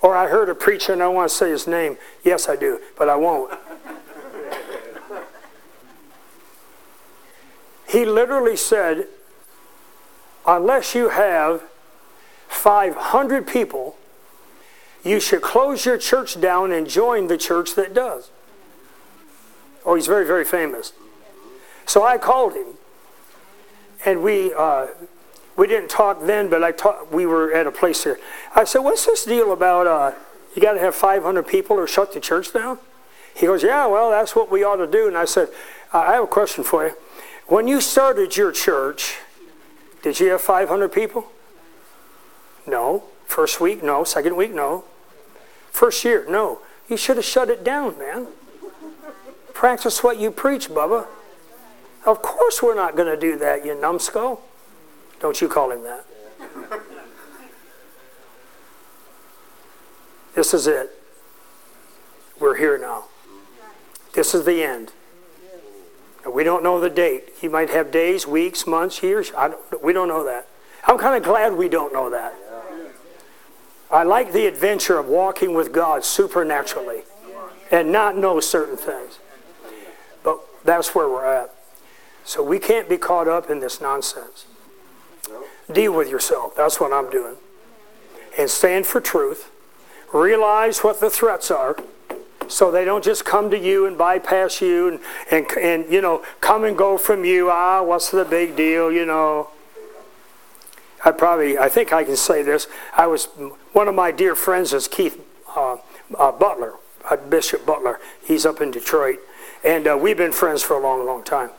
Or 0.02 0.16
I 0.16 0.28
heard 0.28 0.48
a 0.48 0.54
preacher, 0.54 0.92
and 0.92 1.02
I 1.02 1.08
want 1.08 1.30
to 1.30 1.36
say 1.36 1.50
his 1.50 1.66
name. 1.66 1.98
Yes, 2.24 2.48
I 2.48 2.56
do, 2.56 2.80
but 2.98 3.08
I 3.08 3.16
won't. 3.16 3.52
he 7.88 8.06
literally 8.06 8.56
said, 8.56 9.08
unless 10.46 10.94
you 10.94 11.10
have 11.10 11.62
500 12.48 13.46
people, 13.46 13.96
you 15.04 15.20
should 15.20 15.42
close 15.42 15.84
your 15.84 15.98
church 15.98 16.40
down 16.40 16.72
and 16.72 16.88
join 16.88 17.28
the 17.28 17.38
church 17.38 17.74
that 17.74 17.94
does. 17.94 18.30
Oh, 19.84 19.94
he's 19.94 20.06
very, 20.06 20.26
very 20.26 20.44
famous. 20.44 20.92
So 21.86 22.04
I 22.04 22.18
called 22.18 22.54
him 22.54 22.74
and 24.04 24.22
we 24.22 24.52
uh, 24.54 24.88
we 25.56 25.66
didn't 25.66 25.90
talk 25.90 26.24
then, 26.24 26.48
but 26.48 26.64
I 26.64 26.72
talk, 26.72 27.12
we 27.12 27.26
were 27.26 27.52
at 27.52 27.66
a 27.66 27.72
place 27.72 28.04
here. 28.04 28.18
I 28.54 28.64
said, 28.64 28.80
"What's 28.80 29.06
this 29.06 29.24
deal 29.24 29.52
about? 29.52 29.86
Uh, 29.86 30.12
you 30.54 30.62
got 30.62 30.72
to 30.72 30.80
have 30.80 30.94
500 30.94 31.46
people 31.46 31.76
or 31.76 31.86
shut 31.86 32.12
the 32.12 32.20
church 32.20 32.52
down?" 32.52 32.78
He 33.34 33.46
goes, 33.46 33.62
"Yeah, 33.62 33.86
well, 33.86 34.10
that's 34.10 34.34
what 34.34 34.50
we 34.50 34.64
ought 34.64 34.76
to 34.76 34.86
do." 34.86 35.06
And 35.06 35.16
I 35.16 35.24
said, 35.24 35.48
"I 35.92 36.14
have 36.14 36.24
a 36.24 36.28
question 36.28 36.64
for 36.64 36.86
you. 36.86 36.92
When 37.46 37.68
you 37.68 37.80
started 37.80 38.36
your 38.36 38.52
church, 38.52 39.18
did 40.02 40.20
you 40.20 40.30
have 40.30 40.40
500 40.40 40.88
people?" 40.90 41.30
No. 42.66 43.04
First 43.26 43.60
week, 43.60 43.82
no. 43.82 44.04
Second 44.04 44.36
week, 44.36 44.52
no. 44.52 44.84
First 45.70 46.04
year, 46.04 46.26
no. 46.28 46.60
You 46.88 46.96
should 46.96 47.16
have 47.16 47.24
shut 47.24 47.48
it 47.48 47.64
down, 47.64 47.98
man. 47.98 48.26
Practice 49.54 50.02
what 50.02 50.18
you 50.18 50.30
preach, 50.30 50.68
Bubba. 50.68 51.06
Of 52.06 52.22
course 52.22 52.62
we're 52.62 52.74
not 52.74 52.96
going 52.96 53.08
to 53.08 53.20
do 53.20 53.36
that, 53.38 53.64
you 53.64 53.78
numbskull. 53.78 54.42
Don't 55.20 55.40
you 55.40 55.48
call 55.48 55.70
him 55.70 55.82
that. 55.84 56.06
This 60.34 60.54
is 60.54 60.66
it. 60.66 60.90
We're 62.38 62.56
here 62.56 62.78
now. 62.78 63.04
This 64.14 64.34
is 64.34 64.44
the 64.44 64.62
end. 64.62 64.92
We 66.30 66.44
don't 66.44 66.62
know 66.62 66.80
the 66.80 66.90
date. 66.90 67.30
He 67.40 67.48
might 67.48 67.70
have 67.70 67.90
days, 67.90 68.26
weeks, 68.26 68.66
months, 68.66 69.02
years. 69.02 69.32
I 69.36 69.48
don't, 69.48 69.82
we 69.82 69.92
don't 69.92 70.08
know 70.08 70.24
that. 70.24 70.46
I'm 70.86 70.98
kind 70.98 71.16
of 71.16 71.22
glad 71.22 71.54
we 71.54 71.68
don't 71.68 71.92
know 71.92 72.10
that. 72.10 72.34
I 73.90 74.04
like 74.04 74.32
the 74.32 74.46
adventure 74.46 74.98
of 74.98 75.06
walking 75.06 75.54
with 75.54 75.72
God 75.72 76.04
supernaturally 76.04 77.02
and 77.70 77.90
not 77.90 78.16
know 78.16 78.40
certain 78.40 78.76
things. 78.76 79.18
But 80.22 80.40
that's 80.64 80.94
where 80.94 81.08
we're 81.08 81.24
at. 81.24 81.54
So 82.24 82.42
we 82.42 82.58
can't 82.58 82.88
be 82.88 82.96
caught 82.96 83.26
up 83.26 83.50
in 83.50 83.60
this 83.60 83.80
nonsense. 83.80 84.46
Deal 85.72 85.92
with 85.92 86.08
yourself. 86.08 86.54
That's 86.56 86.78
what 86.78 86.92
I'm 86.92 87.10
doing. 87.10 87.36
And 88.38 88.48
stand 88.48 88.86
for 88.86 89.00
truth. 89.00 89.50
Realize 90.12 90.80
what 90.80 91.00
the 91.00 91.10
threats 91.10 91.50
are 91.50 91.76
so 92.50 92.70
they 92.70 92.84
don't 92.84 93.04
just 93.04 93.24
come 93.24 93.50
to 93.50 93.58
you 93.58 93.86
and 93.86 93.96
bypass 93.96 94.60
you 94.60 94.88
and, 94.88 95.00
and, 95.30 95.46
and 95.58 95.92
you 95.92 96.00
know, 96.00 96.24
come 96.40 96.64
and 96.64 96.76
go 96.76 96.98
from 96.98 97.24
you. 97.24 97.48
Ah, 97.50 97.82
what's 97.82 98.10
the 98.10 98.24
big 98.24 98.56
deal, 98.56 98.90
you 98.90 99.06
know. 99.06 99.50
I 101.04 101.12
probably, 101.12 101.58
I 101.58 101.68
think 101.68 101.92
I 101.92 102.04
can 102.04 102.16
say 102.16 102.42
this. 102.42 102.66
I 102.96 103.06
was, 103.06 103.26
one 103.72 103.88
of 103.88 103.94
my 103.94 104.10
dear 104.10 104.34
friends 104.34 104.72
is 104.72 104.88
Keith 104.88 105.20
uh, 105.56 105.78
uh, 106.18 106.32
Butler, 106.32 106.74
uh, 107.10 107.16
Bishop 107.16 107.64
Butler. 107.64 107.98
He's 108.22 108.44
up 108.44 108.60
in 108.60 108.70
Detroit. 108.70 109.18
And 109.62 109.86
uh, 109.86 109.98
we've 110.00 110.16
been 110.16 110.32
friends 110.32 110.62
for 110.62 110.74
a 110.76 110.80
long, 110.80 111.04
long 111.04 111.22
time. 111.22 111.50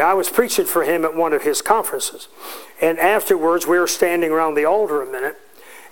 I 0.00 0.14
was 0.14 0.28
preaching 0.28 0.66
for 0.66 0.82
him 0.82 1.04
at 1.04 1.14
one 1.14 1.32
of 1.32 1.42
his 1.42 1.62
conferences. 1.62 2.28
And 2.80 2.98
afterwards, 2.98 3.66
we 3.66 3.78
were 3.78 3.86
standing 3.86 4.32
around 4.32 4.54
the 4.54 4.64
altar 4.64 5.02
a 5.02 5.06
minute, 5.06 5.36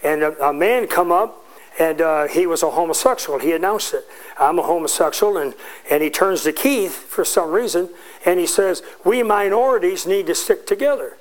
and 0.03 0.23
a, 0.23 0.49
a 0.49 0.53
man 0.53 0.89
come 0.89 1.13
up, 1.13 1.45
and 1.79 2.01
uh, 2.01 2.27
he 2.27 2.47
was 2.47 2.63
a 2.63 2.71
homosexual. 2.71 3.39
He 3.39 3.53
announced 3.53 3.95
it. 3.95 4.05
I'm 4.39 4.59
a 4.59 4.63
homosexual, 4.63 5.37
and, 5.37 5.55
and 5.91 6.03
he 6.03 6.11
turns 6.11 6.43
to 6.45 6.53
Keith 6.53 6.95
for 6.95 7.25
some 7.25 7.53
reason, 7.53 7.91
and 8.25 8.41
he 8.41 8.47
says, 8.47 8.83
we 9.05 9.23
minorities 9.23 10.07
need 10.07 10.27
to 10.27 10.35
stick 10.35 10.67
together. 10.67 11.17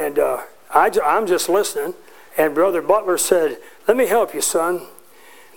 And 0.00 0.18
uh, 0.18 0.40
I, 0.70 0.90
I'm 1.04 1.26
just 1.26 1.50
listening, 1.50 1.92
and 2.38 2.54
Brother 2.54 2.80
Butler 2.80 3.18
said, 3.18 3.58
let 3.86 3.98
me 3.98 4.06
help 4.06 4.34
you, 4.34 4.40
son. 4.40 4.86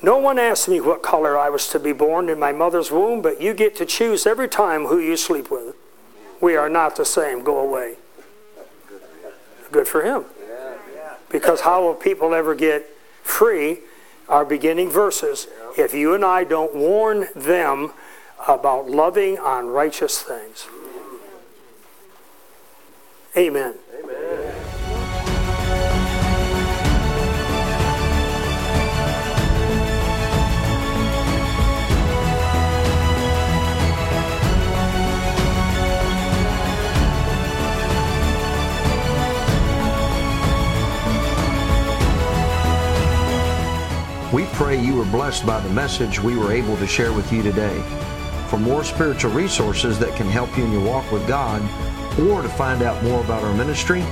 No 0.02 0.18
one 0.18 0.38
asked 0.38 0.68
me 0.68 0.82
what 0.82 1.02
color 1.02 1.38
I 1.38 1.50
was 1.50 1.70
to 1.70 1.80
be 1.80 1.94
born 1.94 2.28
in 2.28 2.38
my 2.38 2.52
mother's 2.52 2.92
womb, 2.92 3.22
but 3.22 3.42
you 3.42 3.54
get 3.54 3.74
to 3.78 3.86
choose 3.86 4.28
every 4.28 4.50
time 4.50 4.88
who 4.88 5.00
you 5.00 5.16
sleep 5.16 5.50
with. 5.50 5.76
We 6.42 6.58
are 6.58 6.68
not 6.68 6.98
the 6.98 7.06
same. 7.06 7.42
Go 7.46 7.58
away. 7.58 7.96
Good 9.72 9.88
for 9.88 10.04
him. 10.04 10.26
Because 11.30 11.62
how 11.62 11.82
will 11.82 11.96
people 11.96 12.34
ever 12.34 12.54
get 12.54 12.86
free? 13.24 13.80
Our 14.28 14.44
beginning 14.44 14.90
verses. 14.90 15.48
If 15.78 15.94
you 15.94 16.14
and 16.14 16.26
I 16.26 16.44
don't 16.44 16.76
warn 16.76 17.30
them 17.34 17.94
about 18.46 18.90
loving 18.90 19.38
unrighteous 19.42 20.22
things. 20.22 20.68
Amen. 23.38 23.76
We 44.34 44.46
pray 44.48 44.82
you 44.82 44.96
were 44.96 45.06
blessed 45.06 45.46
by 45.46 45.60
the 45.60 45.70
message 45.70 46.20
we 46.20 46.36
were 46.36 46.52
able 46.52 46.76
to 46.78 46.88
share 46.88 47.14
with 47.14 47.32
you 47.32 47.44
today. 47.44 47.80
For 48.50 48.58
more 48.58 48.84
spiritual 48.84 49.30
resources 49.30 50.00
that 50.00 50.16
can 50.16 50.26
help 50.26 50.58
you 50.58 50.66
in 50.66 50.72
your 50.72 50.84
walk 50.84 51.12
with 51.12 51.28
God, 51.28 51.62
or 52.20 52.42
to 52.42 52.50
find 52.50 52.82
out 52.82 53.04
more 53.04 53.24
about 53.24 53.44
our 53.44 53.54
ministry, 53.54 54.04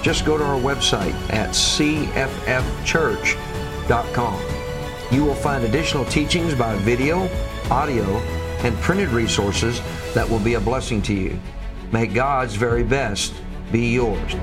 just 0.00 0.24
go 0.24 0.38
to 0.38 0.44
our 0.44 0.58
website 0.58 1.12
at 1.30 1.50
cffchurch.com. 1.50 2.34
You 5.14 5.24
will 5.26 5.34
find 5.34 5.62
additional 5.64 6.06
teachings 6.06 6.54
by 6.54 6.74
video, 6.76 7.28
audio, 7.70 8.02
and 8.64 8.74
printed 8.78 9.10
resources 9.10 9.82
that 10.14 10.26
will 10.26 10.40
be 10.40 10.54
a 10.54 10.60
blessing 10.60 11.02
to 11.02 11.12
you. 11.12 11.38
May 11.92 12.06
God's 12.06 12.54
very 12.54 12.82
best 12.82 13.34
be 13.70 13.92
yours. 13.92 14.36